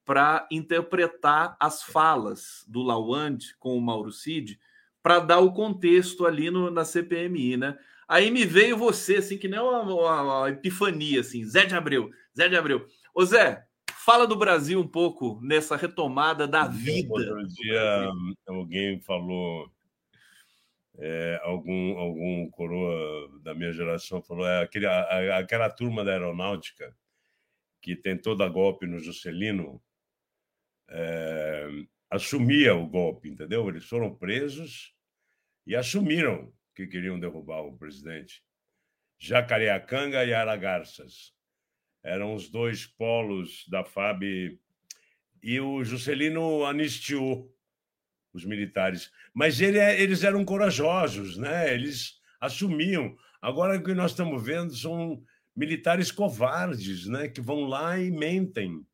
[0.04, 4.58] para interpretar as falas do Lawand com o Mauro Cid
[5.02, 7.78] para dar o contexto ali no, na CPMI, né?
[8.08, 12.10] Aí me veio você, assim, que nem uma, uma, uma, epifania, assim, Zé de Abreu,
[12.36, 12.86] Zé de Abreu.
[13.14, 13.64] Ô Zé,
[14.04, 17.12] fala do Brasil um pouco nessa retomada da vida.
[17.12, 18.10] Outro dia
[18.48, 19.70] alguém falou,
[20.98, 26.92] é, algum, algum coroa da minha geração falou, é aquele, a, aquela turma da aeronáutica
[27.80, 29.80] que tentou dar golpe no Juscelino,
[30.88, 31.68] é,
[32.10, 33.68] assumia o golpe, entendeu?
[33.68, 34.92] Eles foram presos
[35.66, 38.42] e assumiram que queriam derrubar o presidente.
[39.18, 41.32] Jacareacanga e Aragarças
[42.02, 44.58] eram os dois polos da FAB
[45.42, 47.54] e o Juscelino anistiou
[48.32, 49.10] os militares.
[49.34, 51.72] Mas ele, é, eles eram corajosos, né?
[51.72, 53.16] eles assumiam.
[53.40, 55.22] Agora o que nós estamos vendo são
[55.54, 57.28] militares covardes, né?
[57.28, 58.84] que vão lá e mentem,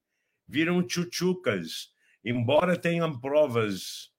[0.48, 1.94] viram tchutchucas,
[2.26, 4.10] embora tenham provas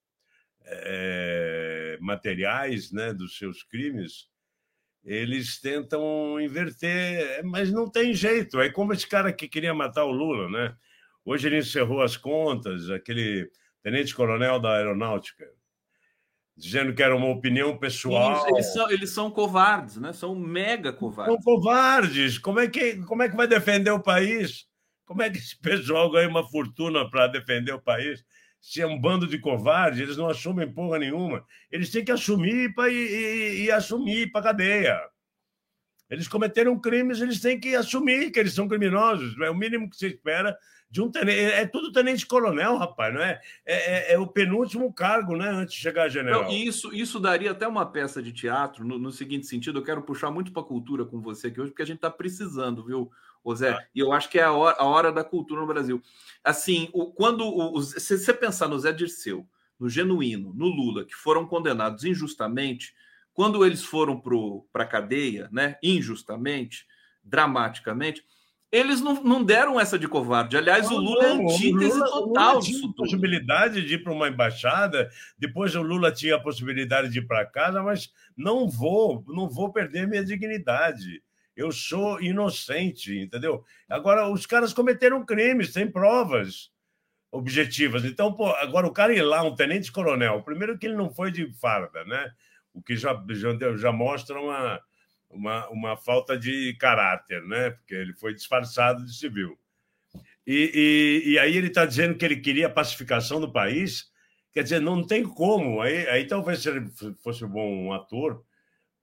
[0.65, 4.29] é, materiais né, dos seus crimes,
[5.03, 8.59] eles tentam inverter, mas não tem jeito.
[8.59, 10.75] Aí, como esse cara que queria matar o Lula, né?
[11.23, 13.49] Hoje ele encerrou as contas, aquele
[13.83, 15.45] tenente-coronel da aeronáutica,
[16.55, 18.47] dizendo que era uma opinião pessoal.
[18.47, 20.13] Eles são, eles são covardes, né?
[20.13, 21.35] São mega covardes.
[21.35, 22.37] São covardes.
[22.37, 24.65] Como é que, como é que vai defender o país?
[25.07, 28.23] Como é que esse pessoal ganha uma fortuna para defender o país?
[28.59, 31.45] se é um bando de covardes, eles não assumem porra nenhuma.
[31.71, 34.99] Eles têm que assumir pra, e, e, e assumir para cadeia.
[36.09, 39.39] Eles cometeram crimes, eles têm que assumir que eles são criminosos.
[39.39, 40.57] É o mínimo que se espera
[40.89, 41.39] de um tenente.
[41.39, 43.41] É tudo tenente-coronel, rapaz, não é?
[43.65, 44.13] É, é?
[44.13, 45.49] é, o penúltimo cargo, né?
[45.49, 46.43] Antes de chegar a general.
[46.43, 49.79] Não, isso, isso daria até uma peça de teatro, no, no seguinte sentido.
[49.79, 52.09] Eu quero puxar muito para a cultura com você aqui hoje, porque a gente está
[52.09, 53.11] precisando, viu,
[53.47, 53.87] Ô Zé, ah.
[53.95, 56.01] e eu acho que é a hora, a hora, da cultura no Brasil.
[56.43, 59.47] Assim, o, quando o, se você pensar no Zé Dirceu,
[59.79, 62.93] no Genuíno, no Lula, que foram condenados injustamente,
[63.31, 64.21] quando eles foram
[64.69, 66.85] para a cadeia, né, injustamente,
[67.23, 68.21] dramaticamente,
[68.69, 70.57] eles não, não deram essa de covarde.
[70.57, 74.27] Aliás, não, o Lula é antítese Lula, total Lula tinha possibilidade de ir para uma
[74.27, 79.47] embaixada, depois o Lula tinha a possibilidade de ir para casa, mas não vou, não
[79.47, 81.23] vou perder minha dignidade
[81.57, 83.65] eu sou inocente, entendeu?
[83.89, 86.71] Agora, os caras cometeram crimes, sem provas
[87.31, 88.05] objetivas.
[88.05, 91.51] Então, pô, agora o cara ir lá, um tenente-coronel, primeiro que ele não foi de
[91.53, 92.31] farda, né?
[92.71, 94.79] O que já, já, já mostra uma,
[95.31, 97.71] uma, uma falta de caráter, né?
[97.71, 99.57] Porque ele foi disfarçado de civil.
[100.45, 104.11] E, e, e aí ele está dizendo que ele queria a pacificação do país.
[104.53, 105.81] Quer dizer, não tem como.
[105.81, 106.87] Aí, aí talvez se ele
[107.23, 108.45] fosse um bom ator,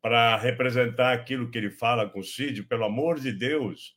[0.04, 3.96] para representar aquilo que ele fala com o Cid, pelo amor de Deus.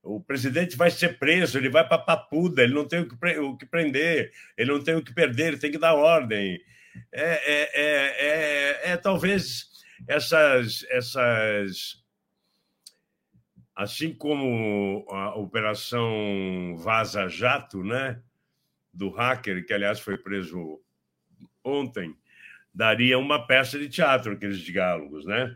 [0.00, 4.32] O presidente vai ser preso, ele vai para Papuda, ele não tem o que, prender,
[4.56, 6.60] ele não tem o que perder, ele tem que dar ordem.
[7.10, 9.68] É, é, é, é, é talvez
[10.06, 12.00] essas, essas.
[13.74, 18.22] Assim como a operação Vaza Jato, né?
[18.94, 20.80] Do hacker, que aliás foi preso
[21.64, 22.16] ontem,
[22.74, 25.54] daria uma peça de teatro, aqueles diálogos, né?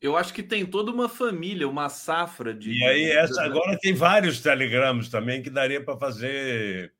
[0.00, 2.72] Eu acho que tem toda uma família, uma safra de.
[2.72, 6.92] E aí, essa, agora tem vários telegramas também que daria para fazer.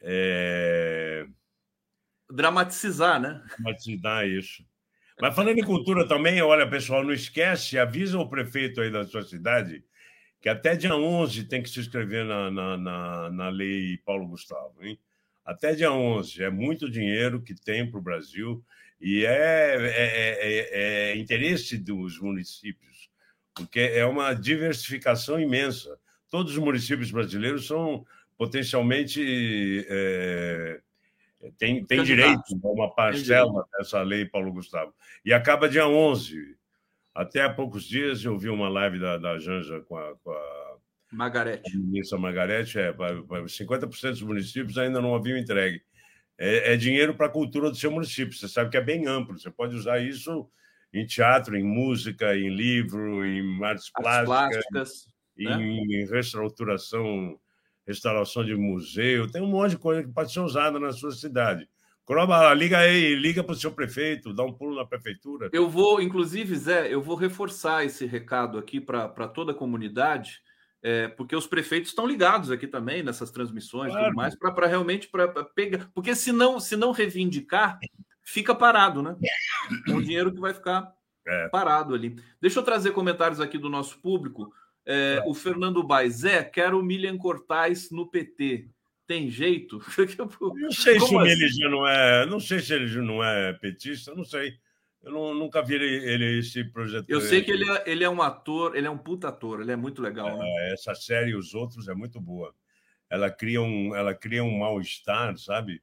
[0.00, 1.26] É...
[2.28, 3.42] Dramatizar, né?
[3.56, 4.64] Dramatizar isso.
[5.20, 9.22] Mas falando em cultura também, olha, pessoal, não esquece, avisa o prefeito aí da sua
[9.22, 9.84] cidade
[10.42, 14.74] que até dia 11 tem que se inscrever na, na, na, na lei Paulo Gustavo,
[14.82, 14.98] hein?
[15.44, 16.42] Até dia 11.
[16.42, 18.64] É muito dinheiro que tem para o Brasil
[19.00, 23.10] e é, é, é, é, interesse dos municípios,
[23.52, 25.98] porque é uma diversificação imensa.
[26.30, 28.06] Todos os municípios brasileiros são
[28.38, 29.84] potencialmente.
[29.88, 30.80] É,
[31.58, 34.94] tem, tem direito a uma parcela dessa lei, Paulo Gustavo.
[35.24, 36.56] E acaba dia 11.
[37.12, 40.71] Até há poucos dias eu vi uma live da, da Janja com a, com a
[41.12, 41.70] Margarete.
[41.70, 45.82] A ministra Margarete, é, 50% dos municípios ainda não haviam entregue.
[46.38, 48.36] É, é dinheiro para a cultura do seu município.
[48.36, 49.38] Você sabe que é bem amplo.
[49.38, 50.48] Você pode usar isso
[50.92, 55.56] em teatro, em música, em livro, em artes, plásticas, plásticas em, né?
[56.02, 57.38] em restauração,
[57.86, 59.30] restauração de museu.
[59.30, 61.68] Tem um monte de coisa que pode ser usada na sua cidade.
[62.04, 65.48] Croba, liga aí, liga para o seu prefeito, dá um pulo na prefeitura.
[65.52, 70.40] Eu vou, inclusive, Zé, eu vou reforçar esse recado aqui para toda a comunidade,
[70.82, 74.06] é, porque os prefeitos estão ligados aqui também nessas transmissões claro.
[74.06, 75.88] tudo mais, para realmente pra, pra pegar.
[75.94, 77.78] Porque se não, se não reivindicar,
[78.22, 79.16] fica parado, né?
[79.88, 80.92] É o dinheiro que vai ficar
[81.26, 81.48] é.
[81.48, 82.16] parado ali.
[82.40, 84.52] Deixa eu trazer comentários aqui do nosso público.
[84.84, 85.22] É.
[85.24, 88.68] O Fernando Baizé quer o Milian Cortais no PT.
[89.06, 89.78] Tem jeito?
[90.40, 91.30] Não sei Como se assim?
[91.30, 92.26] ele já não é.
[92.26, 94.54] Não sei se ele já não é petista, não sei.
[95.02, 97.06] Eu não, nunca vi ele, ele se projetar.
[97.08, 99.72] Eu sei que ele é, ele é um ator, ele é um puta ator, ele
[99.72, 100.28] é muito legal.
[100.28, 100.72] É, né?
[100.72, 102.54] Essa série e os outros é muito boa.
[103.10, 105.82] Ela cria um, ela cria um mal-estar, sabe?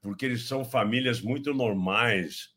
[0.00, 2.54] Porque eles são famílias muito normais.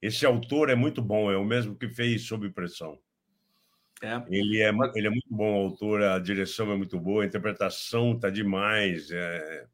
[0.00, 2.98] Esse autor é muito bom, é o mesmo que fez Sob Pressão.
[4.00, 4.22] É.
[4.28, 8.30] Ele, é, ele é muito bom autor, a direção é muito boa, a interpretação tá
[8.30, 9.10] demais.
[9.10, 9.66] É...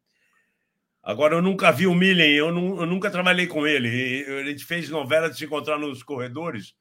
[1.05, 4.25] Agora, eu nunca vi o Millen, eu, não, eu nunca trabalhei com ele.
[4.41, 6.75] A gente fez novela de se encontrar nos corredores.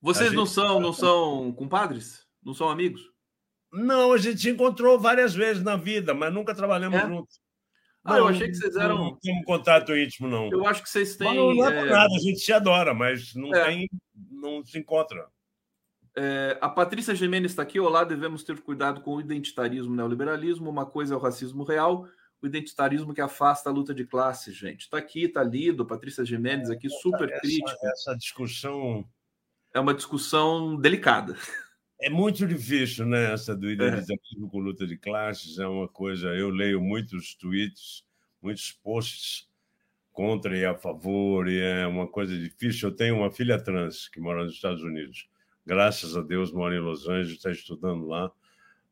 [0.00, 0.36] Vocês gente...
[0.36, 2.26] não são não são compadres?
[2.42, 3.02] Não são amigos?
[3.70, 7.06] Não, a gente se encontrou várias vezes na vida, mas nunca trabalhamos é?
[7.06, 7.40] juntos.
[8.02, 8.96] Ah, não, eu achei que vocês eram.
[8.96, 10.48] Não temos contato íntimo, não.
[10.50, 11.34] Eu acho que vocês têm.
[11.34, 11.84] Não, não é, é...
[11.84, 13.64] nada, a gente se adora, mas não é.
[13.66, 13.88] tem.
[14.30, 15.26] não se encontra.
[16.16, 17.78] É, a Patrícia Gemenes está aqui.
[17.78, 20.70] Olá, devemos ter cuidado com o identitarismo e neoliberalismo.
[20.70, 22.08] Uma coisa é o racismo real,
[22.40, 24.82] o identitarismo que afasta a luta de classes, gente.
[24.82, 27.76] Está aqui, está lido, Patrícia Gimenez aqui, super essa, crítica.
[27.82, 29.04] Essa discussão.
[29.74, 31.36] É uma discussão delicada.
[32.00, 33.32] É muito difícil, né?
[33.32, 34.50] Essa do identitarismo é.
[34.50, 35.58] com luta de classes.
[35.58, 36.28] É uma coisa.
[36.28, 38.04] Eu leio muitos tweets,
[38.40, 39.48] muitos posts
[40.12, 42.88] contra e a favor, e é uma coisa difícil.
[42.88, 45.28] Eu tenho uma filha trans que mora nos Estados Unidos.
[45.66, 48.32] Graças a Deus, mora em Los Angeles, está estudando lá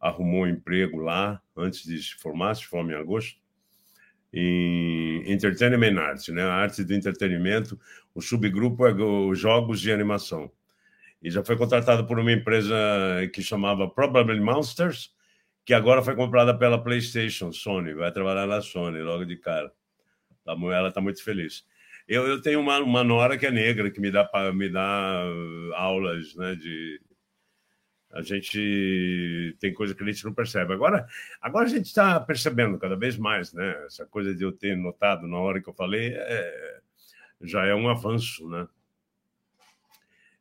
[0.00, 3.38] arrumou um emprego lá antes de se formar, se formou em agosto,
[4.32, 6.42] em Entertainment Arts, né?
[6.42, 7.78] A arte do entretenimento.
[8.14, 10.50] O subgrupo é os jogos de animação.
[11.22, 12.74] E já foi contratado por uma empresa
[13.32, 15.14] que chamava Probably Monsters,
[15.64, 17.94] que agora foi comprada pela PlayStation, Sony.
[17.94, 19.72] Vai trabalhar na Sony logo de cara.
[20.44, 21.66] Tá ela está muito feliz.
[22.06, 25.24] Eu, eu tenho uma, uma nora que é negra, que me dá, me dá
[25.74, 27.00] aulas né, de,
[28.16, 30.72] a gente tem coisa que a gente não percebe.
[30.72, 31.06] Agora,
[31.40, 33.84] agora a gente está percebendo cada vez mais, né?
[33.84, 36.80] Essa coisa de eu ter notado na hora que eu falei é,
[37.42, 38.66] já é um avanço, né?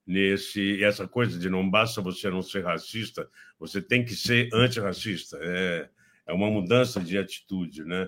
[0.07, 3.27] Nesse, essa coisa de não basta você não ser racista,
[3.59, 5.37] você tem que ser antirracista.
[5.41, 5.89] É,
[6.27, 8.07] é uma mudança de atitude, né?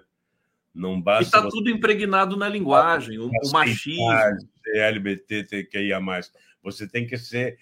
[0.74, 1.24] Não basta.
[1.24, 1.50] está você...
[1.50, 4.12] tudo impregnado na linguagem, o, o machismo.
[4.76, 6.00] LBTQIA.
[6.62, 7.58] Você tem que ser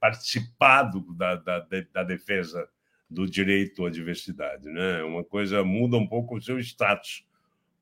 [0.00, 2.68] participado da, da, da, defesa
[3.08, 4.68] do direito à diversidade.
[4.68, 5.02] Né?
[5.02, 7.24] Uma coisa muda um pouco o seu status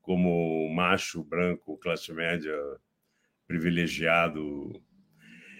[0.01, 2.53] como macho, branco, classe média,
[3.47, 4.81] privilegiado.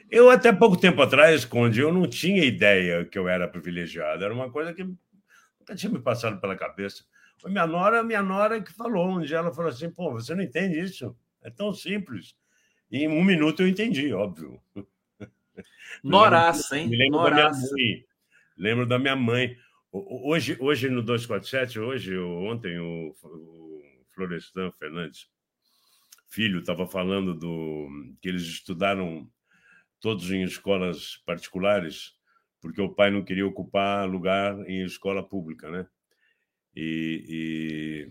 [0.09, 4.23] Eu, até pouco tempo atrás, Conde, eu não tinha ideia que eu era privilegiado.
[4.23, 7.05] Era uma coisa que nunca tinha me passado pela cabeça.
[7.37, 9.09] Foi minha nora, minha nora que falou.
[9.09, 11.15] Um dia ela falou assim: pô, você não entende isso?
[11.41, 12.35] É tão simples.
[12.91, 14.61] E em um minuto eu entendi, óbvio.
[16.03, 16.87] Noraça, hein?
[16.87, 17.61] Me lembro Noraça.
[17.61, 18.05] da minha mãe.
[18.57, 19.57] Lembro da minha mãe.
[19.91, 25.27] Hoje, hoje no 247, hoje, ontem, o, o Florestan Fernandes,
[26.27, 27.87] filho, estava falando do
[28.19, 29.29] que eles estudaram
[30.01, 32.13] todos em escolas particulares,
[32.59, 35.87] porque o pai não queria ocupar lugar em escola pública, né?
[36.75, 38.09] E,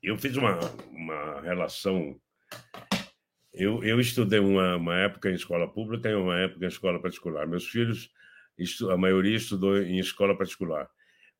[0.00, 0.58] e eu fiz uma,
[0.90, 2.20] uma relação
[3.58, 7.46] eu, eu estudei uma, uma época em escola pública e uma época em escola particular.
[7.46, 8.10] Meus filhos,
[8.90, 10.88] a maioria estudou em escola particular.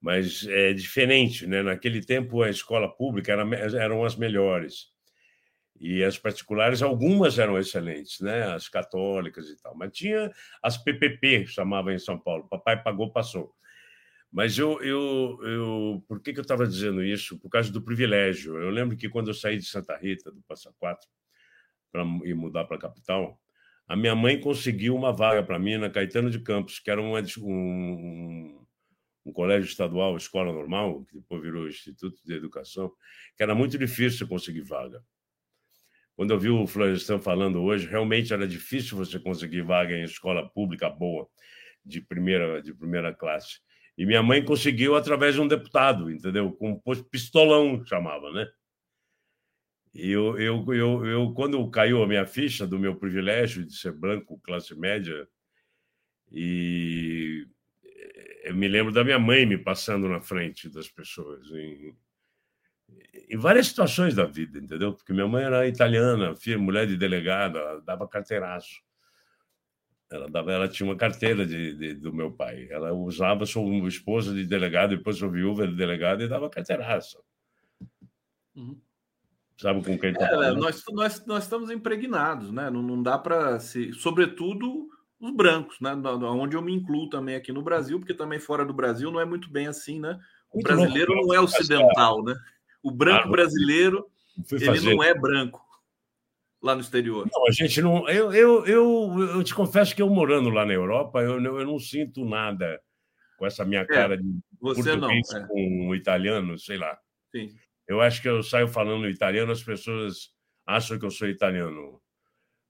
[0.00, 1.62] Mas é diferente, né?
[1.62, 3.42] Naquele tempo, a escola pública era,
[3.76, 4.88] eram as melhores.
[5.80, 8.52] E as particulares, algumas eram excelentes, né?
[8.52, 9.76] As católicas e tal.
[9.76, 12.48] Mas tinha as PPP, chamavam em São Paulo.
[12.48, 13.54] Papai pagou, passou.
[14.30, 17.38] Mas eu, eu, eu por que, que eu estava dizendo isso?
[17.38, 18.58] Por causa do privilégio.
[18.58, 21.08] Eu lembro que quando eu saí de Santa Rita, do Passa Quatro,
[21.90, 23.40] para ir mudar para a capital,
[23.86, 27.16] a minha mãe conseguiu uma vaga para mim na Caetano de Campos, que era um,
[27.38, 32.92] um, colégio estadual, escola normal, que depois virou Instituto de Educação,
[33.36, 35.02] que era muito difícil conseguir vaga.
[36.14, 40.46] Quando eu vi o Florestan falando hoje, realmente era difícil você conseguir vaga em escola
[40.50, 41.28] pública boa,
[41.84, 43.60] de primeira, de primeira classe.
[43.96, 46.52] E minha mãe conseguiu através de um deputado, entendeu?
[46.52, 48.46] Com um pistolão, chamava, né?
[49.94, 54.40] Eu, eu, eu, eu, quando caiu a minha ficha do meu privilégio de ser branco,
[54.42, 55.28] classe média,
[56.30, 57.46] e
[58.44, 61.46] eu me lembro da minha mãe me passando na frente das pessoas.
[61.52, 64.94] em várias situações da vida, entendeu?
[64.94, 68.82] Porque minha mãe era italiana, filha, mulher de delegada, ela dava carteiraço.
[70.10, 72.66] Ela, dava, ela tinha uma carteira de, de, do meu pai.
[72.70, 77.22] Ela usava, sou esposa de delegado, depois sou viúva de delegado e dava carteiraço.
[78.54, 78.80] Uhum.
[79.58, 82.70] Sabe com quem está é, nós, nós, nós estamos impregnados, né?
[82.70, 83.92] Não, não dá para se.
[83.92, 84.88] Sobretudo
[85.20, 85.92] os brancos, né?
[85.94, 89.24] Onde eu me incluo também aqui no Brasil, porque também fora do Brasil não é
[89.24, 90.16] muito bem assim, né?
[90.52, 92.36] O brasileiro não é ocidental, né?
[92.82, 94.06] O branco brasileiro,
[94.52, 95.60] ele não é branco
[96.62, 97.28] lá no exterior.
[97.30, 98.08] Não, a gente não.
[98.08, 101.80] Eu, eu, eu, eu te confesso que eu morando lá na Europa, eu, eu não
[101.80, 102.80] sinto nada
[103.36, 105.46] com essa minha é, cara é, de você português não, é.
[105.48, 106.96] com italiano, sei lá.
[107.32, 107.52] Sim.
[107.88, 110.30] Eu acho que eu saio falando italiano, as pessoas
[110.66, 112.00] acham que eu sou italiano.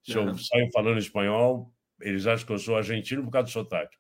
[0.05, 3.97] Se eu saio falando espanhol, eles acham que eu sou argentino por causa do sotaque.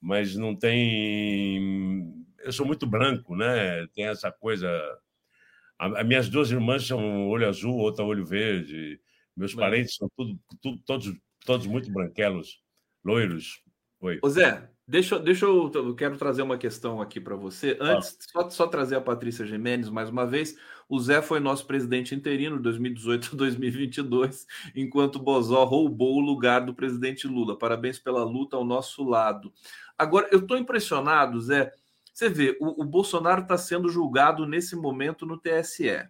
[0.00, 2.24] Mas não tem.
[2.40, 3.86] Eu sou muito branco, né?
[3.88, 4.68] Tem essa coisa.
[5.78, 9.00] As minhas duas irmãs são olho azul, outra olho verde.
[9.36, 11.12] Meus parentes são tudo, tudo, todos,
[11.44, 12.62] todos muito branquelos,
[13.04, 13.62] loiros.
[14.00, 14.18] Oi.
[14.22, 17.76] Ô Zé, Deixa, deixa eu, eu quero trazer uma questão aqui para você.
[17.80, 18.42] Antes, ah.
[18.42, 20.56] só, só trazer a Patrícia Jimenez mais uma vez.
[20.86, 24.46] O Zé foi nosso presidente interino de 2018 a 2022,
[24.76, 27.58] enquanto Bozó roubou o lugar do presidente Lula.
[27.58, 29.50] Parabéns pela luta ao nosso lado.
[29.96, 31.72] Agora, eu estou impressionado, Zé.
[32.12, 36.06] Você vê, o, o Bolsonaro está sendo julgado nesse momento no TSE.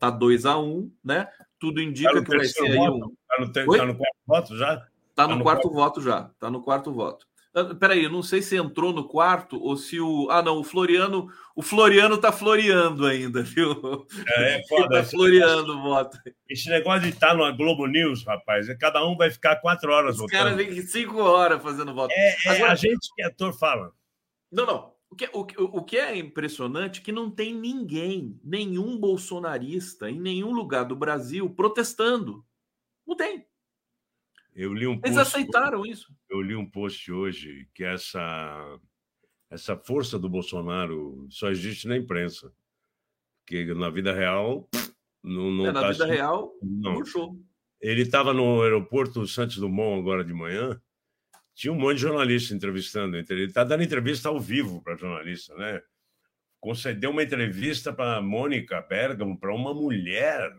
[0.00, 1.28] Tá 2 a 1 um, né?
[1.58, 3.14] Tudo indica tá que vai ser aí um.
[3.40, 4.74] Está no, tá no quarto voto já?
[4.74, 6.30] Está tá no, no quarto, quarto voto já.
[6.34, 7.27] Está no quarto voto.
[7.58, 10.28] Ah, peraí, eu não sei se entrou no quarto ou se o.
[10.30, 11.28] Ah, não, o Floriano.
[11.56, 14.06] O Floriano tá floreando ainda, viu?
[14.28, 15.02] É, é foda.
[15.02, 16.16] tá floreando o voto.
[16.48, 20.14] Esse negócio de estar no Globo News, rapaz, é cada um vai ficar quatro horas
[20.14, 20.50] Os votando.
[20.50, 22.12] Os caras vêm cinco horas fazendo voto.
[22.12, 23.92] É, é Agora, a gente que é ator fala.
[24.52, 24.92] Não, não.
[25.10, 25.40] O que, o,
[25.78, 30.94] o que é impressionante é que não tem ninguém, nenhum bolsonarista em nenhum lugar do
[30.94, 32.44] Brasil protestando.
[33.06, 33.47] Não tem.
[34.58, 36.12] Eu li um Eles post, aceitaram isso.
[36.28, 38.80] Eu li um post hoje que essa,
[39.48, 42.52] essa força do Bolsonaro só existe na imprensa.
[43.46, 44.68] Porque na vida real
[45.22, 46.94] não, não é, na tá vida assim, real não.
[46.94, 47.40] murchou.
[47.80, 50.82] Ele estava no aeroporto Santos Dumont agora de manhã,
[51.54, 53.16] tinha um monte de jornalista entrevistando.
[53.16, 55.80] Ele está dando entrevista ao vivo para jornalista, né?
[56.58, 60.52] Concedeu uma entrevista para Mônica Bergamo, para uma mulher.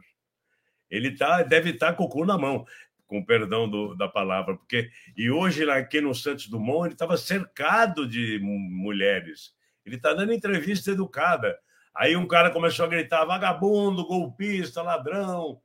[0.89, 2.65] Ele tá, deve estar tá com o cu na mão
[3.09, 8.07] com perdão do, da palavra, porque e hoje aqui no Santos Dumont ele estava cercado
[8.07, 9.51] de mulheres.
[9.83, 11.57] Ele está dando entrevista educada.
[11.95, 15.59] Aí um cara começou a gritar vagabundo, golpista, ladrão.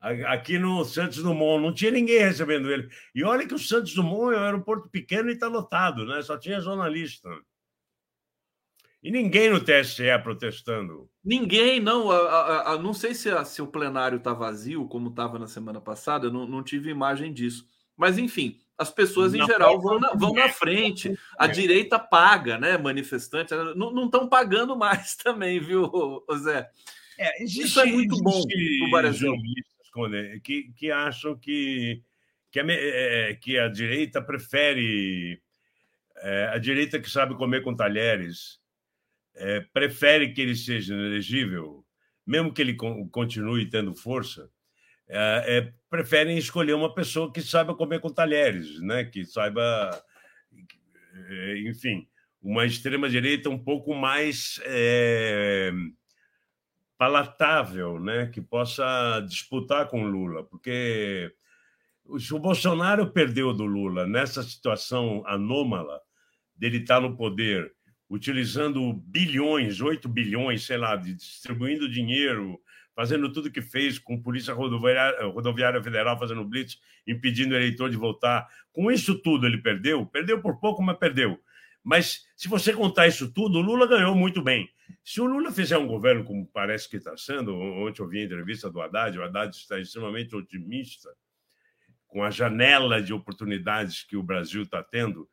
[0.00, 2.88] Aqui no Santos Dumont não tinha ninguém recebendo ele.
[3.14, 6.20] E olha que o Santos Dumont é um aeroporto pequeno e está lotado, né?
[6.22, 7.28] Só tinha jornalista.
[9.02, 11.09] E ninguém no TSE protestando.
[11.22, 12.10] Ninguém, não.
[12.10, 15.80] A, a, a, não sei se, se o plenário está vazio, como estava na semana
[15.80, 17.66] passada, eu não, não tive imagem disso.
[17.96, 21.14] Mas, enfim, as pessoas em geral vão na, vão na frente.
[21.38, 22.78] A direita paga, né?
[22.78, 23.54] Manifestantes.
[23.76, 25.90] Não estão pagando mais também, viu,
[26.38, 26.68] Zé?
[27.18, 28.42] É, existe, Isso é muito bom
[28.90, 29.34] para Brasil.
[30.42, 32.02] Que, que acham que,
[32.50, 35.42] que, a, é, que a direita prefere.
[36.22, 38.59] É, a direita que sabe comer com talheres
[39.40, 41.84] é, prefere que ele seja elegível,
[42.26, 42.76] mesmo que ele
[43.10, 44.50] continue tendo força,
[45.08, 49.04] é, é, preferem escolher uma pessoa que saiba comer com talheres, né?
[49.04, 49.90] que saiba,
[51.28, 52.06] é, enfim,
[52.40, 55.72] uma extrema-direita um pouco mais é,
[56.98, 58.26] palatável, né?
[58.26, 61.34] que possa disputar com Lula, porque
[62.04, 66.00] o Bolsonaro perdeu do Lula nessa situação anômala
[66.54, 67.72] dele estar no poder
[68.10, 72.60] utilizando bilhões, 8 bilhões, sei lá, distribuindo dinheiro,
[72.94, 77.96] fazendo tudo que fez com Polícia Rodoviária, Rodoviária Federal fazendo blitz, impedindo o eleitor de
[77.96, 78.48] votar.
[78.72, 81.40] Com isso tudo ele perdeu, perdeu por pouco, mas perdeu.
[81.84, 84.68] Mas se você contar isso tudo, o Lula ganhou muito bem.
[85.04, 88.24] Se o Lula fizer um governo como parece que está sendo, ontem eu vi a
[88.24, 91.08] entrevista do Haddad, o Haddad está extremamente otimista
[92.08, 95.28] com a janela de oportunidades que o Brasil está tendo,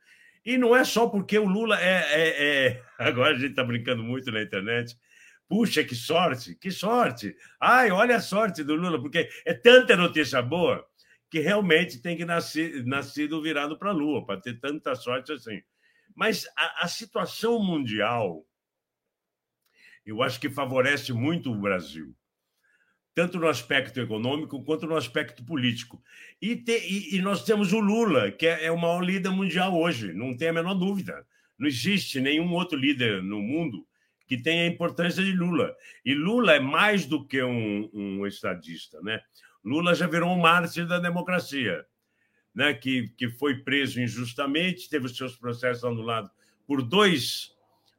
[0.48, 2.06] e não é só porque o Lula é.
[2.10, 2.84] é, é...
[2.98, 4.98] Agora a gente está brincando muito na internet.
[5.46, 7.36] Puxa, que sorte, que sorte!
[7.60, 10.88] Ai, olha a sorte do Lula, porque é tanta notícia boa
[11.30, 15.62] que realmente tem que nascer nascido virado para a Lua, para ter tanta sorte assim.
[16.16, 18.46] Mas a, a situação mundial,
[20.06, 22.16] eu acho que favorece muito o Brasil
[23.18, 26.00] tanto no aspecto econômico quanto no aspecto político.
[26.40, 29.76] E, te, e, e nós temos o Lula, que é, é, o maior líder mundial
[29.76, 31.26] hoje, não tem a menor dúvida.
[31.58, 33.88] Não existe nenhum outro líder no mundo
[34.28, 35.76] que tem a importância de Lula.
[36.06, 39.02] E Lula é mais do que um, um estadista.
[39.02, 39.20] Né?
[39.66, 41.84] Lula já virou um mártir da democracia,
[42.54, 42.76] né?
[42.76, 46.30] que, que foi preso injustamente, teve os seus processos anulados
[46.68, 47.52] por dois,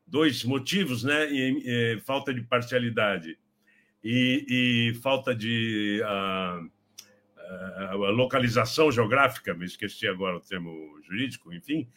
[0.06, 1.28] dois motivos, né?
[1.28, 3.36] E, e, falta de parcialidade
[4.02, 6.64] e, e falta de uh,
[7.94, 11.88] uh, localização geográfica, me esqueci agora o termo jurídico, enfim,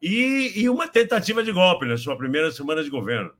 [0.00, 3.32] e, e uma tentativa de golpe na sua primeira semana de governo.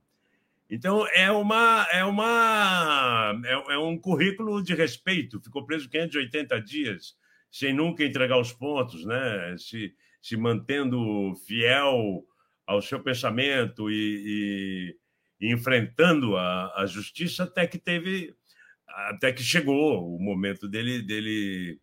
[0.70, 5.40] Então, é, uma, é, uma, é, é, um currículo de respeito.
[5.40, 7.16] Ficou preso 580 dias,
[7.50, 9.56] sem nunca entregar os pontos, né?
[9.56, 12.22] se, se mantendo fiel
[12.66, 13.94] ao seu pensamento e,
[14.26, 14.96] e
[15.40, 18.34] enfrentando a, a, justiça até que teve
[18.86, 21.80] até que chegou o momento dele dele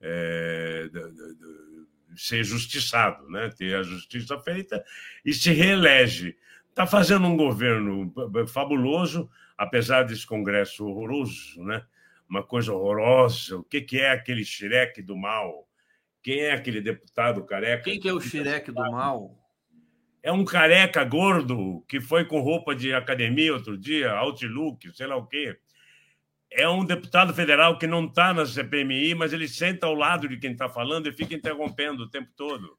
[0.00, 3.50] é, de, de, de ser justiçado, né?
[3.56, 4.84] ter a justiça feita
[5.24, 6.36] e se reelege.
[6.68, 8.12] Está fazendo um governo
[8.48, 11.84] fabuloso, apesar desse Congresso horroroso, né?
[12.28, 13.58] uma coisa horrorosa.
[13.58, 15.68] O que, que é aquele xireque do mal?
[16.22, 17.84] Quem é aquele deputado careca?
[17.84, 19.41] Quem que é o xireque do mal?
[20.22, 25.16] É um careca gordo que foi com roupa de academia outro dia, outlook, sei lá
[25.16, 25.58] o quê.
[26.50, 30.36] É um deputado federal que não está na CPMI, mas ele senta ao lado de
[30.36, 32.78] quem está falando e fica interrompendo o tempo todo.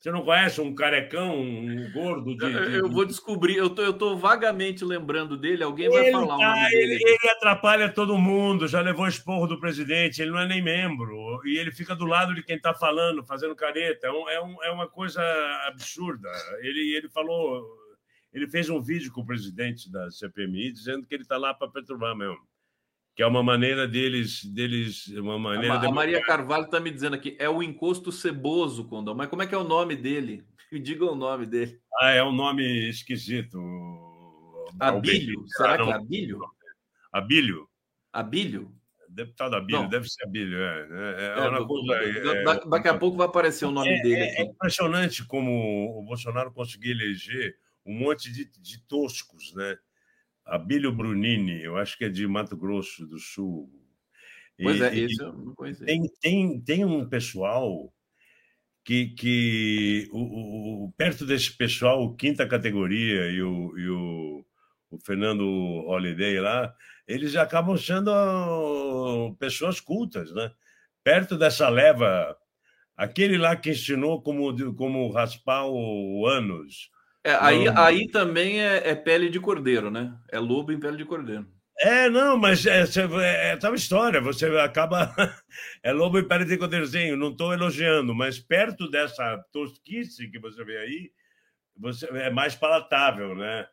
[0.00, 2.34] Você não conhece um carecão, um gordo?
[2.34, 2.78] De, de...
[2.78, 6.94] Eu vou descobrir, eu tô, eu tô vagamente lembrando dele, alguém vai falar tá, dele.
[6.94, 11.42] Ele, ele, atrapalha todo mundo, já levou esporro do presidente, ele não é nem membro,
[11.44, 14.06] e ele fica do lado de quem está falando, fazendo careta.
[14.06, 15.20] É, um, é, um, é uma coisa
[15.66, 16.30] absurda.
[16.60, 17.62] Ele, ele falou,
[18.32, 21.68] ele fez um vídeo com o presidente da CPMI dizendo que ele está lá para
[21.68, 22.49] perturbar mesmo
[23.20, 25.74] que é uma maneira deles, deles uma maneira.
[25.74, 29.14] A, a Maria Carvalho está me dizendo aqui, é o encosto ceboso, Condão.
[29.14, 30.42] Mas como é que é o nome dele?
[30.72, 31.78] Me diga o nome dele.
[32.00, 33.58] Ah, é um nome esquisito.
[34.80, 35.44] Abílio?
[35.48, 36.40] Será que é Abílio?
[37.12, 37.68] Abílio.
[38.10, 38.72] Abílio?
[39.06, 39.88] Deputado Abílio, Não.
[39.90, 40.58] deve ser Abílio.
[40.58, 44.14] É, é, é, é coisa, é, daqui a pouco vai aparecer o nome é, dele
[44.14, 44.40] é aqui.
[44.40, 49.76] É impressionante como o Bolsonaro conseguiu eleger um monte de, de toscos, né?
[50.50, 53.70] Abílio Brunini, eu acho que é de Mato Grosso do Sul.
[54.60, 55.86] Pois e, é, isso não conhecia.
[55.86, 57.92] Tem, tem, tem um pessoal
[58.84, 64.44] que, que o, o, perto desse pessoal, o quinta categoria e o, e o,
[64.90, 65.44] o Fernando
[65.86, 66.74] Holliday lá,
[67.06, 70.50] eles acabam sendo pessoas cultas, né?
[71.04, 72.36] Perto dessa leva,
[72.96, 76.90] aquele lá que ensinou como, como raspar o ânus,
[77.22, 80.14] é, aí, aí também é, é, pele de cordeiro, né?
[80.30, 81.46] É lobo em pele de cordeiro.
[81.78, 84.20] É, não, mas é, é, é tal história.
[84.20, 85.14] Você acaba.
[85.82, 87.16] é lobo em pele de cordeirozinho.
[87.16, 91.10] Não estou elogiando, mas perto dessa tosquice que você vê aí,
[91.76, 93.66] você, é mais palatável, né?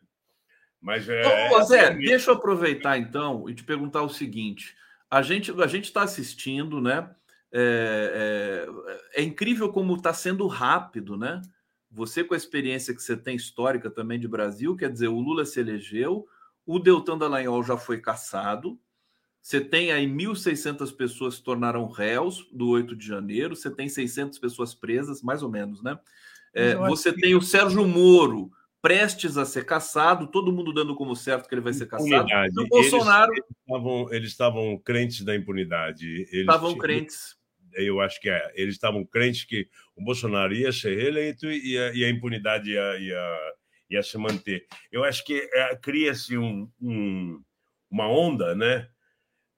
[0.80, 1.50] Mas é.
[1.50, 4.74] Ô, Zé, deixa eu aproveitar então e te perguntar o seguinte:
[5.10, 7.10] a gente a gente está assistindo, né?
[7.52, 8.66] É,
[9.14, 11.40] é, é incrível como está sendo rápido, né?
[11.98, 15.44] Você, com a experiência que você tem histórica também de Brasil, quer dizer, o Lula
[15.44, 16.28] se elegeu,
[16.64, 18.78] o Deltan Dallagnol já foi caçado,
[19.42, 23.88] você tem aí 1.600 pessoas que se tornaram réus do 8 de janeiro, você tem
[23.88, 25.98] 600 pessoas presas, mais ou menos, né?
[26.54, 27.20] É, você que...
[27.20, 31.62] tem o Sérgio Moro prestes a ser caçado, todo mundo dando como certo que ele
[31.62, 32.28] vai ser caçado.
[32.30, 33.32] E o Bolsonaro.
[33.32, 36.06] Eles estavam, eles estavam crentes da impunidade.
[36.06, 36.80] Eles estavam tinham...
[36.80, 37.37] crentes
[37.74, 41.92] eu acho que é, eles estavam crentes que o Bolsonaro ia ser reeleito e a,
[41.92, 43.54] e a impunidade ia, ia,
[43.90, 44.66] ia, se manter.
[44.90, 47.42] Eu acho que é, cria-se um, um,
[47.90, 48.88] uma onda, né?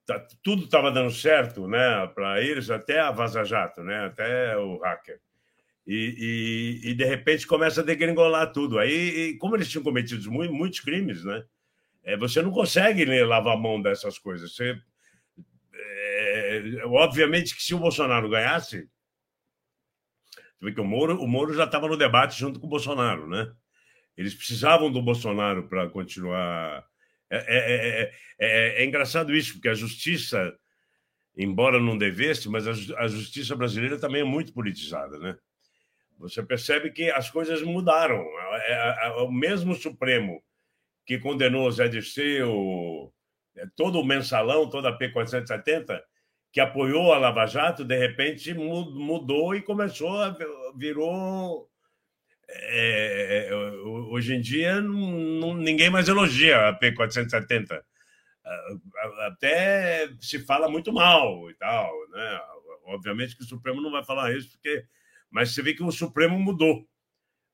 [0.07, 2.07] Tá, tudo estava dando certo, né?
[2.15, 4.07] Para eles, até a Vaza Jato, né?
[4.07, 5.21] Até o hacker.
[5.87, 8.79] E, e, e, de repente começa a degringolar tudo.
[8.79, 11.45] Aí, como eles tinham cometido muitos, crimes, né?
[12.03, 14.55] É, você não consegue lavar a mão dessas coisas.
[14.55, 14.81] Você
[16.61, 18.89] é, obviamente que se o Bolsonaro ganhasse,
[20.75, 23.51] que o Moro, o Moro já estava no debate junto com o Bolsonaro, né?
[24.17, 26.85] Eles precisavam do Bolsonaro para continuar.
[27.31, 30.55] É, é, é, é, engraçado isso, porque a justiça,
[31.37, 32.73] embora não devesse, mas a,
[33.03, 35.39] a justiça brasileira também é muito politizada, né?
[36.19, 38.23] Você percebe que as coisas mudaram.
[39.27, 40.43] o mesmo Supremo
[41.07, 43.13] que condenou o Zé Dirceu,
[43.75, 46.01] todo o mensalão, toda a P470,
[46.53, 50.37] que apoiou a Lava Jato, de repente mudou e começou a
[50.77, 51.69] virou
[52.49, 57.81] é, é, hoje em dia não, ninguém mais elogia a P470
[59.27, 62.41] até se fala muito mal e tal né?
[62.87, 64.85] Obviamente que o Supremo não vai falar isso porque
[65.31, 66.87] mas você vê que o Supremo mudou.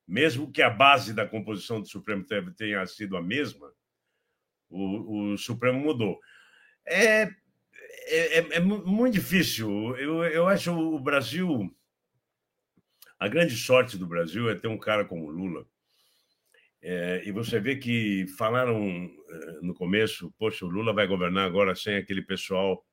[0.09, 2.25] Mesmo que a base da composição do Supremo
[2.57, 3.71] tenha sido a mesma,
[4.71, 6.19] o, o Supremo mudou.
[6.87, 7.29] É,
[8.07, 9.97] é, é, é muito difícil.
[9.97, 11.71] Eu, eu acho o Brasil.
[13.19, 15.67] A grande sorte do Brasil é ter um cara como Lula.
[16.83, 21.75] É, e você vê que falaram eh, no começo, poxa, o Lula vai governar agora
[21.75, 22.85] sem aquele pessoal,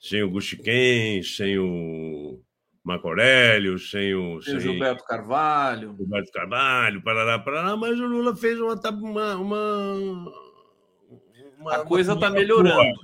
[0.00, 2.40] sem o Guxiquem, sem o
[2.82, 4.40] Marco Aurélio, sem o.
[4.40, 5.94] Sem, Gilberto Carvalho.
[5.98, 8.74] Gilberto Carvalho, parará, parará, mas o Lula fez uma.
[8.74, 10.32] uma, uma,
[11.58, 12.94] uma a coisa está melhorando.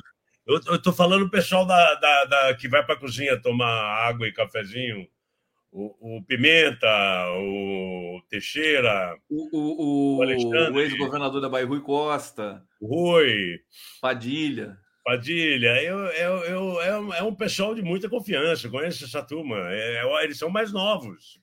[0.67, 3.71] Eu estou falando o pessoal da, da, da que vai para a cozinha tomar
[4.09, 5.07] água e cafezinho.
[5.73, 6.89] O, o Pimenta,
[7.37, 13.61] o Teixeira, o, o, o, ex-governador da Bahia, Rui Costa, Rui,
[14.01, 14.77] Padilha.
[15.05, 19.23] Padilha, eu, eu, eu, é, um, é um pessoal de muita confiança, eu conheço essa
[19.23, 19.57] turma.
[19.71, 21.39] É, é, eles são mais novos.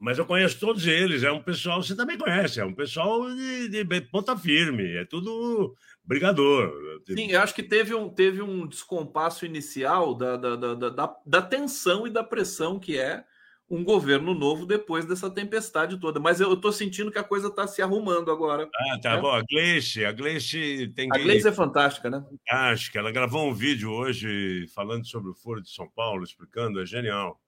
[0.00, 1.22] Mas eu conheço todos eles.
[1.22, 5.76] É um pessoal, você também conhece, é um pessoal de, de ponta firme, é tudo
[6.02, 6.72] brigador.
[7.06, 11.42] Sim, eu acho que teve um, teve um descompasso inicial da, da, da, da, da
[11.42, 13.22] tensão e da pressão que é
[13.68, 16.18] um governo novo depois dessa tempestade toda.
[16.18, 18.68] Mas eu estou sentindo que a coisa está se arrumando agora.
[18.74, 19.20] Ah, tá né?
[19.20, 19.30] bom.
[19.30, 22.24] A Gleice, a Gleice tem A Gleice é fantástica, né?
[22.28, 22.98] Fantástica.
[22.98, 27.38] Ela gravou um vídeo hoje falando sobre o Foro de São Paulo, explicando, é genial.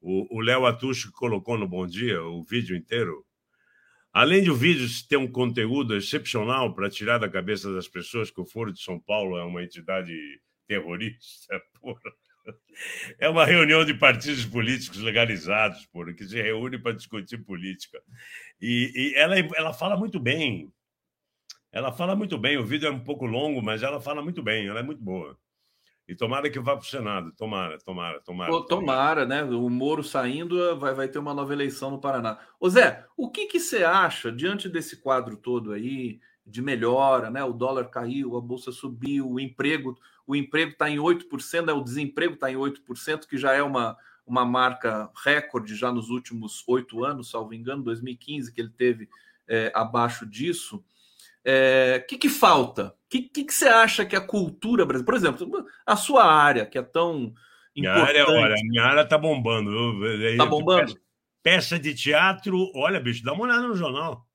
[0.00, 3.24] O Léo Atucho colocou no Bom Dia o vídeo inteiro.
[4.12, 8.40] Além de o vídeo ter um conteúdo excepcional para tirar da cabeça das pessoas que
[8.40, 10.12] o Foro de São Paulo é uma entidade
[10.66, 12.12] terrorista, porra.
[13.18, 18.00] É uma reunião de partidos políticos legalizados, por que se reúne para discutir política.
[18.60, 20.72] E, e, ela, ela fala muito bem.
[21.70, 22.56] Ela fala muito bem.
[22.56, 24.66] O vídeo é um pouco longo, mas ela fala muito bem.
[24.66, 25.38] Ela é muito boa.
[26.08, 27.32] E tomara que vá para o Senado.
[27.32, 28.50] Tomara, tomara, tomara.
[28.50, 29.44] Pô, tomara, né?
[29.44, 32.38] O Moro saindo, vai, vai ter uma nova eleição no Paraná.
[32.58, 36.18] Ô Zé, o que, que você acha diante desse quadro todo aí?
[36.48, 37.44] de melhora, né?
[37.44, 41.72] O dólar caiu, a bolsa subiu, o emprego, o emprego está em 8%, né?
[41.72, 46.64] o desemprego está em 8%, que já é uma, uma marca recorde já nos últimos
[46.66, 49.08] oito anos, salvo engano, 2015, que ele teve
[49.46, 50.82] é, abaixo disso.
[51.44, 52.88] O é, que, que falta?
[52.88, 56.66] O que, que, que, você acha que a cultura brasileira, por exemplo, a sua área,
[56.66, 57.32] que é tão
[57.74, 58.18] minha importante...
[58.18, 60.04] área, olha, minha área está bombando.
[60.04, 60.94] Está bombando?
[61.42, 64.26] Peça de teatro, olha, bicho, dá uma olhada no jornal.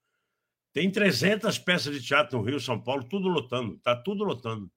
[0.72, 4.72] Tem 300 peças de teatro no Rio, São Paulo, tudo lotando, tá tudo lotando.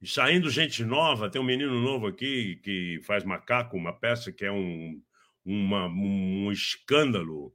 [0.00, 4.44] E saindo gente nova, tem um menino novo aqui que faz Macaco, uma peça que
[4.44, 5.00] é um,
[5.44, 7.54] uma, um escândalo,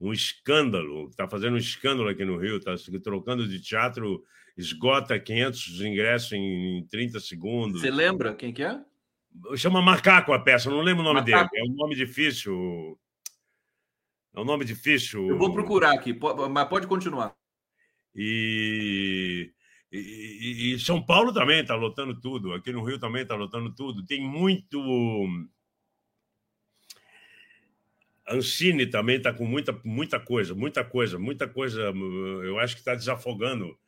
[0.00, 4.24] um escândalo, está fazendo um escândalo aqui no Rio, está trocando de teatro,
[4.56, 7.82] esgota 500 ingressos em 30 segundos.
[7.82, 8.80] Você lembra quem que é?
[9.56, 11.50] Chama Macaco a peça, não lembro o nome Macaco.
[11.50, 12.98] dele, é um nome difícil.
[14.34, 15.28] É um nome difícil.
[15.28, 16.18] Eu vou procurar aqui,
[16.50, 17.34] mas pode continuar.
[18.14, 19.52] E,
[19.92, 22.52] e, e São Paulo também está lotando tudo.
[22.54, 24.04] Aqui no Rio também está lotando tudo.
[24.06, 24.80] Tem muito.
[28.34, 31.80] Ancine também está com muita, muita coisa, muita coisa, muita coisa.
[32.44, 33.78] Eu acho que está desafogando.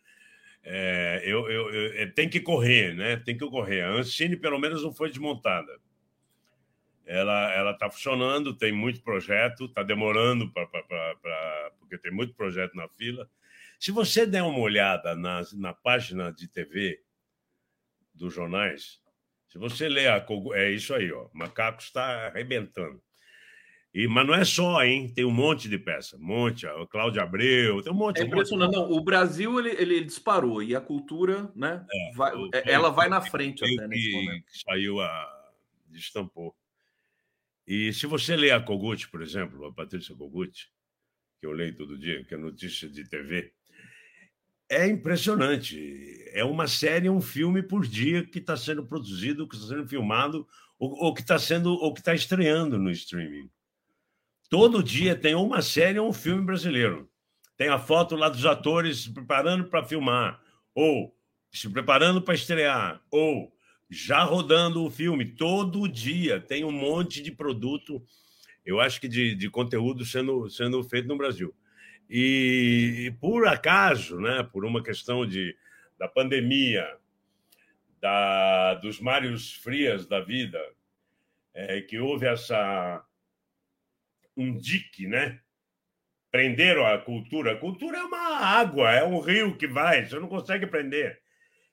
[0.65, 3.17] É, eu, eu, eu, é, tem que correr, né?
[3.17, 3.83] Tem que correr.
[3.83, 5.73] A Ancine, pelo menos, não foi desmontada
[7.05, 10.67] ela ela está funcionando, tem muito projeto, está demorando para
[11.79, 13.29] porque tem muito projeto na fila.
[13.79, 17.03] Se você der uma olhada na, na página de TV
[18.15, 19.01] dos jornais,
[19.49, 20.25] se você ler a
[20.55, 23.03] é isso aí, ó, Macacos está arrebentando.
[23.95, 25.13] E, mas não é só, hein?
[25.15, 26.67] Tem um monte de peça, um monte.
[26.67, 28.21] O Cláudio Abreu, tem um monte.
[28.21, 28.73] É impressionante.
[28.73, 31.85] Não, o Brasil ele, ele disparou e a cultura, né?
[31.93, 34.45] É, vai, o, ela vai na frente até nesse momento.
[34.65, 35.43] Saiu a
[35.89, 36.57] destampou.
[37.67, 40.71] E se você lê a Kogut, por exemplo, a Patrícia Kogut,
[41.39, 43.53] que eu leio todo dia, que é notícia de TV,
[44.71, 46.25] é impressionante.
[46.33, 50.49] É uma série, um filme por dia que está sendo produzido, que está sendo filmado,
[50.79, 53.51] ou, ou que está sendo, ou que está estreando no streaming.
[54.53, 57.09] Todo dia tem uma série ou um filme brasileiro.
[57.57, 60.43] Tem a foto lá dos atores se preparando para filmar,
[60.75, 61.17] ou
[61.51, 63.51] se preparando para estrear, ou
[63.89, 66.39] já rodando o filme todo dia.
[66.39, 68.05] Tem um monte de produto,
[68.63, 71.55] eu acho que de, de conteúdo sendo, sendo feito no Brasil.
[72.11, 75.57] E, e, por acaso, né, por uma questão de,
[75.99, 76.87] da pandemia,
[78.03, 80.61] da, dos Mários Frias da vida,
[81.55, 83.03] é, que houve essa
[84.37, 85.41] um dique, né?
[86.31, 87.53] Prenderam a cultura.
[87.53, 91.21] A cultura é uma água, é um rio que vai, você não consegue prender.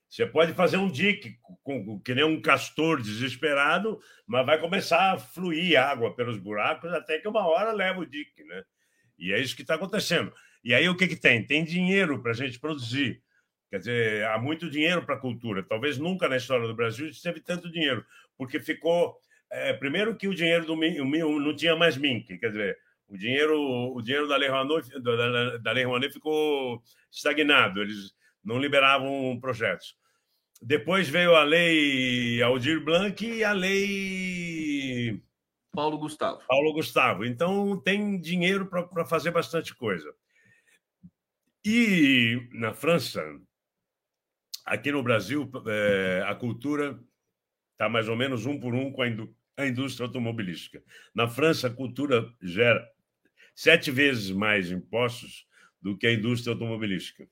[0.10, 5.20] Você pode fazer um dique, com, que nem um castor desesperado, mas vai começar a
[5.20, 8.64] fluir água pelos buracos até que uma hora leva o dique, né?
[9.20, 10.34] E é isso que está acontecendo.
[10.64, 11.46] E aí o que, que tem?
[11.46, 13.22] Tem dinheiro para a gente produzir.
[13.70, 15.62] Quer dizer, há muito dinheiro para a cultura.
[15.62, 18.04] Talvez nunca na história do Brasil teve tanto dinheiro,
[18.38, 19.16] porque ficou.
[19.52, 22.78] É, primeiro que o dinheiro do não tinha mais MINC, quer dizer,
[23.08, 23.60] o dinheiro,
[23.96, 26.82] o dinheiro da Lei Rouanet, da, da Lei Rouanet ficou
[27.12, 28.14] estagnado, eles
[28.44, 29.98] não liberavam projetos.
[30.62, 35.22] Depois veio a Lei Aldir Blanc e a Lei
[35.72, 36.42] Paulo Gustavo.
[36.48, 37.26] Paulo Gustavo.
[37.26, 40.14] Então tem dinheiro para fazer bastante coisa.
[41.64, 43.24] E na França,
[44.66, 47.00] aqui no Brasil, é, a cultura
[47.72, 49.08] está mais ou menos um por um com a,
[49.60, 50.82] a indústria automobilística.
[51.14, 52.88] Na França, a cultura gera
[53.54, 55.46] sete vezes mais impostos
[55.82, 57.28] do que a indústria automobilística.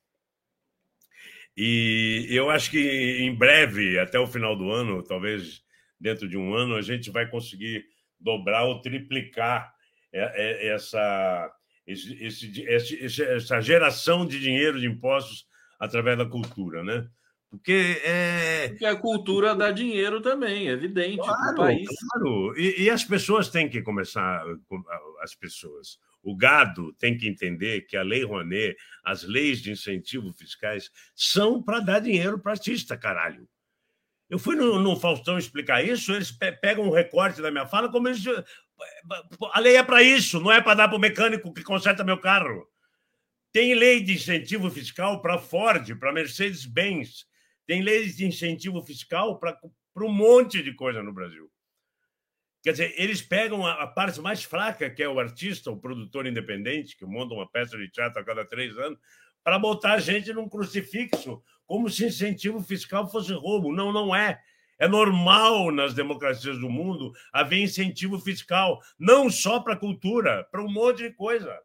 [1.55, 5.63] E eu acho que em breve, até o final do ano, talvez
[5.99, 7.85] dentro de um ano, a gente vai conseguir
[8.19, 9.73] dobrar ou triplicar
[10.11, 11.51] essa,
[11.85, 15.47] esse, esse, essa geração de dinheiro de impostos
[15.79, 17.07] através da cultura, né?
[17.49, 18.69] Porque é.
[18.69, 21.17] Porque a cultura dá dinheiro também, é evidente.
[21.17, 21.87] Claro, país.
[22.11, 22.57] claro.
[22.59, 24.43] E, e, as pessoas têm que começar,
[25.21, 25.97] as pessoas.
[26.21, 31.63] O gado tem que entender que a Lei Rouanet, as leis de incentivo fiscais, são
[31.63, 33.47] para dar dinheiro para artista, caralho.
[34.29, 38.09] Eu fui no, no, Faustão explicar isso, eles pegam um recorte da minha fala, como
[38.09, 38.25] eles.
[39.53, 42.19] A lei é para isso, não é para dar para o mecânico que conserta meu
[42.19, 42.67] carro.
[43.53, 47.25] Tem lei de incentivo fiscal para Ford, para Mercedes-Benz,
[47.67, 49.59] tem leis de incentivo fiscal para
[49.97, 51.51] um monte de coisa no Brasil.
[52.63, 56.25] Quer dizer, eles pegam a, a, parte mais fraca, que é o artista, o produtor
[56.25, 58.97] independente, que monta uma peça de teatro a cada três anos,
[59.43, 63.71] para botar a gente num crucifixo, como se incentivo fiscal fosse roubo.
[63.71, 64.39] Não, não é.
[64.79, 70.61] É normal nas democracias do mundo haver incentivo fiscal, não só para a cultura, para
[70.61, 71.57] um monte de coisa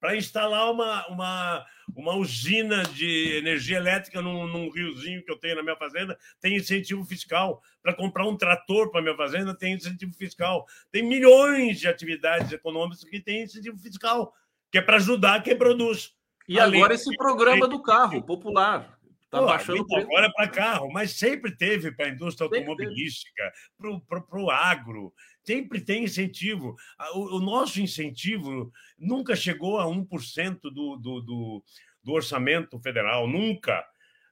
[0.00, 5.56] para instalar uma, uma, uma usina de energia elétrica num, num, riozinho que eu tenho
[5.56, 7.62] na minha fazenda, tem incentivo fiscal.
[7.82, 10.66] Para comprar um trator para minha fazenda, tem incentivo fiscal.
[10.90, 14.32] Tem milhões de atividades econômicas que têm incentivo fiscal,
[14.72, 16.14] que é para ajudar quem produz.
[16.48, 18.98] E Além agora esse programa do carro popular.
[19.30, 24.50] Está baixando Agora é para carro, mas sempre teve para a indústria automobilística, para o
[24.50, 25.14] agro,
[25.50, 26.76] sempre tem incentivo.
[27.12, 31.64] O, o, nosso incentivo nunca chegou a 1% do, do, do,
[32.04, 33.84] do orçamento federal, nunca.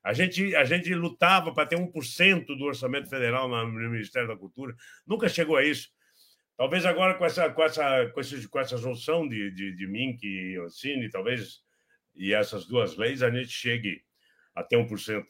[0.05, 4.77] A gente, a gente lutava para ter 1% do orçamento federal no Ministério da Cultura,
[5.05, 5.89] nunca chegou a isso.
[6.57, 10.25] Talvez agora com essa, com essa, com esse, com essa junção de, de, de Mink
[10.25, 11.61] e Oncine, talvez,
[12.15, 14.03] e essas duas leis, a gente chegue
[14.55, 15.25] a ter 1%.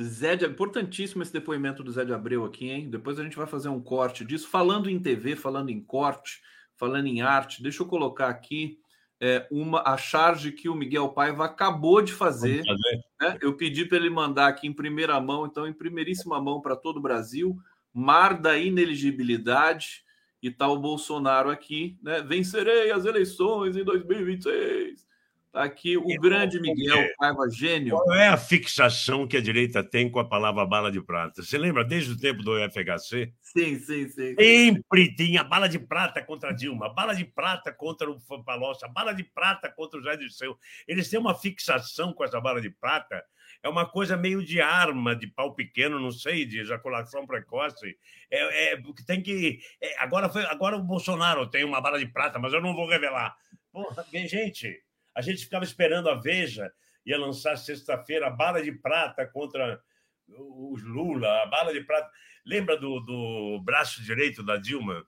[0.00, 0.44] Zé de...
[0.46, 2.90] Importantíssimo esse depoimento do Zé de Abreu aqui, hein?
[2.90, 4.48] Depois a gente vai fazer um corte disso.
[4.48, 6.40] Falando em TV, falando em corte,
[6.76, 8.78] falando em arte, deixa eu colocar aqui
[9.20, 12.64] é, uma a charge que o Miguel Paiva acabou de fazer.
[12.64, 13.04] fazer.
[13.20, 13.38] Né?
[13.40, 16.96] Eu pedi para ele mandar aqui em primeira mão, então, em primeiríssima mão para todo
[16.96, 17.56] o Brasil.
[17.92, 20.02] Mar da ineligibilidade.
[20.42, 22.20] E tá o Bolsonaro aqui, né?
[22.20, 25.06] Vencerei as eleições em 2026.
[25.54, 27.94] Está aqui o grande Miguel Paiva Gênio.
[27.94, 31.44] Qual é a fixação que a direita tem com a palavra bala de prata?
[31.44, 33.32] Você lembra desde o tempo do FHC?
[33.40, 34.34] Sim, sim, sim.
[34.34, 39.22] Sempre tinha bala de prata contra Dilma, bala de prata contra o Palocci, bala de
[39.22, 40.58] prata contra o Jair Dirceu.
[40.88, 43.24] Eles têm uma fixação com essa bala de prata.
[43.62, 47.96] É uma coisa meio de arma, de pau pequeno, não sei, de ejaculação precoce.
[48.28, 49.60] É, é porque tem que.
[49.80, 52.88] É, agora, foi, agora o Bolsonaro tem uma bala de prata, mas eu não vou
[52.88, 53.36] revelar.
[53.72, 54.82] Porra, gente,
[55.14, 56.72] a gente ficava esperando a Veja,
[57.04, 59.80] ia lançar sexta-feira a bala de prata contra
[60.28, 62.10] os Lula, a bala de prata.
[62.44, 65.04] Lembra do, do braço direito da Dilma?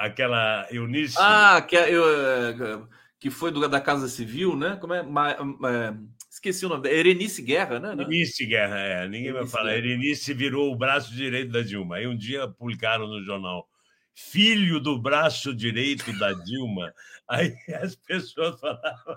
[0.00, 1.16] aquela Eunice.
[1.18, 2.88] Ah, que, eu, é,
[3.18, 4.76] que foi do, da Casa Civil, né?
[4.80, 5.00] Como é?
[5.00, 5.94] é
[6.30, 6.88] esqueci o nome.
[6.88, 7.92] Erenice Guerra, né?
[7.92, 9.08] Erenice Guerra, é.
[9.08, 9.70] Ninguém Erenice vai falar.
[9.70, 9.78] Guerra.
[9.78, 11.96] Erenice virou o braço direito da Dilma.
[11.96, 13.66] Aí um dia publicaram no jornal
[14.14, 16.92] filho do braço direito da Dilma.
[17.28, 19.16] Aí as pessoas falavam,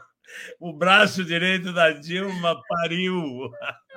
[0.60, 3.52] o braço direito da Dilma pariu.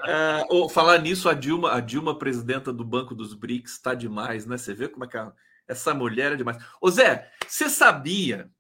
[0.05, 4.47] É, ou falar nisso, a Dilma, a Dilma, presidenta do Banco dos BRICS, está demais,
[4.47, 4.57] né?
[4.57, 5.33] Você vê como é que a,
[5.67, 6.63] essa mulher é demais.
[6.81, 8.51] Ô Zé, você sabia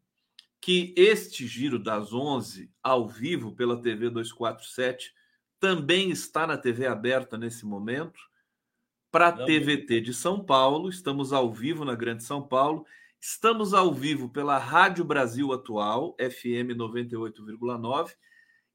[0.60, 5.12] que este giro das 11 ao vivo pela TV 247
[5.58, 8.20] também está na TV aberta nesse momento?
[9.12, 10.88] para a TVT de São Paulo.
[10.88, 12.86] Estamos ao vivo na Grande São Paulo.
[13.24, 18.10] Estamos ao vivo pela Rádio Brasil Atual, FM 98,9.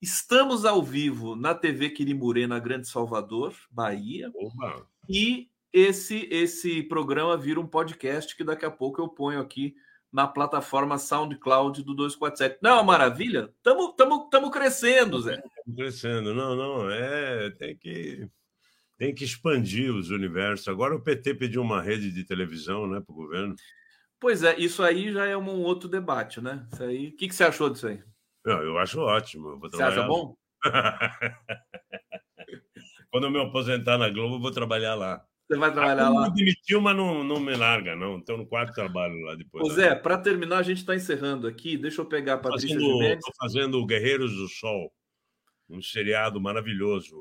[0.01, 4.31] Estamos ao vivo na TV Quirimurê, na Grande Salvador, Bahia.
[4.33, 4.87] Oba.
[5.09, 9.75] E esse esse programa vira um podcast que daqui a pouco eu ponho aqui
[10.09, 12.59] na plataforma SoundCloud do 247.
[12.61, 13.53] Não, maravilha?
[13.57, 15.33] Estamos tamo, tamo crescendo, Zé.
[15.33, 16.33] Estamos crescendo.
[16.33, 18.25] Não, não, é, tem que
[18.97, 20.69] tem que expandir os universos.
[20.69, 23.53] Agora o PT pediu uma rede de televisão, né, para o governo.
[24.19, 26.67] Pois é, isso aí já é um outro debate, né?
[26.71, 28.01] Isso aí, o que, que você achou disso aí?
[28.45, 29.49] Não, eu acho ótimo.
[29.49, 30.35] Eu você acha bom?
[33.11, 35.23] Quando eu me aposentar na Globo, eu vou trabalhar lá.
[35.47, 36.29] Você vai trabalhar lá?
[36.29, 38.17] Me demitiu, mas não, não me larga, não.
[38.17, 39.65] Então, no quarto trabalho lá depois.
[39.65, 41.77] Ô, Zé, para terminar, a gente está encerrando aqui.
[41.77, 44.91] Deixa eu pegar a Patrícia Estou fazendo Guerreiros do Sol,
[45.69, 47.15] um seriado maravilhoso.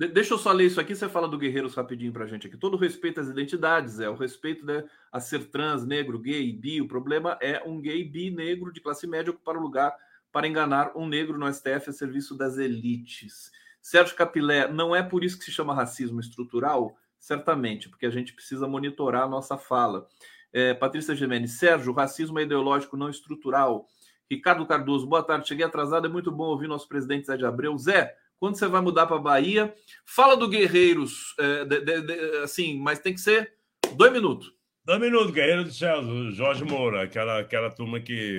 [0.00, 2.46] De deixa eu só ler isso aqui, você fala do Guerreiros rapidinho para a gente
[2.46, 2.56] aqui.
[2.56, 4.82] Todo respeito às identidades, é o respeito né,
[5.12, 6.80] a ser trans, negro, gay, bi.
[6.80, 9.94] O problema é um gay bi negro de classe média ocupar o lugar
[10.32, 13.52] para enganar um negro no STF a serviço das elites.
[13.82, 16.96] Sérgio Capilé, não é por isso que se chama racismo estrutural?
[17.18, 20.08] Certamente, porque a gente precisa monitorar a nossa fala.
[20.50, 23.86] É, Patrícia Gemeni, Sérgio, racismo é ideológico, não estrutural.
[24.30, 27.76] Ricardo Cardoso, boa tarde, cheguei atrasado, é muito bom ouvir nosso presidente Zé de Abreu.
[27.76, 29.72] Zé, quando você vai mudar para Bahia?
[30.04, 33.52] Fala do Guerreiros, é, de, de, de, assim, mas tem que ser
[33.94, 34.52] dois minutos.
[34.82, 36.02] Dois minutos, Guerreiro do Céu,
[36.32, 38.38] Jorge Moura, aquela, aquela turma que,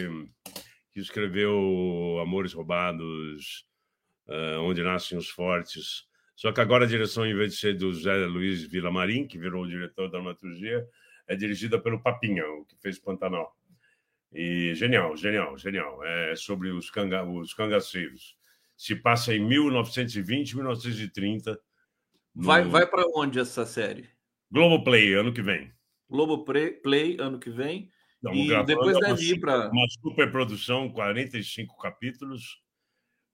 [0.91, 3.65] que escreveu Amores Roubados,
[4.27, 6.07] uh, Onde Nascem os Fortes.
[6.35, 9.63] Só que agora a direção, em vez de ser do Zé Luiz Vilamarim, que virou
[9.63, 10.83] o diretor da dramaturgia,
[11.27, 13.55] é dirigida pelo Papinhão, que fez Pantanal.
[14.33, 16.03] E genial, genial, genial.
[16.03, 18.35] É sobre os, canga os cangaceiros.
[18.81, 21.51] Se passa em 1920, 1930.
[22.33, 22.43] No...
[22.43, 24.09] Vai, vai para onde essa série?
[24.51, 25.71] Globoplay, ano que vem.
[26.09, 27.91] Globoplay, Play, ano que vem.
[28.33, 29.69] e depois deve ir para.
[29.69, 32.59] Uma superprodução, 45 capítulos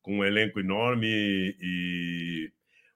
[0.01, 1.07] com um elenco enorme
[1.61, 2.51] e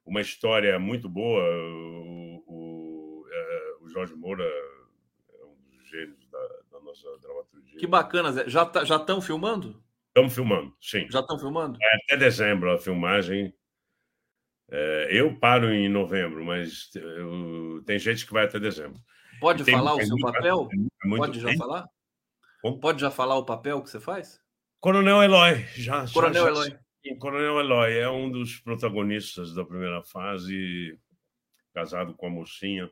[0.05, 1.41] uma história muito boa.
[1.41, 7.79] O, o, é, o Jorge Moura é um dos gênios da, da nossa dramaturgia.
[7.79, 8.49] Que bacana, Zé.
[8.49, 9.81] Já tá, já estão filmando?
[10.11, 11.07] Estamos filmando, sim.
[11.09, 11.79] Já estão filmando?
[11.81, 13.53] É até dezembro a filmagem.
[14.69, 18.99] É, eu paro em novembro, mas eu, tem gente que vai até dezembro.
[19.39, 20.67] Pode tem, falar o seu papel?
[21.05, 21.87] Muito, Pode já falar?
[22.61, 22.79] Como?
[22.79, 24.37] Pode já falar o papel que você faz?
[24.81, 26.05] Coronel Eloy, já.
[26.11, 26.79] Coronel já, Eloy.
[27.11, 30.99] O Coronel Eloy é um dos protagonistas da primeira fase,
[31.73, 32.91] casado com a mocinha.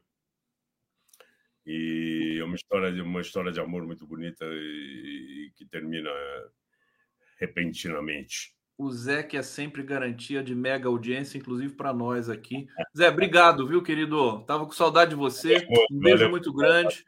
[1.65, 6.09] E é uma história de uma história de amor muito bonita e, e que termina
[7.39, 8.53] repentinamente.
[8.77, 12.65] O Zé, que é sempre garantia de mega audiência, inclusive para nós aqui.
[12.97, 14.41] Zé, obrigado, viu, querido?
[14.45, 15.67] Tava com saudade de você.
[15.91, 16.29] Um beijo Valeu.
[16.31, 17.03] muito grande.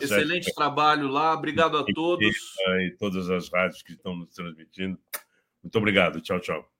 [0.00, 1.32] Excelente trabalho lá.
[1.34, 2.26] Obrigado a todos.
[2.80, 4.98] E todas as rádios que estão nos transmitindo.
[5.62, 6.20] Muito obrigado.
[6.20, 6.73] Tchau, tchau.